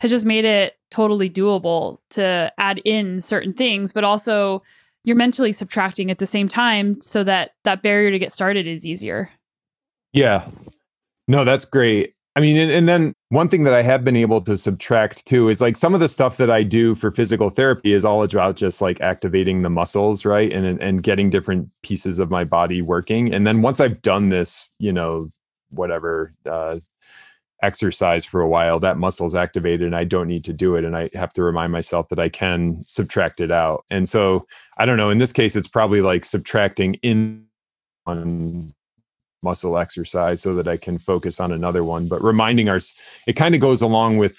has 0.03 0.11
just 0.11 0.27
made 0.27 0.45
it 0.45 0.77
totally 0.91 1.31
doable 1.31 1.99
to 2.11 2.53
add 2.59 2.81
in 2.85 3.21
certain 3.21 3.53
things, 3.53 3.93
but 3.93 4.03
also 4.03 4.61
you're 5.05 5.15
mentally 5.15 5.53
subtracting 5.53 6.11
at 6.11 6.19
the 6.19 6.27
same 6.27 6.49
time 6.49 7.01
so 7.01 7.23
that 7.23 7.53
that 7.63 7.83
barrier 7.83 8.11
to 8.11 8.19
get 8.19 8.33
started 8.33 8.67
is 8.67 8.85
easier. 8.85 9.31
Yeah. 10.13 10.45
No, 11.29 11.45
that's 11.45 11.65
great. 11.65 12.15
I 12.35 12.41
mean, 12.41 12.57
and, 12.57 12.73
and, 12.73 12.89
then 12.89 13.15
one 13.29 13.49
thing 13.49 13.63
that 13.63 13.75
I 13.75 13.83
have 13.83 14.03
been 14.03 14.17
able 14.17 14.41
to 14.41 14.57
subtract 14.57 15.25
too 15.27 15.49
is 15.49 15.61
like 15.61 15.77
some 15.77 15.95
of 15.95 16.01
the 16.01 16.09
stuff 16.09 16.37
that 16.39 16.51
I 16.51 16.65
do 16.65 16.97
for 16.97 17.13
physical 17.13 17.51
therapy 17.51 17.93
is 17.93 18.05
all 18.05 18.25
about 18.25 18.57
just 18.57 18.81
like 18.81 19.01
activating 19.01 19.63
the 19.63 19.71
muscles, 19.71 20.25
right? 20.25 20.51
And 20.51 20.83
and 20.83 21.03
getting 21.03 21.31
different 21.31 21.69
pieces 21.83 22.19
of 22.19 22.29
my 22.29 22.43
body 22.43 22.83
working. 22.83 23.33
And 23.33 23.47
then 23.47 23.63
once 23.63 23.79
I've 23.79 24.03
done 24.03 24.31
this, 24.31 24.73
you 24.81 24.93
know, 24.93 25.29
whatever 25.71 26.35
uh, 26.45 26.79
exercise 27.63 28.25
for 28.25 28.41
a 28.41 28.49
while, 28.49 28.79
that 28.81 28.99
muscle's 28.99 29.35
activated 29.35 29.87
and 29.87 29.97
I 29.97 30.05
don't 30.05 30.29
need 30.29 30.45
to 30.45 30.53
do 30.53 30.75
it. 30.77 30.85
And 30.85 30.97
I 30.97 31.11
have 31.15 31.33
to 31.35 31.43
remind 31.43 31.73
myself 31.73 32.09
that 32.09 32.19
I 32.19 32.29
can 32.29 32.83
subtract 32.87 33.41
it 33.41 33.51
out. 33.51 33.85
And 33.91 34.09
so 34.09 34.47
I 34.79 34.85
don't 34.85 34.97
know, 34.97 35.11
in 35.11 35.19
this 35.19 35.33
case, 35.33 35.57
it's 35.57 35.69
probably 35.69 36.01
like 36.01 36.25
subtracting 36.25 36.95
in 36.95 37.47
on 38.07 38.73
muscle 39.43 39.79
exercise 39.79 40.41
so 40.41 40.55
that 40.55 40.69
I 40.69 40.77
can 40.77 40.99
focus 40.99 41.41
on 41.41 41.53
another 41.53 41.85
one. 41.85 42.09
But 42.09 42.23
reminding 42.23 42.69
us, 42.69 42.95
it 43.27 43.35
kind 43.35 43.55
of 43.55 43.61
goes 43.61 43.83
along 43.83 44.19
with 44.19 44.39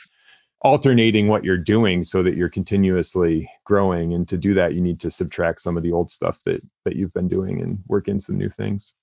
alternating 0.62 1.28
what 1.28 1.44
you're 1.44 1.58
doing 1.58 2.04
so 2.04 2.24
that 2.24 2.36
you're 2.36 2.50
continuously 2.50 3.50
growing. 3.66 4.14
And 4.14 4.28
to 4.30 4.38
do 4.38 4.54
that, 4.54 4.74
you 4.74 4.82
need 4.82 5.00
to 5.02 5.12
subtract 5.12 5.62
some 5.62 5.76
of 5.76 5.84
the 5.84 5.92
old 5.92 6.10
stuff 6.10 6.42
that 6.46 6.62
that 6.86 6.96
you've 6.96 7.14
been 7.14 7.28
doing 7.28 7.62
and 7.62 7.80
work 7.88 8.08
in 8.08 8.20
some 8.20 8.38
new 8.38 8.50
things. 8.50 8.96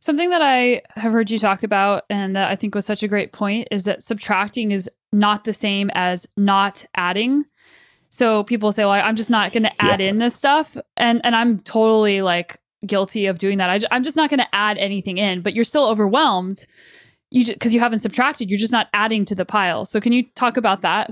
Something 0.00 0.30
that 0.30 0.42
I 0.42 0.82
have 0.90 1.12
heard 1.12 1.30
you 1.30 1.38
talk 1.38 1.62
about 1.62 2.04
and 2.10 2.36
that 2.36 2.50
I 2.50 2.56
think 2.56 2.74
was 2.74 2.86
such 2.86 3.02
a 3.02 3.08
great 3.08 3.32
point 3.32 3.68
is 3.70 3.84
that 3.84 4.02
subtracting 4.02 4.72
is 4.72 4.90
not 5.12 5.44
the 5.44 5.52
same 5.52 5.90
as 5.94 6.26
not 6.36 6.84
adding. 6.94 7.44
So 8.10 8.44
people 8.44 8.72
say, 8.72 8.84
"Well, 8.84 8.92
I'm 8.92 9.16
just 9.16 9.30
not 9.30 9.52
going 9.52 9.64
to 9.64 9.82
add 9.82 10.00
yeah. 10.00 10.08
in 10.08 10.18
this 10.18 10.34
stuff," 10.34 10.76
and 10.96 11.20
and 11.24 11.34
I'm 11.34 11.58
totally 11.60 12.22
like 12.22 12.58
guilty 12.86 13.26
of 13.26 13.38
doing 13.38 13.58
that. 13.58 13.70
I, 13.90 13.96
am 13.96 14.02
just 14.02 14.16
not 14.16 14.30
going 14.30 14.40
to 14.40 14.54
add 14.54 14.78
anything 14.78 15.18
in, 15.18 15.40
but 15.42 15.54
you're 15.54 15.64
still 15.64 15.86
overwhelmed. 15.86 16.66
You 17.30 17.44
because 17.44 17.74
you 17.74 17.80
haven't 17.80 17.98
subtracted, 18.00 18.50
you're 18.50 18.58
just 18.58 18.72
not 18.72 18.88
adding 18.92 19.24
to 19.26 19.34
the 19.34 19.44
pile. 19.44 19.84
So 19.84 20.00
can 20.00 20.12
you 20.12 20.24
talk 20.34 20.56
about 20.56 20.82
that? 20.82 21.10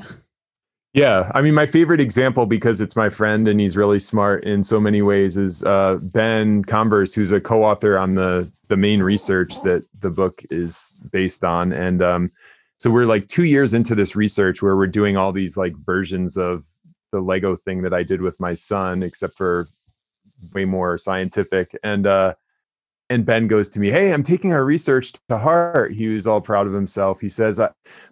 Yeah, 0.94 1.28
I 1.34 1.42
mean, 1.42 1.54
my 1.54 1.66
favorite 1.66 2.00
example 2.00 2.46
because 2.46 2.80
it's 2.80 2.94
my 2.94 3.10
friend 3.10 3.48
and 3.48 3.58
he's 3.58 3.76
really 3.76 3.98
smart 3.98 4.44
in 4.44 4.62
so 4.62 4.78
many 4.78 5.02
ways 5.02 5.36
is 5.36 5.64
uh, 5.64 5.98
Ben 6.12 6.62
Converse, 6.62 7.12
who's 7.12 7.32
a 7.32 7.40
co-author 7.40 7.98
on 7.98 8.14
the 8.14 8.50
the 8.68 8.76
main 8.76 9.02
research 9.02 9.60
that 9.62 9.84
the 10.00 10.08
book 10.08 10.42
is 10.50 11.00
based 11.10 11.42
on, 11.42 11.72
and 11.72 12.00
um, 12.00 12.30
so 12.78 12.90
we're 12.90 13.06
like 13.06 13.26
two 13.26 13.44
years 13.44 13.74
into 13.74 13.96
this 13.96 14.14
research 14.14 14.62
where 14.62 14.76
we're 14.76 14.86
doing 14.86 15.16
all 15.16 15.32
these 15.32 15.56
like 15.56 15.74
versions 15.84 16.36
of 16.36 16.64
the 17.10 17.20
Lego 17.20 17.56
thing 17.56 17.82
that 17.82 17.92
I 17.92 18.04
did 18.04 18.22
with 18.22 18.38
my 18.38 18.54
son, 18.54 19.02
except 19.02 19.36
for 19.36 19.66
way 20.54 20.64
more 20.64 20.96
scientific. 20.96 21.76
And 21.82 22.06
uh, 22.06 22.34
and 23.10 23.26
Ben 23.26 23.46
goes 23.46 23.68
to 23.70 23.80
me, 23.80 23.90
"Hey, 23.90 24.12
I'm 24.12 24.22
taking 24.22 24.52
our 24.52 24.64
research 24.64 25.12
to 25.28 25.38
heart." 25.38 25.92
He 25.92 26.08
was 26.08 26.26
all 26.26 26.40
proud 26.40 26.66
of 26.66 26.72
himself. 26.72 27.20
He 27.20 27.28
says, 27.28 27.60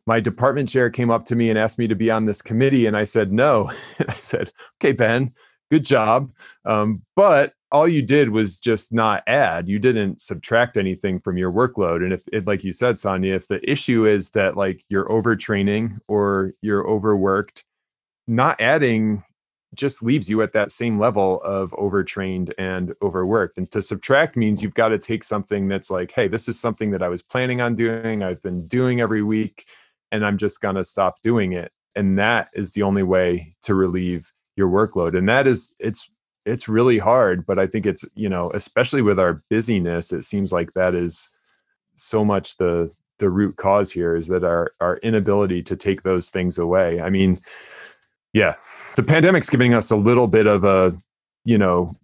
"My 0.06 0.20
department 0.20 0.68
chair 0.68 0.90
came 0.90 1.10
up 1.10 1.24
to 1.26 1.36
me 1.36 1.50
and 1.50 1.58
asked 1.58 1.78
me 1.78 1.86
to 1.88 1.94
be 1.94 2.10
on 2.10 2.24
this 2.24 2.42
committee, 2.42 2.86
and 2.86 2.96
I 2.96 3.04
said 3.04 3.32
no." 3.32 3.70
And 3.98 4.10
I 4.10 4.14
said, 4.14 4.50
"Okay, 4.80 4.92
Ben, 4.92 5.32
good 5.70 5.84
job, 5.84 6.30
um, 6.64 7.02
but." 7.16 7.54
All 7.72 7.88
you 7.88 8.02
did 8.02 8.28
was 8.28 8.60
just 8.60 8.92
not 8.92 9.22
add. 9.26 9.66
You 9.66 9.78
didn't 9.78 10.20
subtract 10.20 10.76
anything 10.76 11.18
from 11.18 11.38
your 11.38 11.50
workload. 11.50 12.04
And 12.04 12.12
if, 12.12 12.22
if, 12.30 12.46
like 12.46 12.64
you 12.64 12.70
said, 12.70 12.98
Sonya, 12.98 13.32
if 13.32 13.48
the 13.48 13.66
issue 13.66 14.04
is 14.04 14.32
that 14.32 14.58
like 14.58 14.84
you're 14.90 15.08
overtraining 15.08 15.98
or 16.06 16.52
you're 16.60 16.86
overworked, 16.86 17.64
not 18.26 18.60
adding 18.60 19.24
just 19.74 20.02
leaves 20.02 20.28
you 20.28 20.42
at 20.42 20.52
that 20.52 20.70
same 20.70 20.98
level 20.98 21.40
of 21.42 21.72
overtrained 21.74 22.54
and 22.58 22.94
overworked. 23.00 23.56
And 23.56 23.70
to 23.72 23.80
subtract 23.80 24.36
means 24.36 24.62
you've 24.62 24.74
got 24.74 24.88
to 24.88 24.98
take 24.98 25.24
something 25.24 25.66
that's 25.68 25.90
like, 25.90 26.12
hey, 26.12 26.28
this 26.28 26.48
is 26.48 26.60
something 26.60 26.90
that 26.90 27.02
I 27.02 27.08
was 27.08 27.22
planning 27.22 27.60
on 27.60 27.74
doing, 27.74 28.22
I've 28.22 28.42
been 28.42 28.66
doing 28.66 29.00
every 29.00 29.22
week, 29.22 29.66
and 30.10 30.26
I'm 30.26 30.36
just 30.36 30.60
going 30.60 30.74
to 30.76 30.84
stop 30.84 31.22
doing 31.22 31.52
it. 31.52 31.72
And 31.94 32.18
that 32.18 32.48
is 32.54 32.72
the 32.72 32.82
only 32.82 33.02
way 33.02 33.54
to 33.62 33.74
relieve 33.74 34.32
your 34.56 34.68
workload. 34.68 35.16
And 35.16 35.28
that 35.28 35.46
is, 35.46 35.74
it's, 35.78 36.10
it's 36.44 36.68
really 36.68 36.98
hard, 36.98 37.46
but 37.46 37.58
I 37.58 37.66
think 37.66 37.86
it's, 37.86 38.04
you 38.14 38.28
know, 38.28 38.50
especially 38.52 39.00
with 39.00 39.18
our 39.18 39.40
busyness, 39.48 40.12
it 40.12 40.24
seems 40.24 40.52
like 40.52 40.72
that 40.74 40.94
is 40.94 41.30
so 41.94 42.24
much 42.24 42.56
the, 42.58 42.90
the 43.18 43.30
root 43.30 43.56
cause 43.56 43.92
here 43.92 44.16
is 44.16 44.28
that 44.28 44.44
our, 44.44 44.72
our 44.80 44.96
inability 44.98 45.62
to 45.62 45.76
take 45.76 46.02
those 46.02 46.28
things 46.28 46.58
away. 46.58 47.00
I 47.00 47.08
mean, 47.08 47.38
yeah, 48.32 48.56
the 48.96 49.02
pandemic's 49.02 49.50
giving 49.50 49.74
us 49.74 49.90
a 49.90 49.96
little 49.96 50.26
bit 50.26 50.46
of 50.46 50.64
a, 50.64 50.96
you 51.44 51.58
know, 51.58 51.96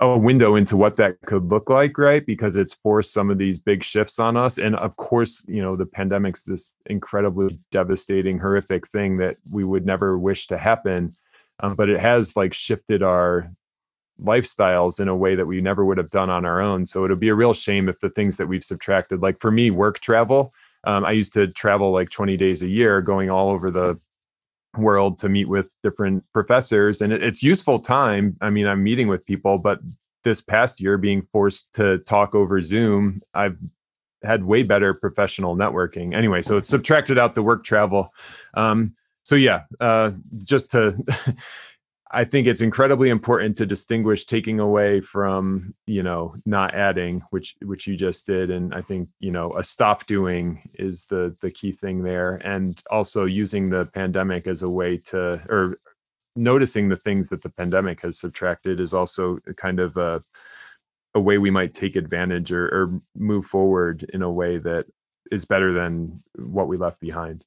a 0.00 0.18
window 0.18 0.56
into 0.56 0.76
what 0.76 0.96
that 0.96 1.16
could 1.26 1.44
look 1.44 1.70
like, 1.70 1.96
right? 1.96 2.26
Because 2.26 2.56
it's 2.56 2.74
forced 2.74 3.12
some 3.12 3.30
of 3.30 3.38
these 3.38 3.60
big 3.60 3.84
shifts 3.84 4.18
on 4.18 4.36
us. 4.36 4.58
And 4.58 4.74
of 4.76 4.96
course, 4.96 5.44
you 5.46 5.62
know, 5.62 5.76
the 5.76 5.86
pandemic's 5.86 6.42
this 6.42 6.72
incredibly 6.86 7.58
devastating, 7.70 8.38
horrific 8.38 8.88
thing 8.88 9.18
that 9.18 9.36
we 9.50 9.64
would 9.64 9.86
never 9.86 10.18
wish 10.18 10.48
to 10.48 10.58
happen. 10.58 11.12
Um, 11.60 11.76
but 11.76 11.88
it 11.88 12.00
has 12.00 12.36
like 12.36 12.52
shifted 12.52 13.02
our 13.02 13.52
lifestyles 14.20 14.98
in 14.98 15.08
a 15.08 15.16
way 15.16 15.36
that 15.36 15.46
we 15.46 15.60
never 15.60 15.84
would 15.84 15.98
have 15.98 16.10
done 16.10 16.30
on 16.30 16.44
our 16.44 16.60
own. 16.60 16.84
So 16.84 17.04
it'll 17.04 17.16
be 17.16 17.28
a 17.28 17.34
real 17.34 17.54
shame 17.54 17.88
if 17.88 18.00
the 18.00 18.10
things 18.10 18.36
that 18.38 18.48
we've 18.48 18.64
subtracted, 18.64 19.22
like 19.22 19.38
for 19.38 19.50
me, 19.50 19.70
work 19.70 20.00
travel, 20.00 20.52
um, 20.84 21.04
I 21.04 21.12
used 21.12 21.32
to 21.34 21.46
travel 21.46 21.92
like 21.92 22.10
20 22.10 22.36
days 22.36 22.62
a 22.62 22.68
year 22.68 23.00
going 23.00 23.30
all 23.30 23.50
over 23.50 23.70
the 23.70 24.00
world 24.76 25.18
to 25.18 25.28
meet 25.28 25.48
with 25.48 25.74
different 25.82 26.24
professors 26.32 27.00
and 27.00 27.12
it, 27.12 27.22
it's 27.22 27.42
useful 27.42 27.78
time. 27.78 28.36
I 28.40 28.50
mean 28.50 28.66
i'm 28.66 28.82
meeting 28.82 29.08
with 29.08 29.26
people 29.26 29.58
but 29.58 29.80
this 30.24 30.40
past 30.40 30.80
year 30.80 30.96
being 30.98 31.26
forced 31.32 31.74
to 31.74 31.98
talk 31.98 32.34
over 32.34 32.62
zoom 32.62 33.20
i've 33.34 33.58
had 34.22 34.44
way 34.44 34.62
better 34.62 34.94
professional 34.94 35.56
networking. 35.56 36.14
Anyway 36.14 36.42
so 36.42 36.56
it's 36.56 36.68
subtracted 36.68 37.18
out 37.18 37.34
the 37.34 37.42
work 37.42 37.64
travel. 37.64 38.12
Um, 38.54 38.94
so 39.24 39.34
yeah 39.34 39.62
uh, 39.80 40.12
just 40.44 40.70
to 40.72 40.96
I 42.14 42.24
think 42.24 42.46
it's 42.46 42.60
incredibly 42.60 43.08
important 43.08 43.56
to 43.56 43.66
distinguish 43.66 44.26
taking 44.26 44.60
away 44.60 45.00
from, 45.00 45.74
you 45.86 46.02
know, 46.02 46.34
not 46.44 46.74
adding, 46.74 47.22
which 47.30 47.56
which 47.62 47.86
you 47.86 47.96
just 47.96 48.26
did. 48.26 48.50
And 48.50 48.74
I 48.74 48.82
think, 48.82 49.08
you 49.18 49.30
know, 49.30 49.52
a 49.52 49.64
stop 49.64 50.06
doing 50.06 50.68
is 50.74 51.06
the 51.06 51.34
the 51.40 51.50
key 51.50 51.72
thing 51.72 52.02
there. 52.02 52.34
And 52.44 52.78
also 52.90 53.24
using 53.24 53.70
the 53.70 53.86
pandemic 53.86 54.46
as 54.46 54.62
a 54.62 54.68
way 54.68 54.98
to 55.06 55.40
or 55.48 55.78
noticing 56.36 56.88
the 56.88 56.96
things 56.96 57.30
that 57.30 57.42
the 57.42 57.50
pandemic 57.50 58.02
has 58.02 58.18
subtracted 58.18 58.78
is 58.78 58.92
also 58.92 59.38
kind 59.56 59.80
of 59.80 59.96
a 59.96 60.22
a 61.14 61.20
way 61.20 61.38
we 61.38 61.50
might 61.50 61.74
take 61.74 61.96
advantage 61.96 62.52
or, 62.52 62.66
or 62.66 63.00
move 63.16 63.46
forward 63.46 64.04
in 64.12 64.22
a 64.22 64.30
way 64.30 64.58
that 64.58 64.86
is 65.30 65.44
better 65.44 65.72
than 65.72 66.22
what 66.36 66.68
we 66.68 66.76
left 66.76 67.00
behind. 67.00 67.44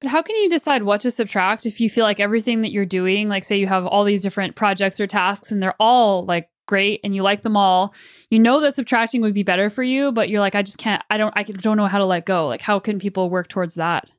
But 0.00 0.10
how 0.10 0.22
can 0.22 0.36
you 0.36 0.48
decide 0.48 0.84
what 0.84 1.00
to 1.00 1.10
subtract 1.10 1.66
if 1.66 1.80
you 1.80 1.90
feel 1.90 2.04
like 2.04 2.20
everything 2.20 2.60
that 2.60 2.70
you're 2.70 2.86
doing, 2.86 3.28
like 3.28 3.44
say 3.44 3.58
you 3.58 3.66
have 3.66 3.86
all 3.86 4.04
these 4.04 4.22
different 4.22 4.54
projects 4.54 5.00
or 5.00 5.06
tasks 5.06 5.50
and 5.50 5.62
they're 5.62 5.74
all 5.80 6.24
like 6.24 6.48
great 6.66 7.00
and 7.02 7.16
you 7.16 7.22
like 7.22 7.42
them 7.42 7.56
all. 7.56 7.92
You 8.30 8.38
know 8.38 8.60
that 8.60 8.76
subtracting 8.76 9.22
would 9.22 9.34
be 9.34 9.42
better 9.42 9.70
for 9.70 9.82
you, 9.82 10.12
but 10.12 10.28
you're 10.28 10.40
like, 10.40 10.54
I 10.54 10.62
just 10.62 10.78
can't, 10.78 11.02
I 11.10 11.16
don't, 11.16 11.32
I 11.36 11.42
don't 11.42 11.76
know 11.76 11.86
how 11.86 11.98
to 11.98 12.04
let 12.04 12.26
go. 12.26 12.46
Like, 12.46 12.62
how 12.62 12.78
can 12.78 13.00
people 13.00 13.28
work 13.28 13.48
towards 13.48 13.74
that? 13.74 14.10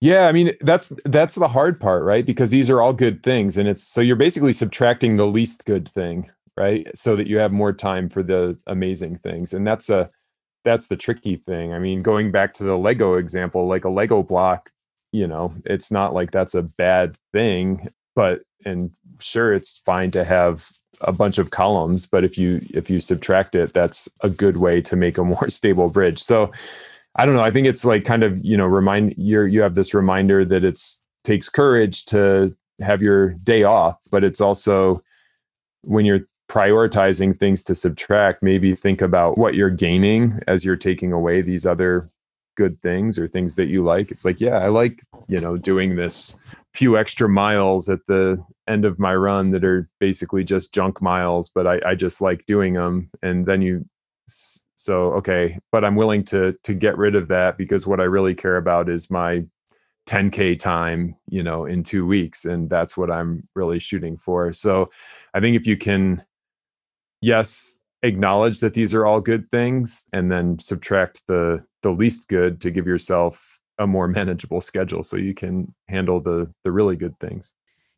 Yeah, 0.00 0.26
I 0.26 0.32
mean 0.32 0.52
that's 0.60 0.92
that's 1.04 1.36
the 1.36 1.48
hard 1.48 1.80
part, 1.80 2.04
right? 2.04 2.26
Because 2.26 2.50
these 2.50 2.68
are 2.68 2.82
all 2.82 2.92
good 2.92 3.22
things 3.22 3.56
and 3.56 3.66
it's 3.66 3.82
so 3.82 4.02
you're 4.02 4.14
basically 4.14 4.52
subtracting 4.52 5.16
the 5.16 5.26
least 5.26 5.64
good 5.64 5.88
thing, 5.88 6.30
right? 6.56 6.86
So 6.94 7.16
that 7.16 7.26
you 7.26 7.38
have 7.38 7.52
more 7.52 7.72
time 7.72 8.08
for 8.10 8.22
the 8.22 8.58
amazing 8.66 9.16
things. 9.16 9.54
And 9.54 9.66
that's 9.66 9.88
a 9.88 10.10
that's 10.64 10.88
the 10.88 10.96
tricky 10.96 11.36
thing. 11.36 11.72
I 11.72 11.78
mean, 11.78 12.02
going 12.02 12.30
back 12.30 12.52
to 12.54 12.64
the 12.64 12.76
Lego 12.76 13.14
example, 13.14 13.66
like 13.66 13.84
a 13.84 13.88
Lego 13.88 14.22
block, 14.22 14.70
you 15.16 15.26
know, 15.26 15.52
it's 15.64 15.90
not 15.90 16.12
like 16.12 16.30
that's 16.30 16.54
a 16.54 16.62
bad 16.62 17.16
thing, 17.32 17.88
but 18.14 18.42
and 18.66 18.90
sure 19.18 19.54
it's 19.54 19.78
fine 19.78 20.10
to 20.10 20.24
have 20.24 20.70
a 21.00 21.12
bunch 21.12 21.38
of 21.38 21.50
columns, 21.50 22.04
but 22.04 22.22
if 22.22 22.36
you 22.36 22.60
if 22.74 22.90
you 22.90 23.00
subtract 23.00 23.54
it, 23.54 23.72
that's 23.72 24.08
a 24.20 24.28
good 24.28 24.58
way 24.58 24.82
to 24.82 24.94
make 24.94 25.16
a 25.16 25.24
more 25.24 25.48
stable 25.58 25.88
bridge. 25.88 26.22
So 26.22 26.52
I 27.14 27.24
don't 27.24 27.34
know. 27.34 27.42
I 27.42 27.50
think 27.50 27.66
it's 27.66 27.84
like 27.84 28.04
kind 28.04 28.22
of, 28.22 28.44
you 28.44 28.58
know, 28.58 28.66
remind 28.66 29.14
you're 29.16 29.46
you 29.48 29.62
have 29.62 29.74
this 29.74 29.94
reminder 29.94 30.44
that 30.44 30.64
it's 30.64 31.02
takes 31.24 31.48
courage 31.48 32.04
to 32.06 32.54
have 32.80 33.00
your 33.00 33.30
day 33.44 33.62
off, 33.62 33.98
but 34.10 34.22
it's 34.22 34.40
also 34.40 35.00
when 35.82 36.04
you're 36.04 36.26
prioritizing 36.48 37.36
things 37.36 37.62
to 37.62 37.74
subtract, 37.74 38.42
maybe 38.42 38.74
think 38.74 39.00
about 39.00 39.38
what 39.38 39.54
you're 39.54 39.70
gaining 39.70 40.40
as 40.46 40.64
you're 40.64 40.76
taking 40.76 41.12
away 41.12 41.40
these 41.40 41.64
other 41.64 42.10
good 42.56 42.80
things 42.82 43.18
or 43.18 43.28
things 43.28 43.54
that 43.56 43.66
you 43.66 43.84
like. 43.84 44.10
It's 44.10 44.24
like, 44.24 44.40
yeah, 44.40 44.58
I 44.58 44.68
like, 44.68 45.02
you 45.28 45.38
know, 45.38 45.56
doing 45.56 45.96
this 45.96 46.36
few 46.74 46.98
extra 46.98 47.28
miles 47.28 47.88
at 47.88 48.06
the 48.06 48.42
end 48.68 48.84
of 48.84 48.98
my 48.98 49.14
run 49.14 49.50
that 49.52 49.64
are 49.64 49.88
basically 50.00 50.44
just 50.44 50.74
junk 50.74 51.00
miles, 51.00 51.48
but 51.48 51.66
I, 51.66 51.80
I 51.86 51.94
just 51.94 52.20
like 52.20 52.44
doing 52.46 52.74
them. 52.74 53.10
And 53.22 53.46
then 53.46 53.62
you 53.62 53.84
so 54.28 55.12
okay, 55.12 55.58
but 55.72 55.84
I'm 55.84 55.96
willing 55.96 56.24
to 56.24 56.52
to 56.64 56.74
get 56.74 56.98
rid 56.98 57.14
of 57.14 57.28
that 57.28 57.56
because 57.56 57.86
what 57.86 58.00
I 58.00 58.04
really 58.04 58.34
care 58.34 58.56
about 58.56 58.88
is 58.88 59.10
my 59.10 59.44
10k 60.06 60.58
time, 60.58 61.16
you 61.28 61.42
know, 61.42 61.64
in 61.64 61.82
2 61.82 62.06
weeks 62.06 62.44
and 62.44 62.68
that's 62.68 62.96
what 62.96 63.10
I'm 63.10 63.48
really 63.54 63.78
shooting 63.78 64.16
for. 64.16 64.52
So 64.52 64.90
I 65.34 65.40
think 65.40 65.56
if 65.56 65.66
you 65.66 65.76
can 65.76 66.24
yes, 67.20 67.80
acknowledge 68.06 68.60
that 68.60 68.74
these 68.74 68.94
are 68.94 69.06
all 69.06 69.20
good 69.20 69.50
things 69.50 70.04
and 70.12 70.30
then 70.30 70.58
subtract 70.58 71.22
the 71.26 71.64
the 71.82 71.90
least 71.90 72.28
good 72.28 72.60
to 72.60 72.70
give 72.70 72.86
yourself 72.86 73.60
a 73.78 73.86
more 73.86 74.08
manageable 74.20 74.60
schedule 74.60 75.02
so 75.02 75.16
you 75.16 75.34
can 75.34 75.74
handle 75.88 76.20
the 76.20 76.52
the 76.64 76.72
really 76.72 76.96
good 76.96 77.18
things. 77.18 77.52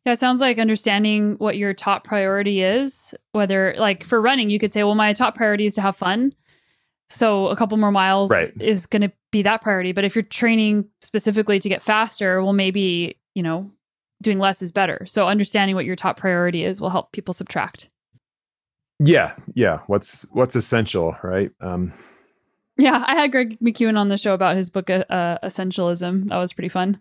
Yeah, 0.05 0.13
it 0.13 0.19
sounds 0.19 0.41
like 0.41 0.59
understanding 0.59 1.35
what 1.39 1.57
your 1.57 1.73
top 1.73 2.03
priority 2.03 2.61
is, 2.61 3.13
whether 3.33 3.75
like 3.77 4.03
for 4.03 4.21
running, 4.21 4.49
you 4.49 4.57
could 4.57 4.73
say, 4.73 4.83
well, 4.83 4.95
my 4.95 5.13
top 5.13 5.35
priority 5.35 5.65
is 5.65 5.75
to 5.75 5.81
have 5.81 5.95
fun. 5.95 6.31
So 7.09 7.47
a 7.47 7.55
couple 7.55 7.77
more 7.77 7.91
miles 7.91 8.31
right. 8.31 8.51
is 8.59 8.85
going 8.85 9.01
to 9.01 9.11
be 9.31 9.41
that 9.41 9.61
priority. 9.61 9.91
But 9.91 10.05
if 10.05 10.15
you're 10.15 10.23
training 10.23 10.85
specifically 11.01 11.59
to 11.59 11.67
get 11.67 11.81
faster, 11.81 12.41
well, 12.41 12.53
maybe, 12.53 13.19
you 13.35 13.43
know, 13.43 13.71
doing 14.21 14.39
less 14.39 14.61
is 14.61 14.71
better. 14.71 15.05
So 15.05 15.27
understanding 15.27 15.75
what 15.75 15.85
your 15.85 15.95
top 15.95 16.17
priority 16.17 16.63
is 16.63 16.79
will 16.79 16.89
help 16.89 17.11
people 17.11 17.33
subtract. 17.33 17.89
Yeah. 18.99 19.35
Yeah. 19.53 19.79
What's, 19.87 20.23
what's 20.31 20.55
essential, 20.55 21.15
right? 21.23 21.51
Um, 21.61 21.93
yeah. 22.77 23.03
I 23.07 23.15
had 23.15 23.31
Greg 23.31 23.57
McKeown 23.59 23.97
on 23.97 24.09
the 24.09 24.17
show 24.17 24.33
about 24.33 24.55
his 24.55 24.69
book, 24.69 24.89
uh, 24.89 25.05
uh 25.09 25.37
Essentialism. 25.43 26.29
That 26.29 26.37
was 26.37 26.53
pretty 26.53 26.69
fun. 26.69 26.99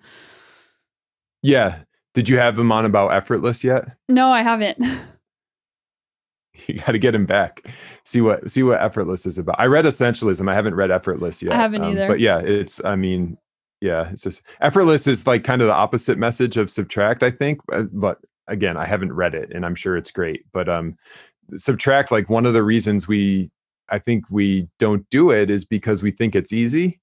Yeah. 1.42 1.80
Did 2.14 2.28
you 2.28 2.38
have 2.38 2.58
him 2.58 2.72
on 2.72 2.84
about 2.84 3.12
effortless 3.12 3.62
yet? 3.62 3.96
No, 4.08 4.30
I 4.30 4.42
haven't. 4.42 4.78
you 6.66 6.78
got 6.78 6.92
to 6.92 6.98
get 6.98 7.14
him 7.14 7.26
back. 7.26 7.66
See 8.04 8.20
what 8.20 8.50
see 8.50 8.62
what 8.62 8.80
effortless 8.80 9.26
is 9.26 9.38
about. 9.38 9.56
I 9.58 9.66
read 9.66 9.84
essentialism. 9.84 10.50
I 10.50 10.54
haven't 10.54 10.74
read 10.74 10.90
effortless 10.90 11.42
yet. 11.42 11.52
I 11.52 11.56
haven't 11.56 11.82
um, 11.82 11.92
either. 11.92 12.08
But 12.08 12.20
yeah, 12.20 12.40
it's. 12.40 12.84
I 12.84 12.96
mean, 12.96 13.38
yeah, 13.80 14.10
it's 14.10 14.22
just 14.22 14.42
effortless 14.60 15.06
is 15.06 15.26
like 15.26 15.44
kind 15.44 15.62
of 15.62 15.68
the 15.68 15.74
opposite 15.74 16.18
message 16.18 16.56
of 16.56 16.70
subtract. 16.70 17.22
I 17.22 17.30
think, 17.30 17.60
uh, 17.72 17.84
but 17.92 18.18
again, 18.48 18.76
I 18.76 18.86
haven't 18.86 19.12
read 19.12 19.34
it, 19.34 19.52
and 19.54 19.64
I'm 19.64 19.74
sure 19.74 19.96
it's 19.96 20.10
great. 20.10 20.44
But 20.52 20.68
um, 20.68 20.96
subtract 21.56 22.10
like 22.10 22.28
one 22.28 22.46
of 22.46 22.54
the 22.54 22.62
reasons 22.62 23.08
we 23.08 23.50
I 23.88 23.98
think 23.98 24.24
we 24.30 24.68
don't 24.78 25.08
do 25.10 25.30
it 25.30 25.50
is 25.50 25.64
because 25.64 26.02
we 26.02 26.10
think 26.10 26.34
it's 26.34 26.52
easy. 26.52 27.00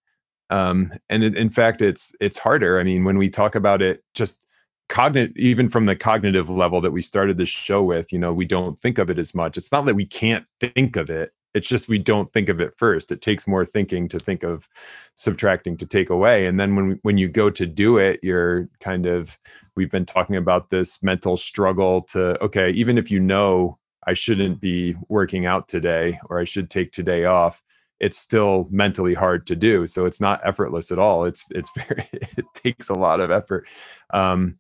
Um, 0.50 0.94
and 1.10 1.24
in, 1.24 1.36
in 1.36 1.50
fact, 1.50 1.82
it's 1.82 2.16
it's 2.20 2.38
harder. 2.38 2.80
I 2.80 2.84
mean, 2.84 3.04
when 3.04 3.18
we 3.18 3.30
talk 3.30 3.56
about 3.56 3.82
it, 3.82 4.04
just 4.14 4.46
cognitive 4.88 5.36
even 5.36 5.68
from 5.68 5.86
the 5.86 5.96
cognitive 5.96 6.50
level 6.50 6.80
that 6.82 6.92
we 6.92 7.02
started 7.02 7.38
this 7.38 7.50
show 7.50 7.82
with 7.82 8.14
you 8.14 8.20
know 8.20 8.32
we 8.32 8.46
don't 8.46 8.80
think 8.80 9.00
of 9.00 9.10
it 9.10 9.18
as 9.18 9.34
much 9.34 9.58
it's 9.58 9.72
not 9.72 9.84
that 9.86 9.96
we 9.96 10.06
can't 10.06 10.46
think 10.60 10.96
of 10.96 11.10
it 11.10 11.34
it's 11.56 11.68
just 11.68 11.90
we 11.90 11.98
don't 11.98 12.30
think 12.30 12.50
of 12.50 12.62
it 12.62 12.72
first 12.78 13.12
it 13.12 13.20
takes 13.20 13.48
more 13.48 13.66
thinking 13.66 14.08
to 14.08 14.20
think 14.20 14.44
of 14.44 14.70
subtracting 15.16 15.76
to 15.76 15.88
take 15.88 16.12
away 16.12 16.46
and 16.46 16.60
then 16.60 16.76
when 16.76 17.00
when 17.02 17.18
you 17.18 17.28
go 17.28 17.50
to 17.50 17.66
do 17.66 17.98
it 17.98 18.20
you're 18.22 18.70
kind 18.80 19.08
of 19.08 19.40
we've 19.76 19.90
been 19.90 20.06
talking 20.06 20.36
about 20.36 20.70
this 20.70 21.02
mental 21.02 21.36
struggle 21.36 22.02
to 22.02 22.40
okay 22.44 22.70
even 22.70 22.96
if 22.96 23.10
you 23.10 23.20
know 23.20 23.80
i 24.08 24.14
shouldn't 24.14 24.60
be 24.60 24.96
working 25.10 25.46
out 25.46 25.68
today 25.68 26.20
or 26.30 26.40
i 26.40 26.44
should 26.44 26.70
take 26.70 26.92
today 26.92 27.26
off 27.26 27.64
it's 28.00 28.18
still 28.18 28.68
mentally 28.70 29.14
hard 29.14 29.48
to 29.48 29.56
do. 29.56 29.88
So 29.88 30.06
it's 30.06 30.20
not 30.20 30.42
effortless 30.46 30.92
at 30.92 31.00
all. 31.00 31.26
It's 31.26 31.46
it's 31.52 31.72
very 31.76 32.08
it 32.12 32.46
takes 32.54 32.90
a 32.90 32.94
lot 32.94 33.20
of 33.20 33.32
effort. 33.32 33.68
Um 34.12 34.58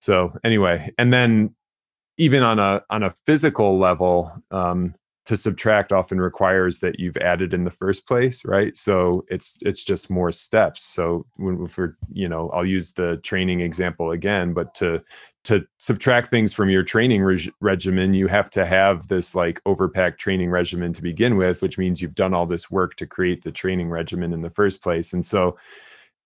so 0.00 0.32
anyway 0.44 0.92
and 0.98 1.12
then 1.12 1.54
even 2.16 2.42
on 2.42 2.58
a 2.58 2.82
on 2.90 3.02
a 3.02 3.14
physical 3.26 3.78
level 3.78 4.32
um 4.50 4.94
to 5.26 5.36
subtract 5.36 5.92
often 5.92 6.18
requires 6.18 6.80
that 6.80 6.98
you've 6.98 7.18
added 7.18 7.52
in 7.52 7.64
the 7.64 7.70
first 7.70 8.06
place 8.08 8.44
right? 8.44 8.76
So 8.76 9.24
it's 9.28 9.58
it's 9.62 9.84
just 9.84 10.10
more 10.10 10.32
steps. 10.32 10.82
So 10.84 11.26
when 11.36 11.66
for 11.68 11.96
you 12.10 12.28
know 12.28 12.48
i'll 12.50 12.64
use 12.66 12.92
the 12.92 13.18
training 13.18 13.60
example 13.60 14.10
again 14.12 14.54
but 14.54 14.74
to 14.76 15.02
to 15.48 15.66
subtract 15.78 16.28
things 16.28 16.52
from 16.52 16.68
your 16.68 16.82
training 16.82 17.22
reg- 17.22 17.50
regimen 17.60 18.12
you 18.12 18.26
have 18.26 18.50
to 18.50 18.66
have 18.66 19.08
this 19.08 19.34
like 19.34 19.62
overpacked 19.64 20.18
training 20.18 20.50
regimen 20.50 20.92
to 20.92 21.02
begin 21.02 21.36
with 21.36 21.62
which 21.62 21.78
means 21.78 22.02
you've 22.02 22.14
done 22.14 22.34
all 22.34 22.44
this 22.44 22.70
work 22.70 22.96
to 22.96 23.06
create 23.06 23.42
the 23.42 23.50
training 23.50 23.88
regimen 23.88 24.32
in 24.34 24.42
the 24.42 24.50
first 24.50 24.82
place 24.82 25.12
and 25.12 25.24
so 25.24 25.56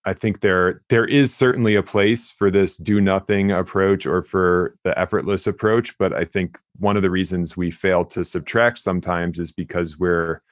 I 0.04 0.14
think 0.14 0.40
there 0.40 0.82
there 0.88 1.04
is 1.04 1.34
certainly 1.34 1.76
a 1.76 1.82
place 1.82 2.30
for 2.30 2.50
this 2.50 2.76
do 2.76 3.00
nothing 3.00 3.52
approach 3.52 4.04
or 4.04 4.22
for 4.22 4.76
the 4.82 4.98
effortless 4.98 5.46
approach, 5.46 5.96
but 5.96 6.12
I 6.12 6.24
think 6.24 6.58
one 6.78 6.96
of 6.96 7.02
the 7.02 7.10
reasons 7.10 7.56
we 7.56 7.70
fail 7.70 8.04
to 8.06 8.24
subtract 8.24 8.78
sometimes 8.78 9.38
is 9.38 9.52
because 9.52 10.00
we're 10.00 10.42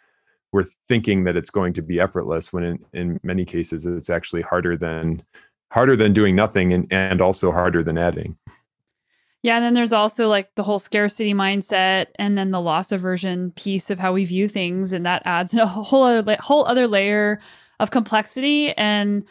we're 0.52 0.66
thinking 0.88 1.24
that 1.24 1.36
it's 1.36 1.50
going 1.50 1.72
to 1.72 1.82
be 1.82 2.00
effortless 2.00 2.52
when 2.52 2.62
in, 2.62 2.84
in 2.92 3.20
many 3.24 3.44
cases 3.44 3.86
it's 3.86 4.10
actually 4.10 4.42
harder 4.42 4.76
than 4.76 5.22
harder 5.72 5.96
than 5.96 6.12
doing 6.12 6.34
nothing 6.36 6.72
and, 6.72 6.86
and 6.92 7.20
also 7.20 7.52
harder 7.52 7.82
than 7.82 7.98
adding. 7.98 8.36
Yeah, 9.42 9.56
and 9.56 9.64
then 9.64 9.74
there's 9.74 9.92
also 9.92 10.28
like 10.28 10.54
the 10.54 10.62
whole 10.62 10.78
scarcity 10.78 11.32
mindset 11.32 12.06
and 12.16 12.36
then 12.36 12.50
the 12.50 12.60
loss 12.60 12.92
aversion 12.92 13.52
piece 13.52 13.88
of 13.88 13.98
how 13.98 14.12
we 14.12 14.24
view 14.24 14.48
things 14.48 14.92
and 14.92 15.06
that 15.06 15.22
adds 15.24 15.54
a 15.54 15.66
whole 15.66 16.02
other 16.02 16.36
whole 16.40 16.66
other 16.66 16.86
layer 16.86 17.40
of 17.78 17.90
complexity 17.90 18.72
and 18.72 19.26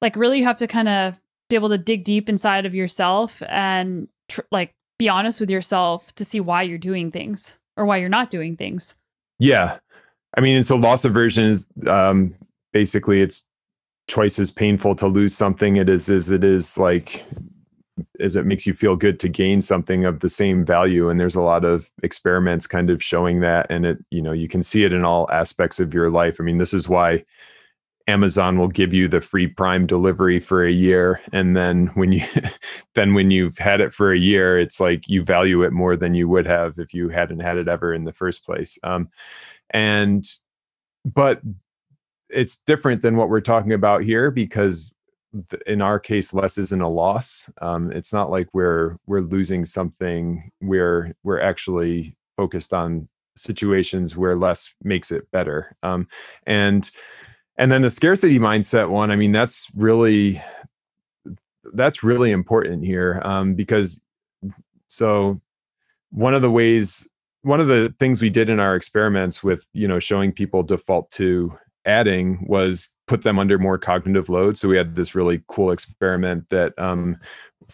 like 0.00 0.16
really 0.16 0.38
you 0.38 0.44
have 0.44 0.58
to 0.58 0.66
kind 0.66 0.88
of 0.88 1.20
be 1.48 1.54
able 1.54 1.68
to 1.68 1.78
dig 1.78 2.02
deep 2.02 2.28
inside 2.28 2.66
of 2.66 2.74
yourself 2.74 3.42
and 3.48 4.08
tr- 4.28 4.40
like 4.50 4.74
be 4.98 5.08
honest 5.08 5.40
with 5.40 5.50
yourself 5.50 6.12
to 6.14 6.24
see 6.24 6.40
why 6.40 6.62
you're 6.62 6.78
doing 6.78 7.10
things 7.10 7.56
or 7.76 7.86
why 7.86 7.96
you're 7.96 8.08
not 8.08 8.30
doing 8.30 8.56
things. 8.56 8.94
Yeah. 9.38 9.78
I 10.36 10.40
mean, 10.40 10.56
and 10.56 10.66
so 10.66 10.76
loss 10.76 11.04
aversion 11.04 11.44
is 11.44 11.66
um, 11.86 12.34
basically 12.72 13.20
it's 13.20 13.46
choice 14.08 14.38
is 14.38 14.50
painful 14.50 14.96
to 14.96 15.06
lose 15.06 15.34
something. 15.34 15.76
It 15.76 15.88
is 15.88 16.08
as 16.08 16.30
it 16.30 16.42
is 16.42 16.78
like 16.78 17.24
as 18.22 18.36
it 18.36 18.46
makes 18.46 18.66
you 18.66 18.74
feel 18.74 18.96
good 18.96 19.18
to 19.20 19.28
gain 19.28 19.60
something 19.60 20.04
of 20.04 20.20
the 20.20 20.28
same 20.28 20.64
value. 20.64 21.08
And 21.08 21.18
there's 21.18 21.34
a 21.34 21.42
lot 21.42 21.64
of 21.64 21.90
experiments 22.02 22.66
kind 22.66 22.90
of 22.90 23.02
showing 23.02 23.40
that. 23.40 23.66
And 23.68 23.84
it, 23.84 23.98
you 24.10 24.22
know, 24.22 24.32
you 24.32 24.48
can 24.48 24.62
see 24.62 24.84
it 24.84 24.92
in 24.92 25.04
all 25.04 25.30
aspects 25.30 25.80
of 25.80 25.92
your 25.92 26.10
life. 26.10 26.36
I 26.40 26.44
mean, 26.44 26.58
this 26.58 26.72
is 26.72 26.88
why 26.88 27.24
Amazon 28.08 28.58
will 28.58 28.68
give 28.68 28.92
you 28.92 29.08
the 29.08 29.20
free 29.20 29.46
prime 29.46 29.86
delivery 29.86 30.40
for 30.40 30.64
a 30.64 30.72
year 30.72 31.20
and 31.32 31.56
then 31.56 31.86
when 31.88 32.12
you 32.12 32.22
then 32.94 33.14
when 33.14 33.30
you've 33.30 33.58
had 33.58 33.80
it 33.80 33.92
for 33.92 34.12
a 34.12 34.18
year 34.18 34.58
it's 34.58 34.80
like 34.80 35.08
you 35.08 35.22
value 35.22 35.62
it 35.62 35.72
more 35.72 35.96
than 35.96 36.14
you 36.14 36.28
would 36.28 36.46
have 36.46 36.78
if 36.78 36.92
you 36.92 37.08
hadn't 37.10 37.40
had 37.40 37.56
it 37.56 37.68
ever 37.68 37.94
in 37.94 38.04
the 38.04 38.12
first 38.12 38.44
place 38.44 38.78
um, 38.82 39.08
and 39.70 40.26
but 41.04 41.40
it's 42.28 42.60
different 42.62 43.02
than 43.02 43.16
what 43.16 43.28
we're 43.28 43.40
talking 43.40 43.72
about 43.72 44.02
here 44.02 44.30
because 44.30 44.92
in 45.66 45.80
our 45.80 45.98
case 45.98 46.34
less 46.34 46.58
isn't 46.58 46.80
a 46.80 46.88
loss. 46.88 47.50
Um, 47.60 47.90
it's 47.92 48.12
not 48.12 48.30
like 48.30 48.48
we're 48.52 48.96
we're 49.06 49.20
losing 49.20 49.64
something. 49.64 50.50
We're 50.60 51.14
we're 51.22 51.40
actually 51.40 52.16
focused 52.36 52.72
on 52.72 53.08
situations 53.36 54.16
where 54.16 54.36
less 54.36 54.74
makes 54.82 55.10
it 55.10 55.30
better. 55.30 55.76
Um, 55.82 56.08
and 56.46 56.90
and 57.56 57.70
then 57.70 57.82
the 57.82 57.90
scarcity 57.90 58.38
mindset 58.38 58.88
one 58.88 59.10
i 59.10 59.16
mean 59.16 59.32
that's 59.32 59.68
really 59.74 60.42
that's 61.74 62.02
really 62.02 62.30
important 62.30 62.84
here 62.84 63.20
um, 63.24 63.54
because 63.54 64.02
so 64.86 65.40
one 66.10 66.34
of 66.34 66.42
the 66.42 66.50
ways 66.50 67.08
one 67.42 67.60
of 67.60 67.68
the 67.68 67.94
things 67.98 68.20
we 68.20 68.30
did 68.30 68.48
in 68.48 68.60
our 68.60 68.74
experiments 68.74 69.42
with 69.42 69.66
you 69.72 69.86
know 69.86 69.98
showing 69.98 70.32
people 70.32 70.62
default 70.62 71.10
to 71.10 71.56
adding 71.84 72.44
was 72.46 72.96
put 73.06 73.22
them 73.22 73.38
under 73.38 73.58
more 73.58 73.78
cognitive 73.78 74.28
load. 74.28 74.58
So 74.58 74.68
we 74.68 74.76
had 74.76 74.96
this 74.96 75.14
really 75.14 75.42
cool 75.48 75.70
experiment 75.70 76.48
that 76.50 76.72
um, 76.78 77.18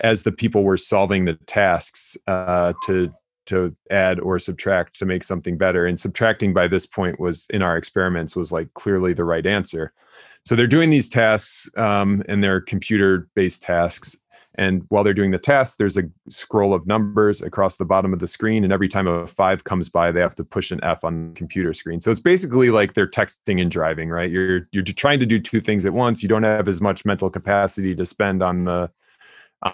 as 0.01 0.23
the 0.23 0.33
people 0.33 0.65
were 0.65 0.77
solving 0.77 1.25
the 1.25 1.35
tasks 1.35 2.17
uh, 2.27 2.73
to 2.87 3.13
to 3.47 3.75
add 3.91 4.21
or 4.21 4.39
subtract 4.39 4.99
to 4.99 5.07
make 5.07 5.25
something 5.25 5.57
better 5.57 5.87
and 5.87 5.99
subtracting 5.99 6.53
by 6.53 6.69
this 6.69 6.85
point 6.85 7.19
was 7.19 7.47
in 7.49 7.63
our 7.63 7.79
experiments 7.79 8.37
was 8.37 8.53
like 8.53 8.73
clearly 8.75 9.15
the 9.15 9.25
right 9.25 9.47
answer. 9.47 9.95
So 10.45 10.55
they're 10.55 10.67
doing 10.67 10.91
these 10.91 11.09
tasks 11.09 11.71
um, 11.79 12.23
and 12.29 12.45
they're 12.45 12.61
computer 12.61 13.27
based 13.35 13.63
tasks 13.63 14.19
and 14.59 14.85
while 14.89 15.05
they're 15.05 15.15
doing 15.15 15.31
the 15.31 15.39
test, 15.39 15.79
there's 15.79 15.97
a 15.97 16.03
scroll 16.29 16.75
of 16.75 16.85
numbers 16.85 17.41
across 17.41 17.77
the 17.77 17.85
bottom 17.85 18.13
of 18.13 18.19
the 18.19 18.27
screen. 18.27 18.65
And 18.65 18.73
every 18.73 18.89
time 18.89 19.07
a 19.07 19.25
five 19.25 19.63
comes 19.63 19.89
by, 19.89 20.11
they 20.11 20.21
have 20.21 20.35
to 20.35 20.45
push 20.45 20.73
an 20.73 20.81
F 20.83 21.05
on 21.05 21.29
the 21.29 21.35
computer 21.35 21.73
screen. 21.73 22.01
So 22.01 22.11
it's 22.11 22.19
basically 22.19 22.71
like 22.71 22.95
they're 22.95 23.07
texting 23.07 23.63
and 23.63 23.71
driving, 23.71 24.11
right? 24.11 24.29
You're 24.29 24.69
you're 24.73 24.83
trying 24.83 25.21
to 25.21 25.27
do 25.27 25.39
two 25.39 25.61
things 25.61 25.85
at 25.85 25.93
once. 25.93 26.25
You 26.25 26.29
don't 26.29 26.43
have 26.43 26.67
as 26.67 26.81
much 26.81 27.05
mental 27.05 27.31
capacity 27.31 27.95
to 27.95 28.05
spend 28.05 28.43
on 28.43 28.65
the 28.65 28.91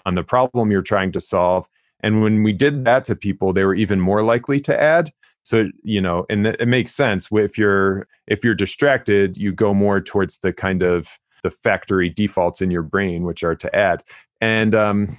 on 0.05 0.13
the 0.13 0.23
problem 0.23 0.71
you're 0.71 0.83
trying 0.83 1.11
to 1.13 1.19
solve. 1.19 1.67
And 2.01 2.21
when 2.21 2.43
we 2.43 2.53
did 2.53 2.85
that 2.85 3.05
to 3.05 3.15
people, 3.15 3.53
they 3.53 3.65
were 3.65 3.75
even 3.75 3.99
more 3.99 4.21
likely 4.21 4.59
to 4.61 4.79
add. 4.79 5.11
So 5.41 5.69
you 5.83 5.99
know, 5.99 6.27
and 6.29 6.45
it 6.45 6.67
makes 6.67 6.91
sense. 6.91 7.29
If 7.31 7.57
you're 7.57 8.07
if 8.27 8.43
you're 8.43 8.53
distracted, 8.53 9.35
you 9.35 9.51
go 9.51 9.73
more 9.73 9.99
towards 9.99 10.41
the 10.41 10.53
kind 10.53 10.83
of 10.83 11.17
the 11.45 11.51
factory 11.51 12.09
defaults 12.09 12.59
in 12.59 12.71
your 12.71 12.81
brain, 12.81 13.21
which 13.21 13.43
are 13.43 13.55
to 13.55 13.75
add. 13.75 14.03
And 14.41 14.73
um, 14.73 15.09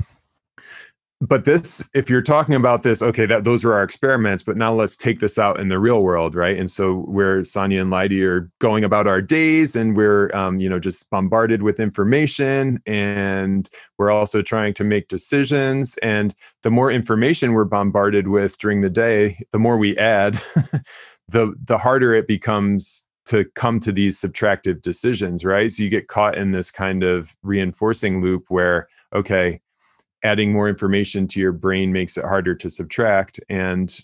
but 1.20 1.44
this, 1.44 1.88
if 1.94 2.10
you're 2.10 2.20
talking 2.20 2.56
about 2.56 2.82
this, 2.82 3.00
okay, 3.00 3.24
that 3.26 3.44
those 3.44 3.64
were 3.64 3.74
our 3.74 3.84
experiments, 3.84 4.42
but 4.42 4.56
now 4.56 4.74
let's 4.74 4.96
take 4.96 5.20
this 5.20 5.38
out 5.38 5.60
in 5.60 5.68
the 5.68 5.78
real 5.78 6.02
world, 6.02 6.34
right? 6.34 6.58
And 6.58 6.68
so 6.68 7.04
we're 7.06 7.44
Sonya 7.44 7.80
and 7.80 7.90
Leidy 7.90 8.22
are 8.24 8.50
going 8.58 8.82
about 8.82 9.06
our 9.06 9.22
days, 9.22 9.76
and 9.76 9.96
we're 9.96 10.34
um, 10.34 10.58
you 10.58 10.68
know 10.68 10.80
just 10.80 11.08
bombarded 11.08 11.62
with 11.62 11.78
information, 11.78 12.82
and 12.86 13.70
we're 13.98 14.10
also 14.10 14.42
trying 14.42 14.74
to 14.74 14.84
make 14.84 15.06
decisions. 15.06 15.96
And 15.98 16.34
the 16.64 16.72
more 16.72 16.90
information 16.90 17.52
we're 17.52 17.64
bombarded 17.64 18.26
with 18.26 18.58
during 18.58 18.80
the 18.80 18.90
day, 18.90 19.38
the 19.52 19.60
more 19.60 19.78
we 19.78 19.96
add, 19.96 20.34
the 21.28 21.54
the 21.64 21.78
harder 21.78 22.14
it 22.14 22.26
becomes 22.26 23.05
to 23.26 23.44
come 23.54 23.80
to 23.80 23.92
these 23.92 24.20
subtractive 24.20 24.82
decisions, 24.82 25.44
right? 25.44 25.70
So 25.70 25.82
you 25.82 25.88
get 25.88 26.08
caught 26.08 26.36
in 26.36 26.52
this 26.52 26.70
kind 26.70 27.02
of 27.02 27.36
reinforcing 27.42 28.22
loop 28.22 28.44
where, 28.48 28.88
okay, 29.14 29.60
adding 30.22 30.52
more 30.52 30.68
information 30.68 31.26
to 31.28 31.40
your 31.40 31.52
brain 31.52 31.92
makes 31.92 32.16
it 32.16 32.24
harder 32.24 32.54
to 32.54 32.70
subtract. 32.70 33.40
And 33.48 33.98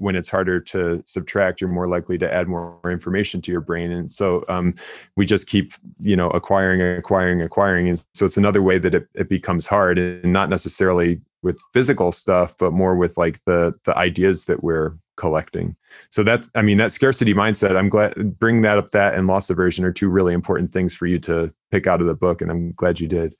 when 0.00 0.16
it's 0.16 0.28
harder 0.28 0.60
to 0.60 1.02
subtract, 1.06 1.60
you're 1.60 1.70
more 1.70 1.88
likely 1.88 2.18
to 2.18 2.32
add 2.32 2.48
more 2.48 2.80
information 2.86 3.40
to 3.42 3.52
your 3.52 3.60
brain. 3.60 3.92
And 3.92 4.12
so 4.12 4.44
um, 4.48 4.74
we 5.16 5.26
just 5.26 5.48
keep, 5.48 5.72
you 5.98 6.16
know, 6.16 6.28
acquiring, 6.30 6.80
acquiring, 6.98 7.40
acquiring. 7.40 7.88
And 7.88 8.04
so 8.12 8.26
it's 8.26 8.36
another 8.36 8.62
way 8.62 8.78
that 8.78 8.94
it, 8.94 9.08
it 9.14 9.28
becomes 9.28 9.66
hard 9.66 9.98
and 9.98 10.32
not 10.32 10.50
necessarily 10.50 11.20
with 11.42 11.58
physical 11.72 12.10
stuff, 12.10 12.56
but 12.58 12.72
more 12.72 12.96
with 12.96 13.16
like 13.16 13.40
the 13.44 13.74
the 13.84 13.96
ideas 13.96 14.46
that 14.46 14.64
we're 14.64 14.94
collecting. 15.16 15.76
So 16.10 16.22
that's, 16.22 16.50
I 16.54 16.62
mean, 16.62 16.78
that 16.78 16.92
scarcity 16.92 17.34
mindset, 17.34 17.76
I'm 17.76 17.88
glad 17.88 18.38
bring 18.38 18.62
that 18.62 18.78
up 18.78 18.92
that 18.92 19.14
and 19.14 19.26
loss 19.26 19.50
aversion 19.50 19.84
are 19.84 19.92
two 19.92 20.08
really 20.08 20.34
important 20.34 20.72
things 20.72 20.94
for 20.94 21.06
you 21.06 21.18
to 21.20 21.52
pick 21.70 21.86
out 21.86 22.00
of 22.00 22.06
the 22.06 22.14
book. 22.14 22.40
And 22.40 22.50
I'm 22.50 22.72
glad 22.72 23.00
you 23.00 23.08
did. 23.08 23.34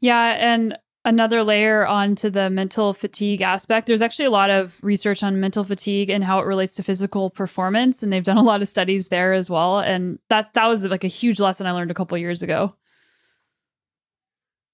Yeah. 0.00 0.36
And 0.38 0.78
another 1.04 1.42
layer 1.42 1.86
onto 1.86 2.30
the 2.30 2.50
mental 2.50 2.92
fatigue 2.94 3.42
aspect, 3.42 3.86
there's 3.86 4.02
actually 4.02 4.24
a 4.26 4.30
lot 4.30 4.50
of 4.50 4.82
research 4.82 5.22
on 5.22 5.40
mental 5.40 5.64
fatigue 5.64 6.10
and 6.10 6.24
how 6.24 6.38
it 6.40 6.46
relates 6.46 6.74
to 6.74 6.82
physical 6.82 7.30
performance. 7.30 8.02
And 8.02 8.12
they've 8.12 8.24
done 8.24 8.38
a 8.38 8.42
lot 8.42 8.62
of 8.62 8.68
studies 8.68 9.08
there 9.08 9.32
as 9.32 9.48
well. 9.48 9.78
And 9.78 10.18
that's, 10.28 10.50
that 10.52 10.66
was 10.66 10.84
like 10.84 11.04
a 11.04 11.08
huge 11.08 11.40
lesson 11.40 11.66
I 11.66 11.72
learned 11.72 11.90
a 11.90 11.94
couple 11.94 12.18
years 12.18 12.42
ago. 12.42 12.74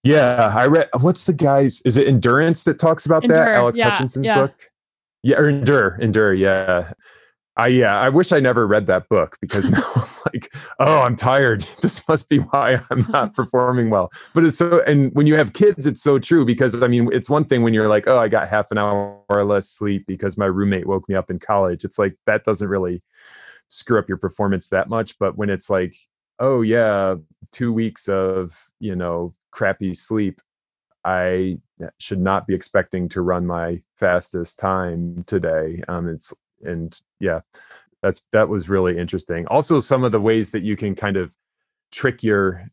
Yeah, 0.02 0.52
I 0.54 0.66
read. 0.66 0.88
What's 1.00 1.24
the 1.24 1.32
guy's? 1.32 1.80
Is 1.84 1.96
it 1.96 2.06
Endurance 2.06 2.62
that 2.62 2.78
talks 2.78 3.06
about 3.06 3.24
Endure, 3.24 3.44
that? 3.44 3.54
Alex 3.54 3.76
yeah, 3.76 3.90
Hutchinson's 3.90 4.28
yeah. 4.28 4.36
book. 4.36 4.70
Yeah, 5.26 5.38
or 5.38 5.48
endure, 5.48 5.98
endure. 6.00 6.32
Yeah. 6.32 6.92
I 7.56 7.66
yeah, 7.66 7.98
I 7.98 8.10
wish 8.10 8.30
I 8.30 8.38
never 8.38 8.64
read 8.64 8.86
that 8.86 9.08
book 9.08 9.36
because 9.40 9.68
now 9.70 9.82
I'm 9.96 10.04
like, 10.32 10.54
oh, 10.78 11.00
I'm 11.02 11.16
tired. 11.16 11.66
This 11.82 12.06
must 12.08 12.28
be 12.28 12.38
why 12.38 12.80
I'm 12.90 13.04
not 13.10 13.34
performing 13.40 13.90
well. 13.90 14.12
But 14.34 14.44
it's 14.44 14.56
so 14.58 14.84
and 14.86 15.12
when 15.14 15.26
you 15.26 15.34
have 15.34 15.52
kids, 15.52 15.84
it's 15.84 16.00
so 16.00 16.20
true 16.20 16.44
because 16.44 16.80
I 16.80 16.86
mean, 16.86 17.08
it's 17.12 17.28
one 17.28 17.44
thing 17.44 17.64
when 17.64 17.74
you're 17.74 17.88
like, 17.88 18.06
oh, 18.06 18.20
I 18.20 18.28
got 18.28 18.46
half 18.46 18.70
an 18.70 18.78
hour 18.78 19.20
or 19.28 19.44
less 19.44 19.68
sleep 19.68 20.04
because 20.06 20.38
my 20.38 20.46
roommate 20.46 20.86
woke 20.86 21.08
me 21.08 21.16
up 21.16 21.28
in 21.28 21.40
college. 21.40 21.84
It's 21.84 21.98
like 21.98 22.14
that 22.26 22.44
doesn't 22.44 22.68
really 22.68 23.02
screw 23.66 23.98
up 23.98 24.08
your 24.08 24.18
performance 24.18 24.68
that 24.68 24.88
much. 24.88 25.18
But 25.18 25.36
when 25.36 25.50
it's 25.50 25.68
like, 25.68 25.96
oh 26.38 26.62
yeah, 26.62 27.16
two 27.50 27.72
weeks 27.72 28.06
of, 28.06 28.52
you 28.78 28.94
know, 28.94 29.34
crappy 29.50 29.92
sleep, 29.92 30.40
I 31.06 31.58
should 31.98 32.20
not 32.20 32.46
be 32.48 32.54
expecting 32.54 33.08
to 33.10 33.20
run 33.20 33.46
my 33.46 33.80
fastest 33.96 34.58
time 34.58 35.22
today. 35.26 35.82
Um, 35.86 36.08
it's 36.08 36.34
and 36.62 36.98
yeah, 37.20 37.40
that's 38.02 38.22
that 38.32 38.48
was 38.48 38.68
really 38.68 38.98
interesting. 38.98 39.46
Also, 39.46 39.78
some 39.78 40.02
of 40.02 40.10
the 40.10 40.20
ways 40.20 40.50
that 40.50 40.62
you 40.62 40.76
can 40.76 40.96
kind 40.96 41.16
of 41.16 41.34
trick 41.92 42.24
your 42.24 42.68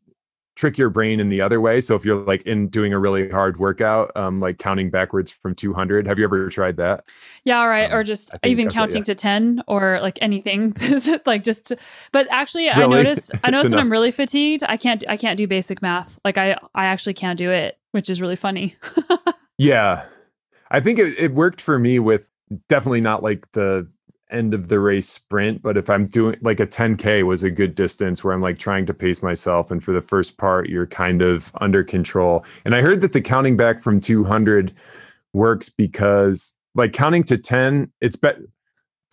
trick 0.56 0.78
your 0.78 0.89
brain 0.89 1.20
in 1.20 1.30
the 1.30 1.41
other 1.41 1.60
way. 1.60 1.82
So 1.82 1.95
if 1.95 2.06
you're 2.06 2.24
like 2.24 2.43
in 2.43 2.68
doing 2.68 2.93
a 2.93 2.99
really 2.99 3.30
hard 3.30 3.58
workout, 3.58 4.16
um, 4.16 4.39
like 4.39 4.60
counting 4.60 4.89
backwards 4.89 5.32
from 5.32 5.56
200, 5.56 6.06
have 6.08 6.20
you 6.20 6.26
ever 6.26 6.49
tried 6.49 6.78
that? 6.78 7.06
Yeah, 7.43 7.60
All 7.60 7.68
right. 7.68 7.91
Um, 7.91 7.97
or 7.97 8.04
just 8.04 8.32
even 8.43 8.70
counting 8.70 9.01
yeah. 9.01 9.14
to 9.14 9.16
10 9.16 9.64
or 9.68 9.99
like 10.01 10.20
anything, 10.22 10.76
like 11.26 11.43
just. 11.43 11.68
To, 11.68 11.78
but 12.12 12.28
actually, 12.30 12.68
really? 12.68 12.84
I 12.84 12.88
notice 12.88 13.32
I 13.43 13.49
notice 13.51 13.72
when 13.72 13.80
I'm 13.80 13.91
really 13.91 14.12
fatigued, 14.12 14.64
I 14.68 14.78
can't 14.78 15.04
I 15.08 15.18
can't 15.18 15.38
do 15.38 15.47
basic 15.47 15.82
math. 15.82 16.20
Like 16.24 16.38
I 16.38 16.58
I 16.76 16.86
actually 16.86 17.14
can't 17.16 17.38
do 17.38 17.49
it 17.49 17.78
which 17.93 18.10
is 18.10 18.20
really 18.20 18.36
funny. 18.36 18.76
yeah. 19.58 20.06
I 20.72 20.80
think 20.80 20.99
it, 20.99 21.18
it 21.18 21.34
worked 21.34 21.62
for 21.62 21.80
me 21.80 21.99
with 21.99 22.30
definitely 22.68 23.01
not 23.01 23.24
like 23.24 23.49
the 23.54 23.88
end 24.34 24.53
of 24.53 24.67
the 24.67 24.79
race 24.79 25.07
sprint, 25.07 25.61
but 25.61 25.77
if 25.77 25.89
I'm 25.89 26.03
doing 26.03 26.38
like 26.41 26.59
a 26.59 26.67
10K 26.67 27.23
was 27.23 27.43
a 27.43 27.51
good 27.51 27.75
distance 27.75 28.23
where 28.23 28.34
I'm 28.34 28.41
like 28.41 28.57
trying 28.57 28.86
to 28.88 28.93
pace 28.93 29.21
myself. 29.21 29.71
And 29.71 29.84
for 29.84 29.91
the 29.91 30.01
first 30.01 30.38
part, 30.38 30.69
you're 30.69 30.88
kind 30.88 31.21
of 31.21 31.51
under 31.61 31.84
control. 31.84 32.45
And 32.65 32.75
I 32.75 32.81
heard 32.81 33.01
that 33.01 33.13
the 33.13 33.21
counting 33.21 33.57
back 33.57 33.79
from 33.79 33.99
200 33.99 34.73
works 35.34 35.69
because 35.69 36.53
like 36.75 36.93
counting 36.93 37.23
to 37.25 37.38
10, 37.38 37.91
it's 38.01 38.15
better 38.15 38.47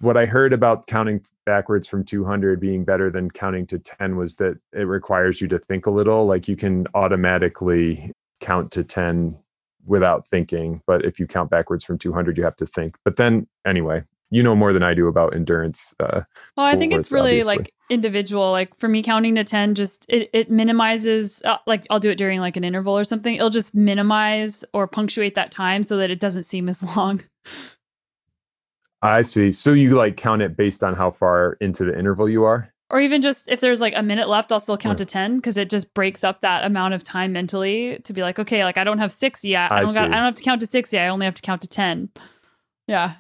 what 0.00 0.16
I 0.16 0.24
heard 0.24 0.54
about 0.54 0.86
counting 0.86 1.20
backwards 1.44 1.86
from 1.86 2.04
200 2.04 2.58
being 2.58 2.84
better 2.84 3.10
than 3.10 3.30
counting 3.30 3.66
to 3.66 3.78
10 3.78 4.16
was 4.16 4.36
that 4.36 4.58
it 4.72 4.84
requires 4.84 5.42
you 5.42 5.48
to 5.48 5.58
think 5.58 5.84
a 5.84 5.90
little. 5.90 6.24
Like 6.24 6.48
you 6.48 6.56
can 6.56 6.86
automatically 6.94 8.10
count 8.40 8.70
to 8.72 8.82
10 8.82 9.38
without 9.86 10.26
thinking 10.26 10.82
but 10.86 11.04
if 11.04 11.18
you 11.18 11.26
count 11.26 11.50
backwards 11.50 11.84
from 11.84 11.98
200 11.98 12.36
you 12.36 12.44
have 12.44 12.56
to 12.56 12.66
think 12.66 12.96
but 13.04 13.16
then 13.16 13.46
anyway 13.66 14.02
you 14.30 14.42
know 14.42 14.54
more 14.54 14.72
than 14.72 14.82
i 14.82 14.94
do 14.94 15.06
about 15.06 15.34
endurance 15.34 15.94
uh 16.00 16.22
well 16.56 16.66
i 16.66 16.76
think 16.76 16.92
it's 16.92 17.12
really 17.12 17.40
obviously. 17.40 17.56
like 17.56 17.74
individual 17.90 18.50
like 18.50 18.74
for 18.76 18.88
me 18.88 19.02
counting 19.02 19.34
to 19.34 19.44
10 19.44 19.74
just 19.74 20.06
it, 20.08 20.30
it 20.32 20.50
minimizes 20.50 21.42
uh, 21.44 21.58
like 21.66 21.84
i'll 21.90 22.00
do 22.00 22.10
it 22.10 22.18
during 22.18 22.40
like 22.40 22.56
an 22.56 22.64
interval 22.64 22.96
or 22.96 23.04
something 23.04 23.34
it'll 23.34 23.50
just 23.50 23.74
minimize 23.74 24.64
or 24.72 24.86
punctuate 24.86 25.34
that 25.34 25.50
time 25.50 25.82
so 25.82 25.96
that 25.96 26.10
it 26.10 26.20
doesn't 26.20 26.44
seem 26.44 26.68
as 26.68 26.82
long 26.96 27.20
i 29.02 29.22
see 29.22 29.52
so 29.52 29.72
you 29.72 29.94
like 29.94 30.16
count 30.16 30.42
it 30.42 30.56
based 30.56 30.82
on 30.82 30.94
how 30.94 31.10
far 31.10 31.56
into 31.60 31.84
the 31.84 31.98
interval 31.98 32.28
you 32.28 32.44
are 32.44 32.72
or 32.90 33.00
even 33.00 33.22
just 33.22 33.48
if 33.48 33.60
there's 33.60 33.80
like 33.80 33.94
a 33.96 34.02
minute 34.02 34.28
left, 34.28 34.50
I'll 34.50 34.60
still 34.60 34.76
count 34.76 34.98
yeah. 34.98 35.04
to 35.04 35.12
10 35.12 35.36
because 35.36 35.56
it 35.56 35.70
just 35.70 35.94
breaks 35.94 36.24
up 36.24 36.40
that 36.40 36.64
amount 36.64 36.94
of 36.94 37.04
time 37.04 37.32
mentally 37.32 38.00
to 38.02 38.12
be 38.12 38.20
like, 38.20 38.40
okay, 38.40 38.64
like 38.64 38.76
I 38.76 38.84
don't 38.84 38.98
have 38.98 39.12
six 39.12 39.44
yet. 39.44 39.70
I, 39.70 39.78
I 39.78 39.84
don't 39.84 39.94
got, 39.94 40.10
I 40.10 40.14
don't 40.14 40.24
have 40.24 40.34
to 40.34 40.42
count 40.42 40.60
to 40.60 40.66
six 40.66 40.92
yet. 40.92 41.04
I 41.04 41.08
only 41.08 41.24
have 41.24 41.36
to 41.36 41.42
count 41.42 41.62
to 41.62 41.68
10. 41.68 42.10
Yeah. 42.91 43.12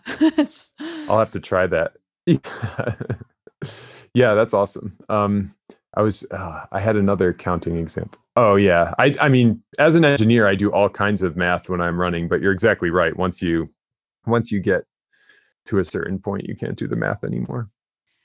I'll 1.08 1.20
have 1.20 1.30
to 1.30 1.38
try 1.38 1.68
that. 1.68 1.92
yeah, 4.14 4.34
that's 4.34 4.52
awesome. 4.52 4.98
Um, 5.08 5.54
I 5.94 6.02
was, 6.02 6.26
uh, 6.32 6.66
I 6.72 6.80
had 6.80 6.96
another 6.96 7.32
counting 7.32 7.76
example. 7.76 8.20
Oh 8.34 8.56
yeah. 8.56 8.94
I, 8.98 9.14
I 9.20 9.28
mean, 9.28 9.62
as 9.78 9.94
an 9.94 10.04
engineer, 10.04 10.48
I 10.48 10.56
do 10.56 10.72
all 10.72 10.88
kinds 10.88 11.22
of 11.22 11.36
math 11.36 11.68
when 11.68 11.80
I'm 11.80 12.00
running, 12.00 12.26
but 12.26 12.40
you're 12.40 12.50
exactly 12.50 12.90
right. 12.90 13.16
Once 13.16 13.40
you, 13.40 13.70
once 14.26 14.50
you 14.50 14.58
get 14.58 14.86
to 15.66 15.78
a 15.78 15.84
certain 15.84 16.18
point, 16.18 16.48
you 16.48 16.56
can't 16.56 16.76
do 16.76 16.88
the 16.88 16.96
math 16.96 17.22
anymore. 17.22 17.70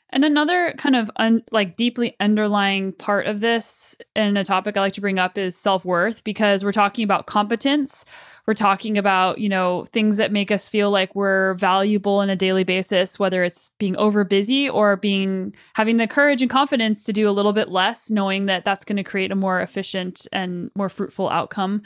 And 0.10 0.24
another 0.24 0.74
kind 0.78 0.96
of 0.96 1.12
un, 1.18 1.44
like 1.52 1.76
deeply 1.76 2.16
underlying 2.20 2.94
part 2.94 3.28
of 3.28 3.40
this 3.40 3.96
and 4.16 4.38
a 4.38 4.44
topic 4.44 4.78
I 4.78 4.82
like 4.82 4.94
to 4.94 5.02
bring 5.02 5.20
up 5.20 5.38
is 5.38 5.58
self 5.58 5.84
worth 5.84 6.24
because 6.24 6.64
we're 6.64 6.72
talking 6.72 7.04
about 7.04 7.26
competence. 7.28 8.06
We're 8.48 8.54
talking 8.54 8.98
about, 8.98 9.40
you 9.40 9.50
know, 9.50 9.86
things 9.92 10.18
that 10.18 10.32
make 10.32 10.52
us 10.52 10.70
feel 10.70 10.92
like 10.92 11.16
we're 11.16 11.56
valuable 11.56 12.18
on 12.18 12.30
a 12.30 12.36
daily 12.36 12.64
basis, 12.64 13.18
whether 13.18 13.44
it's 13.44 13.72
being 13.80 13.98
over 13.98 14.24
busy 14.24 14.70
or 14.70 14.96
being 14.96 15.56
having 15.76 15.98
the 15.98 16.08
courage 16.08 16.42
and 16.42 16.52
confidence 16.52 17.04
to 17.06 17.14
do 17.14 17.28
a 17.28 17.32
little 17.32 17.54
bit 17.54 17.70
less, 17.70 18.12
knowing 18.12 18.46
that 18.46 18.64
that's 18.64 18.86
going 18.86 18.98
to 18.98 19.04
create 19.04 19.32
a 19.32 19.36
more 19.36 19.62
efficient 19.62 20.28
and 20.32 20.70
more 20.76 20.90
fruitful 20.90 21.30
outcome. 21.30 21.82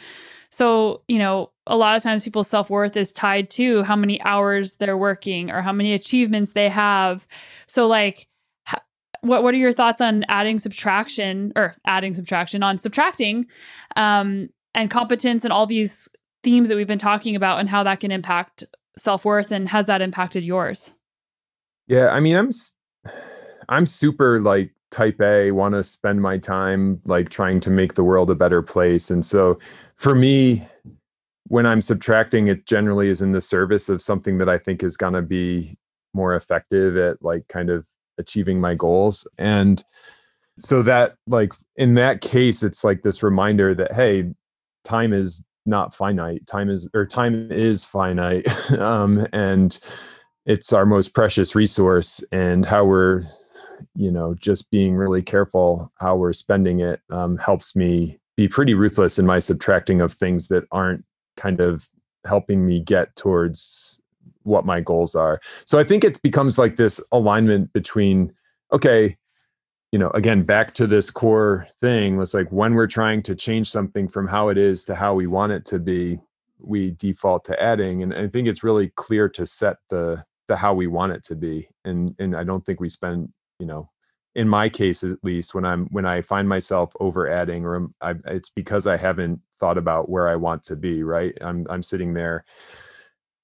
So, 0.51 1.03
you 1.07 1.17
know, 1.17 1.51
a 1.65 1.77
lot 1.77 1.95
of 1.95 2.03
times 2.03 2.23
people's 2.23 2.49
self 2.49 2.69
worth 2.69 2.97
is 2.97 3.11
tied 3.11 3.49
to 3.51 3.83
how 3.83 3.95
many 3.95 4.21
hours 4.21 4.75
they're 4.75 4.97
working 4.97 5.51
or 5.51 5.61
how 5.61 5.71
many 5.71 5.93
achievements 5.93 6.53
they 6.53 6.69
have. 6.69 7.25
So, 7.67 7.87
like, 7.87 8.27
what 9.21 9.43
what 9.43 9.53
are 9.53 9.57
your 9.57 9.73
thoughts 9.73 10.01
on 10.01 10.25
adding 10.27 10.59
subtraction 10.59 11.51
or 11.55 11.73
adding 11.85 12.13
subtraction 12.13 12.63
on 12.63 12.79
subtracting 12.79 13.45
um, 13.95 14.49
and 14.73 14.89
competence 14.89 15.43
and 15.43 15.51
all 15.51 15.65
these 15.65 16.07
themes 16.43 16.69
that 16.69 16.75
we've 16.75 16.87
been 16.87 16.99
talking 16.99 17.35
about 17.35 17.59
and 17.59 17.69
how 17.69 17.83
that 17.83 17.99
can 17.99 18.11
impact 18.11 18.63
self-worth 18.97 19.51
and 19.51 19.69
has 19.69 19.87
that 19.87 20.01
impacted 20.01 20.43
yours? 20.43 20.93
Yeah 21.87 22.09
i 22.09 22.19
mean 22.19 22.35
i'm 22.35 22.49
i'm 23.69 23.85
super 23.85 24.39
like 24.39 24.71
type 24.91 25.21
a 25.21 25.51
want 25.51 25.75
to 25.75 25.83
spend 25.83 26.21
my 26.21 26.37
time 26.37 26.99
like 27.05 27.29
trying 27.29 27.59
to 27.59 27.69
make 27.69 27.93
the 27.93 28.03
world 28.03 28.29
a 28.29 28.35
better 28.35 28.61
place. 28.61 29.11
And 29.11 29.25
so 29.25 29.59
for 29.95 30.15
me 30.15 30.65
when 31.47 31.65
i'm 31.65 31.81
subtracting 31.81 32.47
it 32.47 32.65
generally 32.65 33.09
is 33.09 33.21
in 33.21 33.31
the 33.31 33.41
service 33.41 33.89
of 33.89 34.01
something 34.01 34.37
that 34.37 34.49
i 34.49 34.57
think 34.57 34.83
is 34.83 34.97
going 34.97 35.13
to 35.13 35.21
be 35.21 35.77
more 36.13 36.35
effective 36.35 36.97
at 36.97 37.23
like 37.23 37.47
kind 37.47 37.69
of 37.69 37.87
achieving 38.17 38.59
my 38.59 38.75
goals. 38.75 39.25
And 39.37 39.83
so 40.59 40.81
that 40.83 41.15
like 41.25 41.53
in 41.75 41.93
that 41.95 42.21
case 42.21 42.63
it's 42.63 42.83
like 42.83 43.01
this 43.01 43.23
reminder 43.23 43.73
that 43.73 43.93
hey 43.93 44.31
time 44.83 45.13
is 45.13 45.43
not 45.69 45.93
finite 45.93 46.45
time 46.47 46.69
is 46.69 46.89
or 46.93 47.05
time 47.05 47.51
is 47.51 47.85
finite 47.85 48.45
um 48.79 49.25
and 49.31 49.79
it's 50.45 50.73
our 50.73 50.85
most 50.85 51.13
precious 51.13 51.55
resource 51.55 52.23
and 52.31 52.65
how 52.65 52.83
we're 52.83 53.23
you 53.95 54.11
know 54.11 54.33
just 54.35 54.69
being 54.71 54.95
really 54.95 55.21
careful 55.21 55.91
how 55.99 56.15
we're 56.15 56.33
spending 56.33 56.79
it 56.79 57.01
um, 57.11 57.37
helps 57.37 57.75
me 57.75 58.19
be 58.35 58.47
pretty 58.47 58.73
ruthless 58.73 59.19
in 59.19 59.25
my 59.25 59.39
subtracting 59.39 60.01
of 60.01 60.13
things 60.13 60.47
that 60.47 60.63
aren't 60.71 61.03
kind 61.35 61.59
of 61.59 61.89
helping 62.25 62.65
me 62.65 62.79
get 62.79 63.15
towards 63.15 64.01
what 64.43 64.65
my 64.65 64.79
goals 64.81 65.15
are. 65.15 65.39
So 65.65 65.79
I 65.79 65.83
think 65.83 66.03
it 66.03 66.21
becomes 66.21 66.57
like 66.57 66.75
this 66.75 67.01
alignment 67.11 67.73
between, 67.73 68.31
okay, 68.71 69.15
you 69.91 69.97
know, 69.97 70.09
again, 70.11 70.43
back 70.43 70.73
to 70.75 70.87
this 70.87 71.09
core 71.09 71.67
thing. 71.81 72.21
It's 72.21 72.33
like 72.33 72.51
when 72.51 72.75
we're 72.75 72.87
trying 72.87 73.23
to 73.23 73.35
change 73.35 73.71
something 73.71 74.07
from 74.07 74.27
how 74.27 74.49
it 74.49 74.57
is 74.57 74.85
to 74.85 74.95
how 74.95 75.15
we 75.15 75.27
want 75.27 75.51
it 75.51 75.65
to 75.65 75.79
be, 75.79 76.19
we 76.59 76.91
default 76.91 77.45
to 77.45 77.61
adding. 77.61 78.03
And 78.03 78.13
I 78.13 78.27
think 78.27 78.47
it's 78.47 78.63
really 78.63 78.89
clear 78.89 79.29
to 79.29 79.45
set 79.45 79.77
the 79.89 80.23
the 80.47 80.55
how 80.55 80.73
we 80.73 80.87
want 80.87 81.13
it 81.13 81.23
to 81.25 81.35
be. 81.35 81.69
And 81.85 82.15
and 82.19 82.35
I 82.35 82.43
don't 82.43 82.65
think 82.65 82.79
we 82.79 82.89
spend, 82.89 83.29
you 83.59 83.65
know, 83.65 83.89
in 84.35 84.47
my 84.47 84.69
case 84.69 85.03
at 85.03 85.23
least, 85.23 85.55
when 85.55 85.65
I'm 85.65 85.87
when 85.87 86.05
I 86.05 86.21
find 86.21 86.47
myself 86.47 86.93
over 86.99 87.27
adding, 87.27 87.65
or 87.65 87.87
I, 88.01 88.15
it's 88.25 88.49
because 88.49 88.85
I 88.85 88.97
haven't 88.97 89.41
thought 89.59 89.77
about 89.77 90.09
where 90.09 90.27
I 90.27 90.35
want 90.35 90.63
to 90.65 90.75
be. 90.75 91.03
Right, 91.03 91.35
I'm 91.41 91.65
I'm 91.69 91.83
sitting 91.83 92.13
there 92.13 92.45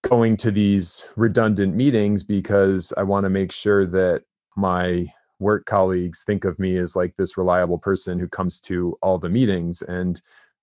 going 0.04 0.38
to 0.38 0.52
these 0.52 1.08
redundant 1.16 1.76
meetings 1.76 2.22
because 2.22 2.94
I 2.96 3.04
want 3.04 3.24
to 3.24 3.30
make 3.30 3.52
sure 3.52 3.88
that 3.88 4.24
my 4.56 5.08
work 5.40 5.66
colleagues 5.66 6.24
think 6.24 6.46
of 6.46 6.58
me 6.60 6.78
as 6.78 6.96
like 6.96 7.14
this 7.18 7.38
reliable 7.38 7.78
person 7.78 8.20
who 8.20 8.28
comes 8.28 8.60
to 8.60 8.98
all 9.02 9.18
the 9.18 9.30
meetings 9.30 9.82
and 9.82 10.22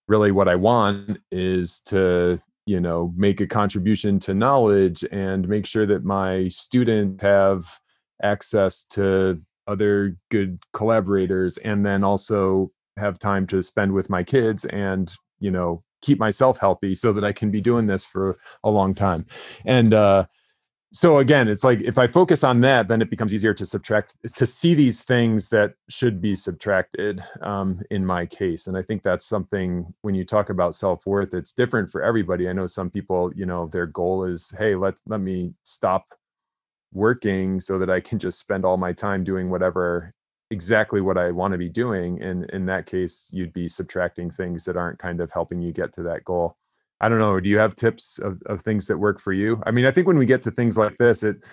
really 0.08 0.32
what 0.32 0.48
I 0.48 0.54
want 0.54 1.18
is 1.30 1.80
to 1.86 2.38
you 2.66 2.80
know 2.80 3.12
make 3.16 3.40
a 3.40 3.46
contribution 3.46 4.18
to 4.20 4.34
knowledge 4.34 5.04
and 5.10 5.48
make 5.48 5.66
sure 5.66 5.86
that 5.86 6.04
my 6.04 6.48
students 6.48 7.22
have 7.22 7.80
access 8.22 8.84
to 8.84 9.40
other 9.66 10.16
good 10.30 10.58
collaborators 10.72 11.56
and 11.58 11.84
then 11.84 12.04
also 12.04 12.70
have 12.96 13.18
time 13.18 13.46
to 13.46 13.62
spend 13.62 13.92
with 13.92 14.10
my 14.10 14.22
kids 14.22 14.64
and 14.66 15.14
you 15.40 15.50
know 15.50 15.82
keep 16.02 16.18
myself 16.18 16.58
healthy 16.58 16.94
so 16.94 17.12
that 17.12 17.24
I 17.24 17.32
can 17.32 17.50
be 17.50 17.60
doing 17.60 17.86
this 17.86 18.04
for 18.04 18.38
a 18.64 18.70
long 18.70 18.94
time. 18.94 19.24
And 19.64 19.94
uh, 19.94 20.26
so 20.92 21.18
again, 21.18 21.48
it's 21.48 21.64
like 21.64 21.80
if 21.80 21.96
I 21.96 22.06
focus 22.06 22.44
on 22.44 22.60
that, 22.60 22.86
then 22.86 23.00
it 23.00 23.08
becomes 23.08 23.32
easier 23.32 23.54
to 23.54 23.64
subtract 23.64 24.14
to 24.36 24.44
see 24.44 24.74
these 24.74 25.02
things 25.02 25.48
that 25.48 25.74
should 25.88 26.20
be 26.20 26.34
subtracted 26.34 27.24
um, 27.40 27.80
in 27.90 28.04
my 28.04 28.26
case. 28.26 28.66
And 28.66 28.76
I 28.76 28.82
think 28.82 29.02
that's 29.02 29.24
something 29.24 29.94
when 30.02 30.14
you 30.14 30.26
talk 30.26 30.50
about 30.50 30.74
self 30.74 31.06
worth, 31.06 31.32
it's 31.32 31.52
different 31.52 31.88
for 31.88 32.02
everybody. 32.02 32.46
I 32.46 32.52
know 32.52 32.66
some 32.66 32.90
people, 32.90 33.32
you 33.34 33.46
know, 33.46 33.68
their 33.68 33.86
goal 33.86 34.24
is, 34.24 34.52
hey, 34.58 34.74
let 34.74 35.00
let 35.06 35.20
me 35.20 35.54
stop 35.64 36.14
working 36.92 37.58
so 37.58 37.78
that 37.78 37.88
I 37.88 38.00
can 38.00 38.18
just 38.18 38.38
spend 38.38 38.66
all 38.66 38.76
my 38.76 38.92
time 38.92 39.24
doing 39.24 39.48
whatever 39.48 40.12
exactly 40.50 41.00
what 41.00 41.16
I 41.16 41.30
want 41.30 41.52
to 41.52 41.58
be 41.58 41.70
doing. 41.70 42.20
And 42.20 42.44
in 42.50 42.66
that 42.66 42.84
case, 42.84 43.30
you'd 43.32 43.54
be 43.54 43.66
subtracting 43.66 44.30
things 44.30 44.66
that 44.66 44.76
aren't 44.76 44.98
kind 44.98 45.22
of 45.22 45.32
helping 45.32 45.62
you 45.62 45.72
get 45.72 45.94
to 45.94 46.02
that 46.02 46.24
goal. 46.24 46.58
I 47.02 47.08
don't 47.08 47.18
know. 47.18 47.38
Do 47.40 47.48
you 47.48 47.58
have 47.58 47.74
tips 47.74 48.18
of, 48.20 48.40
of 48.46 48.62
things 48.62 48.86
that 48.86 48.98
work 48.98 49.20
for 49.20 49.32
you? 49.32 49.60
I 49.66 49.72
mean, 49.72 49.84
I 49.86 49.90
think 49.90 50.06
when 50.06 50.18
we 50.18 50.24
get 50.24 50.40
to 50.42 50.50
things 50.50 50.78
like 50.78 50.96
this, 50.98 51.22
it, 51.22 51.44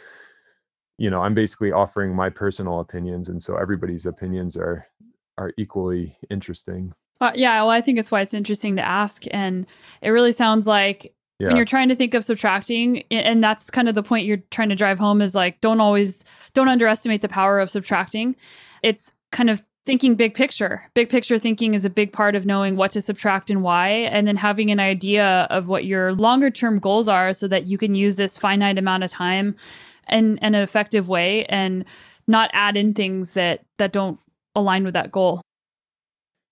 you 0.98 1.10
know, 1.10 1.22
I'm 1.22 1.34
basically 1.34 1.72
offering 1.72 2.16
my 2.16 2.30
personal 2.30 2.80
opinions. 2.80 3.30
And 3.30 3.42
so 3.42 3.58
everybody's 3.58 4.06
opinions 4.06 4.56
are, 4.56 4.86
are 5.38 5.52
equally 5.58 6.16
interesting. 6.30 6.94
Uh, 7.20 7.32
yeah. 7.36 7.62
Well, 7.62 7.72
I 7.72 7.82
think 7.82 7.98
it's 7.98 8.12
why 8.12 8.22
it's 8.22 8.34
interesting 8.34 8.76
to 8.76 8.82
ask. 8.82 9.26
And 9.32 9.66
it 10.02 10.12
really 10.12 10.32
sounds 10.32 10.68
like 10.68 11.14
yeah. 11.40 11.48
when 11.48 11.56
you're 11.56 11.66
trying 11.66 11.90
to 11.90 11.96
think 11.96 12.14
of 12.14 12.24
subtracting 12.24 13.04
and 13.10 13.44
that's 13.44 13.70
kind 13.70 13.90
of 13.90 13.96
the 13.96 14.04
point 14.04 14.26
you're 14.26 14.44
trying 14.52 14.70
to 14.70 14.76
drive 14.76 15.00
home 15.00 15.22
is 15.22 15.34
like 15.34 15.60
don't 15.62 15.80
always 15.80 16.24
don't 16.54 16.68
underestimate 16.68 17.22
the 17.22 17.30
power 17.30 17.60
of 17.60 17.70
subtracting 17.70 18.36
it's 18.84 19.14
kind 19.32 19.50
of 19.50 19.62
thinking 19.86 20.16
big 20.16 20.34
picture. 20.34 20.84
Big 20.94 21.10
picture 21.10 21.38
thinking 21.38 21.74
is 21.74 21.86
a 21.86 21.90
big 21.90 22.14
part 22.14 22.36
of 22.36 22.46
knowing 22.46 22.76
what 22.76 22.92
to 22.92 23.02
subtract 23.02 23.50
and 23.50 23.64
why, 23.64 23.88
and 23.88 24.28
then 24.28 24.36
having 24.36 24.70
an 24.70 24.80
idea 24.80 25.48
of 25.50 25.68
what 25.68 25.86
your 25.86 26.14
longer 26.14 26.50
term 26.50 26.80
goals 26.80 27.08
are 27.08 27.34
so 27.34 27.48
that 27.48 27.66
you 27.66 27.78
can 27.78 27.96
use 27.96 28.16
this 28.16 28.38
finite 28.38 28.78
amount 28.78 29.04
of 29.04 29.12
time 29.12 29.56
in, 30.10 30.38
in 30.40 30.56
an 30.56 30.62
effective 30.62 31.08
way 31.08 31.46
and 31.46 31.86
not 32.28 32.50
add 32.54 32.78
in 32.78 32.94
things 32.94 33.34
that 33.34 33.66
that 33.78 33.92
don't 33.92 34.20
align 34.56 34.84
with 34.84 34.94
that 34.94 35.12
goal. 35.12 35.42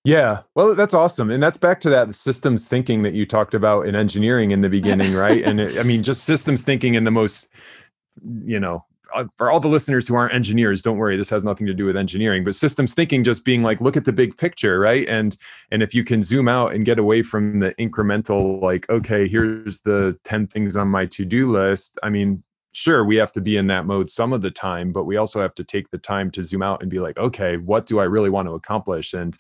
Yeah, 0.04 0.44
well, 0.56 0.74
that's 0.74 0.94
awesome, 0.94 1.30
and 1.30 1.44
that's 1.44 1.58
back 1.58 1.82
to 1.82 1.90
that 1.90 2.16
systems 2.16 2.70
thinking 2.70 3.04
that 3.04 3.14
you 3.14 3.26
talked 3.26 3.54
about 3.54 3.88
in 3.88 3.96
engineering 3.96 4.52
in 4.52 4.62
the 4.62 4.70
beginning, 4.80 5.14
right? 5.14 5.44
and 5.44 5.60
it, 5.60 5.78
I 5.78 5.84
mean, 5.84 6.02
just 6.02 6.24
systems 6.24 6.62
thinking 6.62 6.96
in 6.96 7.04
the 7.04 7.12
most, 7.12 7.50
you 8.46 8.60
know, 8.60 8.86
for 9.36 9.52
all 9.52 9.60
the 9.60 9.68
listeners 9.68 10.08
who 10.08 10.16
aren't 10.16 10.34
engineers 10.34 10.82
don't 10.82 10.98
worry 10.98 11.18
this 11.18 11.30
has 11.30 11.44
nothing 11.44 11.68
to 11.68 11.74
do 11.74 11.86
with 11.86 11.96
engineering 11.96 12.44
but 12.44 12.56
systems 12.56 12.94
thinking 12.94 13.24
just 13.24 13.46
being 13.46 13.64
like 13.64 13.80
look 13.82 13.98
at 13.98 14.06
the 14.06 14.14
big 14.14 14.38
picture 14.38 14.80
right? 14.80 15.08
And 15.08 15.38
and 15.72 15.82
if 15.82 15.94
you 15.94 16.04
can 16.04 16.24
zoom 16.24 16.48
out 16.48 16.74
and 16.74 16.86
get 16.86 17.00
away 17.00 17.24
from 17.24 17.58
the 17.58 17.74
incremental 17.76 18.62
like 18.62 18.90
okay 18.90 19.28
here's 19.28 19.82
the 19.82 20.18
10 20.24 20.48
things 20.48 20.76
on 20.76 20.88
my 20.88 21.06
to-do 21.06 21.52
list 21.52 21.98
i 22.04 22.10
mean 22.10 22.44
sure 22.74 23.04
we 23.04 23.16
have 23.16 23.32
to 23.32 23.42
be 23.42 23.58
in 23.58 23.68
that 23.68 23.86
mode 23.86 24.10
some 24.10 24.34
of 24.34 24.42
the 24.42 24.52
time 24.52 24.92
but 24.92 25.06
we 25.06 25.18
also 25.18 25.42
have 25.42 25.56
to 25.56 25.64
take 25.64 25.90
the 25.90 25.98
time 25.98 26.30
to 26.30 26.44
zoom 26.44 26.62
out 26.62 26.82
and 26.82 26.92
be 26.92 27.00
like 27.00 27.18
okay 27.18 27.58
what 27.58 27.86
do 27.86 28.00
i 28.00 28.04
really 28.04 28.30
want 28.30 28.48
to 28.48 28.54
accomplish? 28.54 29.14
And 29.14 29.36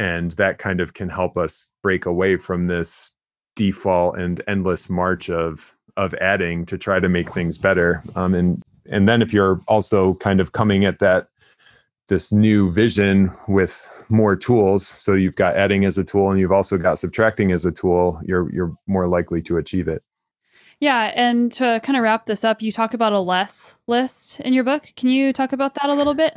and 0.00 0.32
that 0.32 0.56
kind 0.58 0.80
of 0.80 0.94
can 0.94 1.10
help 1.10 1.36
us 1.36 1.70
break 1.82 2.06
away 2.06 2.36
from 2.36 2.66
this 2.66 3.12
default 3.54 4.18
and 4.18 4.42
endless 4.48 4.88
march 4.88 5.28
of 5.28 5.76
of 5.96 6.14
adding 6.14 6.64
to 6.64 6.78
try 6.78 6.98
to 6.98 7.08
make 7.08 7.32
things 7.32 7.58
better 7.58 8.02
um, 8.16 8.34
and 8.34 8.62
and 8.90 9.08
then 9.08 9.22
if 9.22 9.32
you're 9.32 9.60
also 9.68 10.14
kind 10.14 10.40
of 10.40 10.52
coming 10.52 10.84
at 10.84 10.98
that 10.98 11.28
this 12.08 12.32
new 12.32 12.70
vision 12.72 13.30
with 13.46 14.04
more 14.08 14.34
tools 14.36 14.86
so 14.86 15.14
you've 15.14 15.36
got 15.36 15.56
adding 15.56 15.84
as 15.84 15.96
a 15.96 16.04
tool 16.04 16.30
and 16.30 16.40
you've 16.40 16.52
also 16.52 16.76
got 16.76 16.98
subtracting 16.98 17.52
as 17.52 17.64
a 17.64 17.72
tool 17.72 18.20
you're 18.24 18.52
you're 18.52 18.76
more 18.86 19.06
likely 19.06 19.40
to 19.40 19.56
achieve 19.56 19.88
it. 19.88 20.02
Yeah 20.80 21.12
and 21.14 21.52
to 21.52 21.80
kind 21.82 21.96
of 21.96 22.02
wrap 22.02 22.26
this 22.26 22.44
up 22.44 22.60
you 22.60 22.72
talk 22.72 22.92
about 22.92 23.12
a 23.12 23.20
less 23.20 23.76
list 23.86 24.40
in 24.40 24.52
your 24.52 24.64
book. 24.64 24.92
Can 24.96 25.08
you 25.08 25.32
talk 25.32 25.52
about 25.52 25.74
that 25.74 25.88
a 25.88 25.94
little 25.94 26.14
bit? 26.14 26.36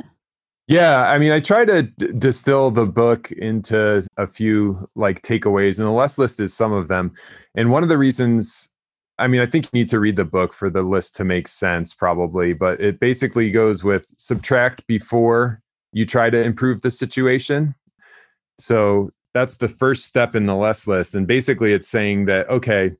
Yeah 0.68 1.10
i 1.10 1.18
mean 1.18 1.32
i 1.32 1.40
try 1.40 1.64
to 1.64 1.82
d- 1.82 2.12
distill 2.16 2.70
the 2.70 2.86
book 2.86 3.32
into 3.32 4.06
a 4.16 4.26
few 4.26 4.88
like 4.94 5.22
takeaways 5.22 5.78
and 5.78 5.86
the 5.86 5.90
less 5.90 6.18
list 6.18 6.38
is 6.38 6.54
some 6.54 6.72
of 6.72 6.86
them. 6.86 7.12
And 7.56 7.70
one 7.70 7.82
of 7.82 7.88
the 7.88 7.98
reasons 7.98 8.70
I 9.18 9.28
mean, 9.28 9.40
I 9.40 9.46
think 9.46 9.66
you 9.66 9.70
need 9.72 9.88
to 9.90 10.00
read 10.00 10.16
the 10.16 10.24
book 10.24 10.52
for 10.52 10.68
the 10.68 10.82
list 10.82 11.16
to 11.16 11.24
make 11.24 11.46
sense, 11.46 11.94
probably, 11.94 12.52
but 12.52 12.80
it 12.80 12.98
basically 12.98 13.50
goes 13.50 13.84
with 13.84 14.12
subtract 14.18 14.86
before 14.86 15.60
you 15.92 16.04
try 16.04 16.30
to 16.30 16.42
improve 16.42 16.82
the 16.82 16.90
situation. 16.90 17.74
So 18.58 19.10
that's 19.32 19.56
the 19.56 19.68
first 19.68 20.06
step 20.06 20.34
in 20.34 20.46
the 20.46 20.56
less 20.56 20.86
list. 20.86 21.14
And 21.14 21.26
basically, 21.26 21.72
it's 21.72 21.88
saying 21.88 22.26
that, 22.26 22.48
okay, 22.48 22.92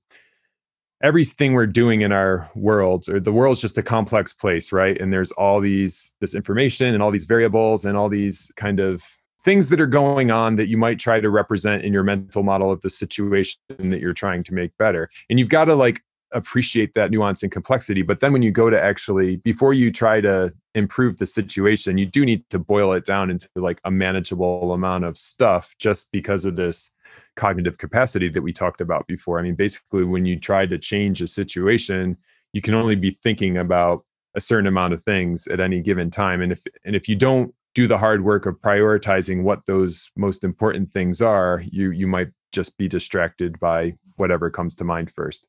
everything 1.03 1.53
we're 1.53 1.67
doing 1.67 2.03
in 2.03 2.12
our 2.12 2.49
world, 2.55 3.09
or 3.09 3.19
the 3.19 3.33
world's 3.33 3.61
just 3.61 3.79
a 3.79 3.83
complex 3.83 4.33
place, 4.33 4.73
right? 4.73 5.01
And 5.01 5.12
there's 5.12 5.33
all 5.33 5.61
these, 5.61 6.15
this 6.21 6.35
information 6.35 6.95
and 6.95 7.03
all 7.03 7.11
these 7.11 7.25
variables 7.25 7.85
and 7.85 7.97
all 7.97 8.09
these 8.09 8.53
kind 8.57 8.79
of 8.79 9.05
things 9.45 9.69
that 9.69 9.81
are 9.81 9.87
going 9.87 10.31
on 10.31 10.57
that 10.57 10.69
you 10.69 10.79
might 10.79 10.99
try 10.99 11.21
to 11.21 11.29
represent 11.29 11.85
in 11.85 11.93
your 11.93 12.03
mental 12.03 12.43
model 12.43 12.73
of 12.73 12.81
the 12.81 12.91
situation 12.91 13.59
that 13.79 14.01
you're 14.01 14.15
trying 14.15 14.43
to 14.43 14.55
make 14.55 14.77
better. 14.79 15.11
And 15.29 15.39
you've 15.39 15.51
got 15.51 15.67
to 15.67 15.75
like 15.75 16.03
appreciate 16.33 16.95
that 16.95 17.11
nuance 17.11 17.43
and 17.43 17.53
complexity. 17.53 18.03
But 18.03 18.21
then 18.21 18.33
when 18.33 18.43
you 18.43 18.51
go 18.51 18.69
to 18.71 18.83
actually, 18.83 19.37
before 19.37 19.73
you 19.73 19.93
try 19.93 20.21
to 20.23 20.53
improve 20.75 21.19
the 21.19 21.27
situation, 21.27 21.99
you 21.99 22.07
do 22.07 22.25
need 22.25 22.49
to 22.51 22.59
boil 22.59 22.93
it 22.95 23.05
down 23.05 23.31
into 23.31 23.49
like 23.55 23.81
a 23.85 23.91
manageable 23.91 24.73
amount 24.73 25.05
of 25.05 25.17
stuff 25.17 25.77
just 25.79 26.11
because 26.11 26.45
of 26.45 26.57
this 26.57 26.91
cognitive 27.37 27.79
capacity 27.79 28.29
that 28.31 28.43
we 28.43 28.53
talked 28.53 28.81
about 28.81 29.07
before. 29.07 29.39
I 29.39 29.43
mean, 29.43 29.55
basically, 29.55 30.05
when 30.05 30.25
you 30.25 30.41
try 30.41 30.67
to 30.67 30.79
change 30.79 31.23
a 31.23 31.29
situation, 31.29 32.17
you 32.53 32.63
can 32.63 32.75
only 32.75 32.97
be 32.97 33.11
thinking 33.23 33.57
about 33.57 34.05
a 34.35 34.41
certain 34.41 34.67
amount 34.67 34.95
of 34.95 35.03
things 35.03 35.47
at 35.47 35.61
any 35.61 35.81
given 35.81 36.11
time. 36.11 36.41
And 36.41 36.51
if 36.51 36.65
and 36.85 36.97
if 36.97 37.09
you 37.09 37.15
don't 37.15 37.55
do 37.75 37.89
the 37.89 37.99
hard 37.99 38.25
work 38.25 38.47
of 38.47 38.61
prioritizing 38.61 39.43
what 39.43 39.61
those 39.66 40.11
most 40.16 40.45
important 40.45 40.93
things 40.93 41.20
are, 41.20 41.62
you 41.70 41.91
you 41.91 42.07
might 42.07 42.29
just 42.53 42.79
be 42.79 42.89
distracted 42.89 43.59
by 43.59 43.95
whatever 44.16 44.51
comes 44.51 44.75
to 44.77 44.85
mind 44.85 45.11
first. 45.11 45.49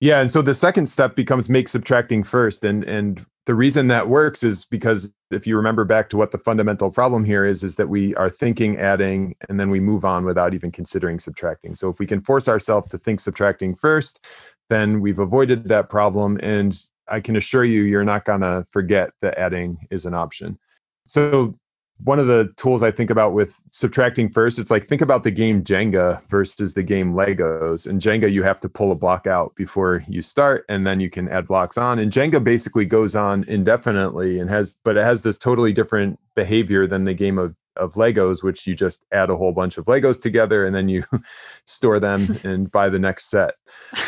Yeah, 0.00 0.20
and 0.20 0.30
so 0.30 0.42
the 0.42 0.54
second 0.54 0.86
step 0.86 1.14
becomes 1.14 1.48
make 1.48 1.68
subtracting 1.68 2.24
first, 2.24 2.64
and 2.64 2.84
and 2.84 3.24
the 3.46 3.54
reason 3.54 3.88
that 3.88 4.08
works 4.08 4.42
is 4.42 4.64
because 4.64 5.12
if 5.30 5.46
you 5.46 5.56
remember 5.56 5.84
back 5.84 6.08
to 6.10 6.16
what 6.16 6.30
the 6.30 6.38
fundamental 6.38 6.90
problem 6.90 7.24
here 7.24 7.44
is, 7.44 7.62
is 7.62 7.76
that 7.76 7.88
we 7.88 8.14
are 8.16 8.30
thinking 8.30 8.78
adding, 8.78 9.34
and 9.48 9.60
then 9.60 9.70
we 9.70 9.80
move 9.80 10.04
on 10.04 10.24
without 10.24 10.54
even 10.54 10.70
considering 10.70 11.18
subtracting. 11.18 11.74
So 11.74 11.88
if 11.88 11.98
we 11.98 12.06
can 12.06 12.20
force 12.20 12.48
ourselves 12.48 12.88
to 12.88 12.98
think 12.98 13.20
subtracting 13.20 13.74
first, 13.74 14.24
then 14.70 15.00
we've 15.00 15.18
avoided 15.18 15.68
that 15.68 15.88
problem, 15.88 16.38
and 16.42 16.80
I 17.08 17.20
can 17.20 17.36
assure 17.36 17.64
you, 17.64 17.82
you're 17.82 18.04
not 18.04 18.24
gonna 18.24 18.64
forget 18.70 19.10
that 19.20 19.38
adding 19.38 19.86
is 19.90 20.06
an 20.06 20.14
option. 20.14 20.58
So 21.06 21.58
one 22.04 22.18
of 22.18 22.26
the 22.26 22.52
tools 22.56 22.82
I 22.82 22.90
think 22.90 23.10
about 23.10 23.32
with 23.32 23.62
subtracting 23.70 24.30
first, 24.30 24.58
it's 24.58 24.70
like 24.70 24.84
think 24.86 25.00
about 25.00 25.22
the 25.22 25.30
game 25.30 25.62
Jenga 25.62 26.22
versus 26.28 26.74
the 26.74 26.82
game 26.82 27.12
Legos. 27.12 27.86
In 27.86 27.98
Jenga, 27.98 28.30
you 28.30 28.42
have 28.42 28.60
to 28.60 28.68
pull 28.68 28.92
a 28.92 28.94
block 28.94 29.26
out 29.26 29.54
before 29.54 30.04
you 30.08 30.22
start, 30.22 30.64
and 30.68 30.86
then 30.86 31.00
you 31.00 31.10
can 31.10 31.28
add 31.28 31.46
blocks 31.46 31.76
on. 31.76 31.98
And 31.98 32.10
Jenga 32.10 32.42
basically 32.42 32.86
goes 32.86 33.14
on 33.14 33.44
indefinitely 33.44 34.38
and 34.38 34.48
has, 34.48 34.78
but 34.84 34.96
it 34.96 35.04
has 35.04 35.22
this 35.22 35.38
totally 35.38 35.72
different 35.72 36.18
behavior 36.34 36.86
than 36.86 37.04
the 37.04 37.14
game 37.14 37.38
of 37.38 37.54
of 37.76 37.94
Legos, 37.94 38.42
which 38.42 38.66
you 38.66 38.74
just 38.74 39.04
add 39.12 39.30
a 39.30 39.36
whole 39.36 39.52
bunch 39.52 39.78
of 39.78 39.86
Legos 39.86 40.20
together 40.20 40.66
and 40.66 40.74
then 40.74 40.88
you 40.88 41.04
store 41.64 42.00
them 42.00 42.38
and 42.44 42.70
buy 42.70 42.88
the 42.88 42.98
next 42.98 43.30
set. 43.30 43.54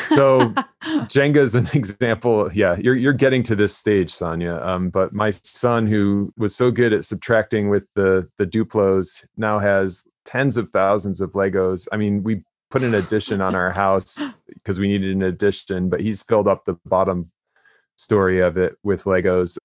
So 0.06 0.40
Jenga 0.82 1.38
is 1.38 1.54
an 1.54 1.68
example. 1.72 2.50
Yeah, 2.52 2.76
you're 2.76 2.96
you're 2.96 3.12
getting 3.12 3.42
to 3.44 3.56
this 3.56 3.76
stage, 3.76 4.10
Sonya. 4.10 4.60
Um, 4.62 4.90
but 4.90 5.12
my 5.12 5.30
son, 5.30 5.86
who 5.86 6.32
was 6.36 6.54
so 6.54 6.70
good 6.70 6.92
at 6.92 7.04
subtracting 7.04 7.68
with 7.68 7.86
the 7.94 8.28
the 8.38 8.46
Duplos, 8.46 9.24
now 9.36 9.58
has 9.58 10.06
tens 10.24 10.56
of 10.56 10.70
thousands 10.70 11.20
of 11.20 11.32
Legos. 11.32 11.86
I 11.92 11.96
mean, 11.96 12.22
we 12.22 12.42
put 12.70 12.82
an 12.82 12.94
addition 12.94 13.40
on 13.40 13.54
our 13.54 13.70
house 13.70 14.22
because 14.54 14.78
we 14.78 14.88
needed 14.88 15.14
an 15.14 15.22
addition, 15.22 15.88
but 15.88 16.00
he's 16.00 16.22
filled 16.22 16.48
up 16.48 16.64
the 16.64 16.74
bottom 16.86 17.30
story 17.96 18.40
of 18.40 18.56
it 18.56 18.76
with 18.82 19.04
Legos 19.04 19.58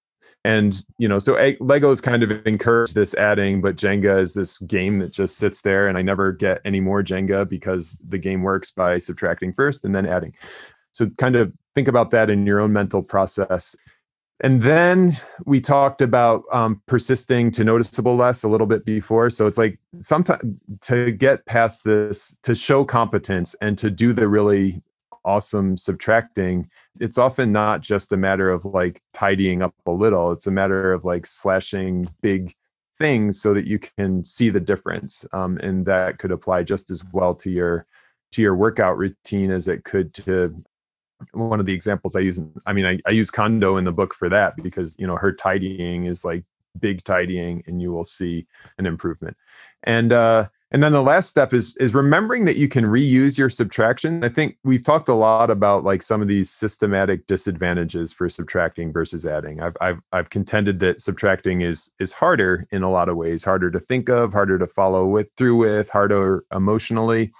and 0.43 0.83
you 0.97 1.07
know 1.07 1.19
so 1.19 1.35
legos 1.35 2.01
kind 2.01 2.23
of 2.23 2.45
encourage 2.47 2.93
this 2.93 3.13
adding 3.15 3.59
but 3.59 3.75
jenga 3.75 4.21
is 4.21 4.33
this 4.33 4.59
game 4.59 4.99
that 4.99 5.11
just 5.11 5.37
sits 5.37 5.61
there 5.61 5.87
and 5.87 5.97
i 5.97 6.01
never 6.01 6.31
get 6.31 6.61
any 6.63 6.79
more 6.79 7.03
jenga 7.03 7.47
because 7.47 7.99
the 8.07 8.17
game 8.17 8.43
works 8.43 8.71
by 8.71 8.97
subtracting 8.97 9.53
first 9.53 9.83
and 9.83 9.95
then 9.95 10.05
adding. 10.05 10.33
So 10.91 11.09
kind 11.17 11.35
of 11.35 11.53
think 11.75 11.87
about 11.87 12.11
that 12.11 12.29
in 12.29 12.45
your 12.45 12.59
own 12.59 12.73
mental 12.73 13.03
process. 13.03 13.75
And 14.41 14.61
then 14.61 15.17
we 15.45 15.59
talked 15.59 16.01
about 16.01 16.43
um, 16.51 16.81
persisting 16.85 17.49
to 17.51 17.63
noticeable 17.63 18.15
less 18.15 18.43
a 18.43 18.47
little 18.47 18.67
bit 18.67 18.85
before. 18.85 19.31
So 19.31 19.47
it's 19.47 19.57
like 19.57 19.79
sometimes 19.99 20.43
to 20.81 21.11
get 21.11 21.45
past 21.47 21.83
this 21.83 22.37
to 22.43 22.53
show 22.53 22.85
competence 22.85 23.55
and 23.61 23.77
to 23.79 23.89
do 23.89 24.13
the 24.13 24.27
really 24.27 24.83
awesome 25.27 25.77
subtracting 25.77 26.69
it's 26.99 27.17
often 27.17 27.51
not 27.51 27.81
just 27.81 28.11
a 28.11 28.17
matter 28.17 28.49
of 28.49 28.65
like 28.65 29.01
tidying 29.13 29.61
up 29.61 29.75
a 29.85 29.91
little 29.91 30.31
it's 30.31 30.47
a 30.47 30.51
matter 30.51 30.93
of 30.93 31.05
like 31.05 31.25
slashing 31.25 32.07
big 32.21 32.53
things 32.97 33.39
so 33.39 33.53
that 33.53 33.67
you 33.67 33.77
can 33.77 34.23
see 34.25 34.49
the 34.49 34.59
difference 34.59 35.25
um, 35.33 35.57
and 35.57 35.85
that 35.85 36.17
could 36.17 36.31
apply 36.31 36.63
just 36.63 36.89
as 36.89 37.03
well 37.11 37.35
to 37.35 37.51
your 37.51 37.85
to 38.31 38.41
your 38.41 38.55
workout 38.55 38.97
routine 38.97 39.51
as 39.51 39.67
it 39.67 39.83
could 39.83 40.13
to 40.13 40.63
one 41.33 41.59
of 41.59 41.65
the 41.65 41.73
examples 41.73 42.15
i 42.15 42.19
use 42.19 42.39
i 42.65 42.73
mean 42.73 42.85
I, 42.85 42.99
I 43.05 43.11
use 43.11 43.29
kondo 43.29 43.77
in 43.77 43.83
the 43.83 43.91
book 43.91 44.13
for 44.13 44.29
that 44.29 44.55
because 44.63 44.95
you 44.97 45.05
know 45.05 45.17
her 45.17 45.33
tidying 45.33 46.05
is 46.05 46.23
like 46.23 46.43
big 46.79 47.03
tidying 47.03 47.63
and 47.67 47.81
you 47.81 47.91
will 47.91 48.03
see 48.03 48.45
an 48.77 48.85
improvement. 48.85 49.35
And 49.83 50.13
uh 50.13 50.47
and 50.71 50.83
then 50.83 50.91
the 50.91 51.01
last 51.01 51.29
step 51.29 51.53
is 51.53 51.75
is 51.77 51.93
remembering 51.93 52.43
that 52.45 52.57
you 52.57 52.67
can 52.67 52.83
reuse 52.85 53.37
your 53.37 53.49
subtraction. 53.49 54.23
I 54.23 54.29
think 54.29 54.57
we've 54.65 54.83
talked 54.83 55.07
a 55.07 55.13
lot 55.13 55.49
about 55.49 55.85
like 55.85 56.01
some 56.01 56.21
of 56.21 56.27
these 56.27 56.49
systematic 56.49 57.25
disadvantages 57.25 58.11
for 58.11 58.27
subtracting 58.27 58.91
versus 58.91 59.25
adding. 59.25 59.61
I've 59.61 59.77
I've 59.79 59.99
I've 60.11 60.29
contended 60.29 60.79
that 60.81 60.99
subtracting 60.99 61.61
is 61.61 61.91
is 61.99 62.11
harder 62.11 62.67
in 62.71 62.83
a 62.83 62.91
lot 62.91 63.07
of 63.07 63.15
ways, 63.15 63.45
harder 63.45 63.71
to 63.71 63.79
think 63.79 64.09
of, 64.09 64.33
harder 64.33 64.59
to 64.59 64.67
follow 64.67 65.05
with 65.05 65.27
through 65.37 65.55
with, 65.55 65.89
harder 65.89 66.43
emotionally. 66.53 67.31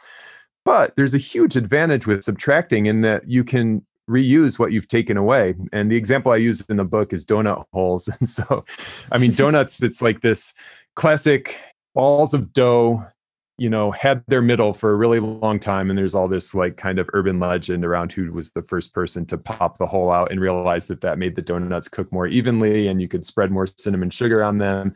But 0.63 0.95
there's 0.95 1.15
a 1.15 1.19
huge 1.19 1.57
advantage 1.57 2.07
with 2.07 2.23
subtracting 2.23 2.85
in 2.85 3.01
that 3.01 3.27
you 3.27 3.43
can 3.43 3.85
reuse 4.09 4.57
what 4.57 4.71
you've 4.71 4.87
taken 4.87 5.17
away. 5.17 5.53
And 5.73 5.91
the 5.91 5.97
example 5.97 6.31
I 6.31 6.37
use 6.37 6.61
in 6.69 6.77
the 6.77 6.85
book 6.85 7.11
is 7.11 7.25
donut 7.25 7.65
holes. 7.73 8.09
And 8.19 8.27
so, 8.27 8.65
I 9.11 9.17
mean, 9.17 9.33
donuts, 9.33 9.81
it's 9.83 10.01
like 10.01 10.21
this 10.21 10.53
classic 10.95 11.57
balls 11.93 12.33
of 12.33 12.53
dough 12.53 13.05
you 13.57 13.69
know 13.69 13.91
had 13.91 14.23
their 14.27 14.41
middle 14.41 14.73
for 14.73 14.91
a 14.91 14.95
really 14.95 15.19
long 15.19 15.59
time 15.59 15.89
and 15.89 15.97
there's 15.97 16.13
all 16.13 16.27
this 16.27 16.53
like 16.53 16.77
kind 16.77 16.99
of 16.99 17.09
urban 17.13 17.39
legend 17.39 17.83
around 17.83 18.11
who 18.11 18.31
was 18.31 18.51
the 18.51 18.61
first 18.61 18.93
person 18.93 19.25
to 19.25 19.37
pop 19.37 19.77
the 19.77 19.87
hole 19.87 20.11
out 20.11 20.31
and 20.31 20.39
realize 20.39 20.85
that 20.85 21.01
that 21.01 21.17
made 21.17 21.35
the 21.35 21.41
donuts 21.41 21.87
cook 21.87 22.11
more 22.11 22.27
evenly 22.27 22.87
and 22.87 23.01
you 23.01 23.07
could 23.07 23.25
spread 23.25 23.51
more 23.51 23.65
cinnamon 23.65 24.09
sugar 24.09 24.43
on 24.43 24.59
them. 24.59 24.93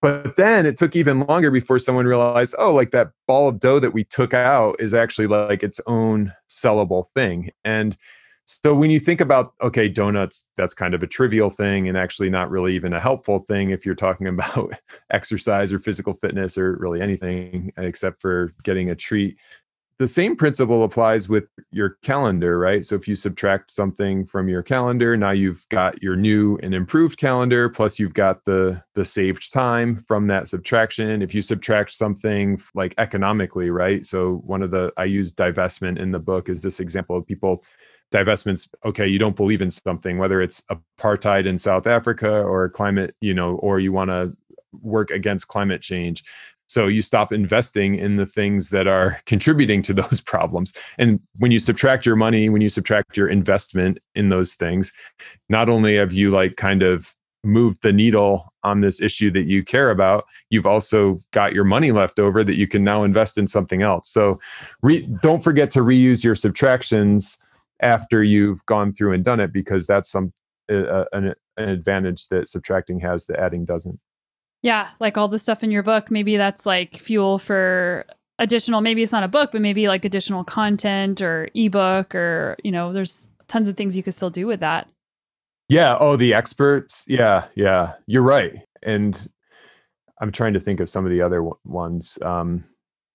But 0.00 0.34
then 0.36 0.66
it 0.66 0.76
took 0.76 0.96
even 0.96 1.20
longer 1.20 1.50
before 1.50 1.78
someone 1.78 2.06
realized 2.06 2.54
oh 2.58 2.74
like 2.74 2.92
that 2.92 3.10
ball 3.26 3.48
of 3.48 3.60
dough 3.60 3.78
that 3.80 3.92
we 3.94 4.04
took 4.04 4.32
out 4.32 4.76
is 4.78 4.94
actually 4.94 5.26
like 5.26 5.62
its 5.62 5.80
own 5.86 6.32
sellable 6.48 7.06
thing. 7.14 7.50
And 7.64 7.96
so 8.44 8.74
when 8.74 8.90
you 8.90 8.98
think 8.98 9.20
about 9.20 9.54
okay, 9.62 9.88
donuts, 9.88 10.48
that's 10.56 10.74
kind 10.74 10.94
of 10.94 11.02
a 11.02 11.06
trivial 11.06 11.50
thing 11.50 11.88
and 11.88 11.96
actually 11.96 12.30
not 12.30 12.50
really 12.50 12.74
even 12.74 12.92
a 12.92 13.00
helpful 13.00 13.38
thing 13.38 13.70
if 13.70 13.86
you're 13.86 13.94
talking 13.94 14.26
about 14.28 14.72
exercise 15.10 15.72
or 15.72 15.78
physical 15.78 16.14
fitness 16.14 16.58
or 16.58 16.76
really 16.78 17.00
anything 17.00 17.72
except 17.76 18.20
for 18.20 18.52
getting 18.62 18.90
a 18.90 18.94
treat. 18.94 19.38
The 19.98 20.08
same 20.08 20.34
principle 20.34 20.82
applies 20.82 21.28
with 21.28 21.44
your 21.70 21.90
calendar, 22.02 22.58
right? 22.58 22.84
So 22.84 22.96
if 22.96 23.06
you 23.06 23.14
subtract 23.14 23.70
something 23.70 24.24
from 24.24 24.48
your 24.48 24.62
calendar, 24.62 25.16
now 25.16 25.30
you've 25.30 25.64
got 25.68 26.02
your 26.02 26.16
new 26.16 26.58
and 26.60 26.74
improved 26.74 27.18
calendar 27.18 27.68
plus 27.68 28.00
you've 28.00 28.14
got 28.14 28.44
the 28.44 28.82
the 28.94 29.04
saved 29.04 29.52
time 29.52 29.96
from 30.08 30.26
that 30.26 30.48
subtraction. 30.48 31.22
If 31.22 31.36
you 31.36 31.42
subtract 31.42 31.92
something 31.92 32.60
like 32.74 32.94
economically, 32.98 33.70
right? 33.70 34.04
So 34.04 34.42
one 34.44 34.62
of 34.62 34.72
the 34.72 34.92
I 34.96 35.04
use 35.04 35.32
divestment 35.32 36.00
in 36.00 36.10
the 36.10 36.18
book 36.18 36.48
is 36.48 36.62
this 36.62 36.80
example 36.80 37.16
of 37.16 37.24
people 37.24 37.62
divestments 38.12 38.68
okay 38.84 39.06
you 39.06 39.18
don't 39.18 39.36
believe 39.36 39.62
in 39.62 39.70
something 39.70 40.18
whether 40.18 40.40
it's 40.40 40.64
apartheid 40.70 41.46
in 41.46 41.58
south 41.58 41.86
africa 41.86 42.30
or 42.30 42.68
climate 42.68 43.16
you 43.20 43.34
know 43.34 43.56
or 43.56 43.80
you 43.80 43.92
want 43.92 44.10
to 44.10 44.36
work 44.80 45.10
against 45.10 45.48
climate 45.48 45.82
change. 45.82 46.24
So 46.66 46.86
you 46.86 47.02
stop 47.02 47.32
investing 47.32 47.96
in 47.96 48.16
the 48.16 48.24
things 48.24 48.70
that 48.70 48.86
are 48.86 49.20
contributing 49.26 49.82
to 49.82 49.94
those 49.94 50.20
problems. 50.24 50.72
And 50.98 51.20
when 51.38 51.50
you 51.50 51.58
subtract 51.58 52.06
your 52.06 52.16
money 52.16 52.48
when 52.48 52.62
you 52.62 52.68
subtract 52.68 53.16
your 53.16 53.28
investment 53.28 53.98
in 54.14 54.28
those 54.28 54.54
things 54.54 54.92
not 55.48 55.68
only 55.68 55.96
have 55.96 56.12
you 56.12 56.30
like 56.30 56.56
kind 56.56 56.82
of 56.82 57.14
moved 57.44 57.82
the 57.82 57.92
needle 57.92 58.52
on 58.62 58.80
this 58.80 59.00
issue 59.02 59.28
that 59.28 59.46
you 59.46 59.64
care 59.64 59.90
about 59.90 60.24
you've 60.50 60.66
also 60.66 61.20
got 61.32 61.52
your 61.52 61.64
money 61.64 61.90
left 61.90 62.20
over 62.20 62.44
that 62.44 62.54
you 62.54 62.68
can 62.68 62.84
now 62.84 63.02
invest 63.02 63.36
in 63.36 63.48
something 63.48 63.82
else. 63.82 64.08
So 64.08 64.38
re- 64.80 65.08
don't 65.22 65.42
forget 65.42 65.70
to 65.72 65.80
reuse 65.80 66.22
your 66.22 66.36
subtractions 66.36 67.38
after 67.82 68.22
you've 68.22 68.64
gone 68.66 68.92
through 68.92 69.12
and 69.12 69.24
done 69.24 69.40
it 69.40 69.52
because 69.52 69.86
that's 69.86 70.10
some 70.10 70.32
uh, 70.70 71.04
an, 71.12 71.34
an 71.56 71.68
advantage 71.68 72.28
that 72.28 72.48
subtracting 72.48 73.00
has 73.00 73.26
that 73.26 73.38
adding 73.38 73.64
doesn't. 73.64 74.00
Yeah 74.62 74.88
like 75.00 75.18
all 75.18 75.28
the 75.28 75.38
stuff 75.38 75.64
in 75.64 75.70
your 75.72 75.82
book 75.82 76.10
maybe 76.10 76.36
that's 76.36 76.64
like 76.64 76.96
fuel 76.96 77.38
for 77.38 78.06
additional 78.38 78.80
maybe 78.80 79.02
it's 79.02 79.12
not 79.12 79.24
a 79.24 79.28
book 79.28 79.50
but 79.52 79.60
maybe 79.60 79.88
like 79.88 80.04
additional 80.04 80.44
content 80.44 81.20
or 81.20 81.48
ebook 81.54 82.14
or 82.14 82.56
you 82.62 82.70
know 82.70 82.92
there's 82.92 83.28
tons 83.48 83.68
of 83.68 83.76
things 83.76 83.96
you 83.96 84.02
could 84.02 84.14
still 84.14 84.30
do 84.30 84.46
with 84.46 84.60
that. 84.60 84.88
Yeah 85.68 85.96
oh 85.98 86.16
the 86.16 86.32
experts 86.32 87.04
yeah 87.08 87.46
yeah 87.54 87.94
you're 88.06 88.22
right 88.22 88.54
and 88.82 89.28
i'm 90.20 90.32
trying 90.32 90.52
to 90.52 90.60
think 90.60 90.80
of 90.80 90.88
some 90.88 91.04
of 91.04 91.10
the 91.10 91.22
other 91.22 91.42
ones 91.64 92.18
um 92.22 92.64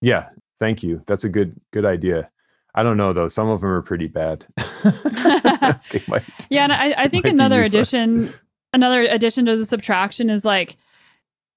yeah 0.02 0.30
thank 0.60 0.84
you 0.84 1.02
that's 1.08 1.24
a 1.24 1.30
good 1.30 1.60
good 1.72 1.86
idea 1.86 2.30
I 2.78 2.84
don't 2.84 2.96
know 2.96 3.12
though. 3.12 3.28
Some 3.28 3.50
of 3.50 3.62
them 3.62 3.72
are 3.72 3.82
pretty 3.82 4.08
bad. 4.08 4.46
might, 6.08 6.24
yeah, 6.52 6.64
and 6.64 6.72
I, 6.72 6.94
I 6.96 7.08
think 7.08 7.26
another 7.26 7.60
addition, 7.60 8.32
another 8.72 9.02
addition 9.02 9.48
to 9.48 9.58
the 9.58 9.66
subtraction 9.66 10.30
is 10.30 10.46
like 10.46 10.78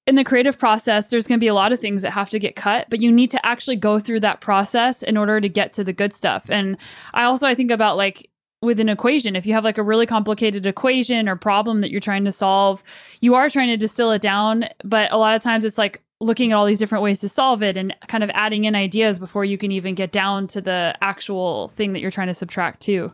in 0.07 0.15
the 0.15 0.25
creative 0.25 0.59
process, 0.59 1.11
there's 1.11 1.27
going 1.27 1.39
to 1.39 1.45
be 1.45 1.49
a 1.49 1.55
lot 1.55 1.75
of 1.75 1.79
things 1.79 2.01
that 2.03 2.13
have 2.13 2.31
to 2.31 2.39
get 2.39 2.57
cut, 2.57 2.87
but 2.89 3.03
you 3.03 3.13
need 3.13 3.31
to 3.33 3.47
actually 3.47 3.77
go 3.77 4.01
through 4.01 4.21
that 4.21 4.41
process 4.41 5.03
in 5.03 5.19
order 5.19 5.43
to 5.43 5.49
get 5.49 5.75
to 5.75 5.85
the 5.85 5.93
good 5.93 6.15
stuff. 6.15 6.49
And 6.49 6.79
I 7.13 7.25
also 7.25 7.47
I 7.47 7.55
think 7.55 7.71
about 7.71 7.99
like 7.99 8.31
with 8.63 8.81
an 8.81 8.89
equation, 8.89 9.37
if 9.37 9.45
you 9.45 9.53
have 9.53 9.65
like 9.65 9.77
a 9.77 9.83
really 9.83 10.07
complicated 10.07 10.65
equation 10.65 11.29
or 11.29 11.37
problem 11.37 11.83
that 11.83 11.91
you're 11.91 12.01
trying 12.01 12.25
to 12.25 12.33
solve, 12.33 12.83
you 13.21 13.35
are 13.35 13.51
trying 13.51 13.69
to 13.69 13.77
distill 13.77 14.11
it 14.13 14.23
down, 14.23 14.65
but 14.85 15.13
a 15.13 15.19
lot 15.19 15.37
of 15.37 15.43
times 15.43 15.67
it's 15.67 15.77
like 15.77 16.03
looking 16.21 16.53
at 16.53 16.57
all 16.57 16.67
these 16.67 16.79
different 16.79 17.03
ways 17.03 17.21
to 17.21 17.29
solve 17.29 17.63
it 17.63 17.77
and 17.77 17.95
kind 18.07 18.23
of 18.23 18.31
adding 18.35 18.65
in 18.65 18.75
ideas 18.75 19.19
before 19.19 19.45
you 19.45 19.57
can 19.57 19.73
even 19.73 19.95
get 19.95 20.13
down 20.13 20.47
to 20.49 20.61
the 20.61 20.97
actual 21.01 21.69
thing 21.69 21.93
that 21.93 22.01
you're 22.01 22.11
trying 22.11 22.29
to 22.29 22.35
subtract 22.35 22.81
too. 22.81 23.13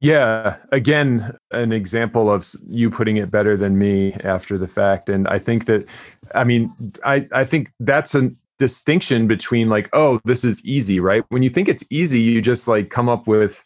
Yeah, 0.00 0.56
again, 0.72 1.36
an 1.50 1.72
example 1.72 2.30
of 2.30 2.46
you 2.66 2.90
putting 2.90 3.18
it 3.18 3.30
better 3.30 3.56
than 3.56 3.78
me 3.78 4.14
after 4.24 4.56
the 4.56 4.66
fact. 4.66 5.10
And 5.10 5.28
I 5.28 5.38
think 5.38 5.66
that, 5.66 5.86
I 6.34 6.42
mean, 6.44 6.72
I, 7.04 7.28
I 7.32 7.44
think 7.44 7.70
that's 7.80 8.14
a 8.14 8.30
distinction 8.58 9.26
between 9.26 9.68
like, 9.68 9.90
oh, 9.92 10.18
this 10.24 10.42
is 10.42 10.64
easy, 10.64 11.00
right? 11.00 11.24
When 11.28 11.42
you 11.42 11.50
think 11.50 11.68
it's 11.68 11.84
easy, 11.90 12.20
you 12.20 12.40
just 12.40 12.66
like 12.66 12.88
come 12.88 13.10
up 13.10 13.26
with 13.26 13.64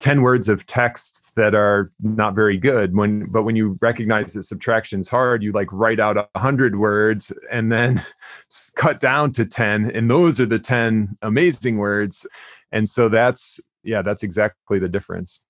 10 0.00 0.22
words 0.22 0.48
of 0.48 0.66
text 0.66 1.21
that 1.34 1.54
are 1.54 1.90
not 2.00 2.34
very 2.34 2.58
good 2.58 2.94
when 2.94 3.26
but 3.26 3.42
when 3.42 3.56
you 3.56 3.78
recognize 3.80 4.34
that 4.34 4.42
subtraction's 4.42 5.08
hard 5.08 5.42
you 5.42 5.52
like 5.52 5.72
write 5.72 6.00
out 6.00 6.16
a 6.16 6.38
hundred 6.38 6.76
words 6.76 7.32
and 7.50 7.72
then 7.72 8.02
cut 8.76 9.00
down 9.00 9.32
to 9.32 9.46
10 9.46 9.90
and 9.92 10.10
those 10.10 10.40
are 10.40 10.46
the 10.46 10.58
10 10.58 11.16
amazing 11.22 11.78
words 11.78 12.26
and 12.70 12.88
so 12.88 13.08
that's 13.08 13.60
yeah 13.82 14.02
that's 14.02 14.22
exactly 14.22 14.78
the 14.78 14.88
difference 14.88 15.42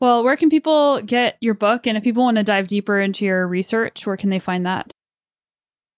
well, 0.00 0.22
where 0.22 0.36
can 0.36 0.50
people 0.50 1.02
get 1.02 1.36
your 1.40 1.54
book? 1.54 1.86
And 1.86 1.96
if 1.96 2.04
people 2.04 2.22
want 2.22 2.36
to 2.36 2.44
dive 2.44 2.68
deeper 2.68 3.00
into 3.00 3.24
your 3.24 3.46
research, 3.48 4.06
where 4.06 4.16
can 4.16 4.30
they 4.30 4.38
find 4.38 4.64
that? 4.66 4.92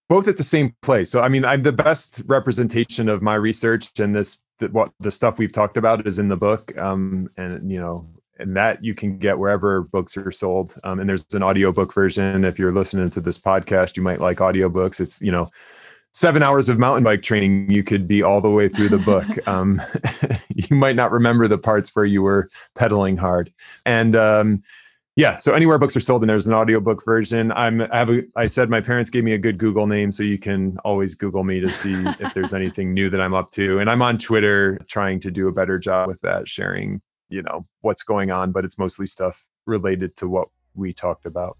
Both 0.08 0.26
at 0.26 0.38
the 0.38 0.44
same 0.44 0.74
place. 0.82 1.10
So, 1.10 1.20
I 1.20 1.28
mean, 1.28 1.44
I'm 1.44 1.62
the 1.62 1.72
best 1.72 2.22
representation 2.26 3.08
of 3.08 3.22
my 3.22 3.34
research 3.34 3.98
and 3.98 4.14
this, 4.14 4.42
what 4.70 4.90
the 5.00 5.10
stuff 5.10 5.38
we've 5.38 5.52
talked 5.52 5.76
about 5.76 6.06
is 6.06 6.18
in 6.18 6.28
the 6.28 6.36
book. 6.36 6.76
Um, 6.76 7.28
and, 7.36 7.70
you 7.70 7.78
know, 7.78 8.08
and 8.40 8.56
that 8.56 8.84
you 8.84 8.94
can 8.94 9.18
get 9.18 9.38
wherever 9.38 9.82
books 9.82 10.16
are 10.16 10.30
sold. 10.30 10.74
Um, 10.84 11.00
and 11.00 11.08
there's 11.08 11.26
an 11.34 11.42
audiobook 11.42 11.92
version. 11.92 12.44
If 12.44 12.58
you're 12.58 12.72
listening 12.72 13.10
to 13.10 13.20
this 13.20 13.38
podcast, 13.38 13.96
you 13.96 14.02
might 14.02 14.20
like 14.20 14.38
audiobooks. 14.38 15.00
It's, 15.00 15.20
you 15.20 15.32
know, 15.32 15.50
seven 16.12 16.42
hours 16.42 16.68
of 16.68 16.78
mountain 16.78 17.04
bike 17.04 17.22
training, 17.22 17.70
you 17.70 17.84
could 17.84 18.08
be 18.08 18.22
all 18.22 18.40
the 18.40 18.50
way 18.50 18.68
through 18.68 18.88
the 18.88 18.98
book. 18.98 19.26
um, 19.48 19.80
you 20.54 20.76
might 20.76 20.96
not 20.96 21.12
remember 21.12 21.48
the 21.48 21.58
parts 21.58 21.94
where 21.94 22.04
you 22.04 22.22
were 22.22 22.48
pedaling 22.74 23.16
hard. 23.16 23.52
And 23.86 24.16
um, 24.16 24.62
yeah, 25.16 25.38
so 25.38 25.54
anywhere 25.54 25.78
books 25.78 25.96
are 25.96 26.00
sold, 26.00 26.22
and 26.22 26.30
there's 26.30 26.46
an 26.46 26.54
audiobook 26.54 27.04
version. 27.04 27.52
I'm 27.52 27.82
I 27.82 27.98
have 27.98 28.10
a, 28.10 28.22
I 28.36 28.46
said 28.46 28.70
my 28.70 28.80
parents 28.80 29.10
gave 29.10 29.24
me 29.24 29.32
a 29.32 29.38
good 29.38 29.58
Google 29.58 29.86
name, 29.86 30.12
so 30.12 30.22
you 30.22 30.38
can 30.38 30.78
always 30.84 31.14
Google 31.14 31.44
me 31.44 31.60
to 31.60 31.68
see 31.68 31.92
if 32.20 32.32
there's 32.32 32.54
anything 32.54 32.94
new 32.94 33.10
that 33.10 33.20
I'm 33.20 33.34
up 33.34 33.50
to. 33.52 33.80
And 33.80 33.90
I'm 33.90 34.02
on 34.02 34.18
Twitter 34.18 34.78
trying 34.88 35.20
to 35.20 35.30
do 35.30 35.48
a 35.48 35.52
better 35.52 35.78
job 35.78 36.08
with 36.08 36.20
that, 36.22 36.48
sharing 36.48 37.02
you 37.30 37.42
know 37.42 37.66
what's 37.80 38.02
going 38.02 38.30
on, 38.30 38.52
but 38.52 38.64
it's 38.64 38.78
mostly 38.78 39.06
stuff 39.06 39.46
related 39.66 40.16
to 40.18 40.28
what 40.28 40.48
we 40.74 40.92
talked 40.92 41.24
about. 41.24 41.56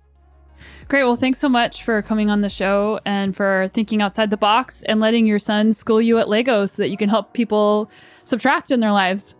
Great. 0.89 1.05
Well, 1.05 1.17
thanks 1.17 1.39
so 1.39 1.49
much 1.49 1.85
for 1.85 2.03
coming 2.03 2.31
on 2.31 2.41
the 2.41 2.51
show 2.51 3.01
and 3.07 3.35
for 3.35 3.71
thinking 3.73 4.03
outside 4.03 4.31
the 4.31 4.37
box 4.37 4.83
and 4.83 5.01
letting 5.01 5.27
your 5.27 5.39
son 5.39 5.73
school 5.73 6.03
you 6.03 6.19
at 6.19 6.29
Lego 6.29 6.67
so 6.67 6.83
that 6.83 6.89
you 6.89 6.97
can 6.97 7.09
help 7.09 7.33
people 7.33 7.91
subtract 8.25 8.71
in 8.71 8.81
their 8.81 8.93
lives. 8.93 9.37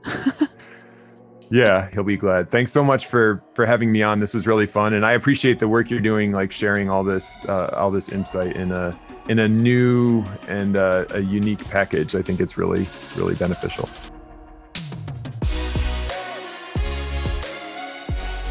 yeah, 1.51 1.91
he'll 1.91 2.05
be 2.05 2.17
glad. 2.17 2.51
Thanks 2.51 2.73
so 2.73 2.85
much 2.85 3.07
for 3.07 3.43
for 3.55 3.67
having 3.67 3.93
me 3.93 4.03
on. 4.03 4.21
This 4.21 4.33
was 4.33 4.47
really 4.47 4.67
fun, 4.67 4.95
and 4.95 5.05
I 5.05 5.13
appreciate 5.13 5.59
the 5.59 5.69
work 5.69 5.91
you're 5.91 6.01
doing, 6.01 6.33
like 6.33 6.53
sharing 6.53 6.89
all 6.89 7.05
this 7.05 7.39
uh, 7.47 7.75
all 7.75 7.91
this 7.91 8.11
insight 8.11 8.57
in 8.57 8.73
a 8.73 8.99
in 9.29 9.41
a 9.41 9.49
new 9.49 10.25
and 10.49 10.77
uh, 10.77 11.05
a 11.11 11.21
unique 11.21 11.65
package. 11.69 12.15
I 12.15 12.23
think 12.23 12.41
it's 12.41 12.57
really 12.57 12.87
really 13.17 13.35
beneficial. 13.35 13.89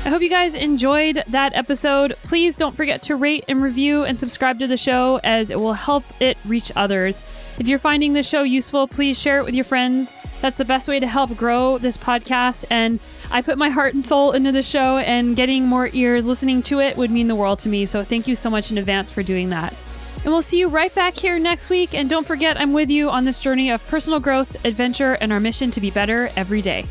I 0.10 0.12
hope 0.12 0.24
you 0.24 0.30
guys 0.32 0.56
enjoyed 0.56 1.22
that 1.28 1.54
episode. 1.54 2.16
Please 2.24 2.56
don't 2.56 2.76
forget 2.76 3.04
to 3.04 3.16
rate 3.16 3.46
and 3.48 3.62
review 3.62 4.06
and 4.06 4.20
subscribe 4.20 4.58
to 4.58 4.66
the 4.66 4.76
show 4.76 5.20
as 5.24 5.52
it 5.52 5.60
will 5.60 5.74
help 5.74 6.04
it 6.20 6.36
reach 6.46 6.72
others. 6.76 7.22
If 7.60 7.68
you're 7.68 7.78
finding 7.78 8.14
the 8.14 8.24
show 8.24 8.42
useful, 8.42 8.88
please 8.88 9.20
share 9.20 9.38
it 9.38 9.46
with 9.46 9.54
your 9.54 9.66
friends. 9.66 10.12
That's 10.42 10.58
the 10.58 10.66
best 10.66 10.88
way 10.88 11.00
to 11.00 11.06
help 11.06 11.38
grow 11.38 11.78
this 11.78 11.96
podcast. 11.96 12.66
And 12.72 13.00
I 13.30 13.44
put 13.44 13.60
my 13.60 13.70
heart 13.70 13.94
and 13.94 14.04
soul 14.04 14.32
into 14.32 14.52
the 14.52 14.64
show, 14.64 14.98
and 14.98 15.36
getting 15.36 15.68
more 15.68 15.92
ears 15.94 16.26
listening 16.26 16.64
to 16.64 16.80
it 16.80 16.98
would 16.98 17.12
mean 17.12 17.28
the 17.28 17.36
world 17.36 17.60
to 17.60 17.70
me. 17.70 17.86
So 17.86 18.04
thank 18.04 18.28
you 18.28 18.36
so 18.36 18.50
much 18.50 18.72
in 18.72 18.80
advance 18.80 19.12
for 19.12 19.22
doing 19.22 19.50
that. 19.50 19.76
And 20.24 20.34
we'll 20.34 20.42
see 20.42 20.58
you 20.58 20.70
right 20.70 20.94
back 20.96 21.18
here 21.18 21.38
next 21.38 21.70
week. 21.70 21.94
And 21.94 22.10
don't 22.10 22.26
forget, 22.26 22.60
I'm 22.60 22.74
with 22.74 22.90
you 22.90 23.12
on 23.12 23.26
this 23.26 23.40
journey 23.40 23.70
of 23.70 23.86
personal 23.86 24.20
growth, 24.20 24.66
adventure, 24.66 25.20
and 25.22 25.32
our 25.32 25.40
mission 25.40 25.70
to 25.70 25.80
be 25.80 25.92
better 25.92 26.32
every 26.36 26.64
day. 26.64 26.86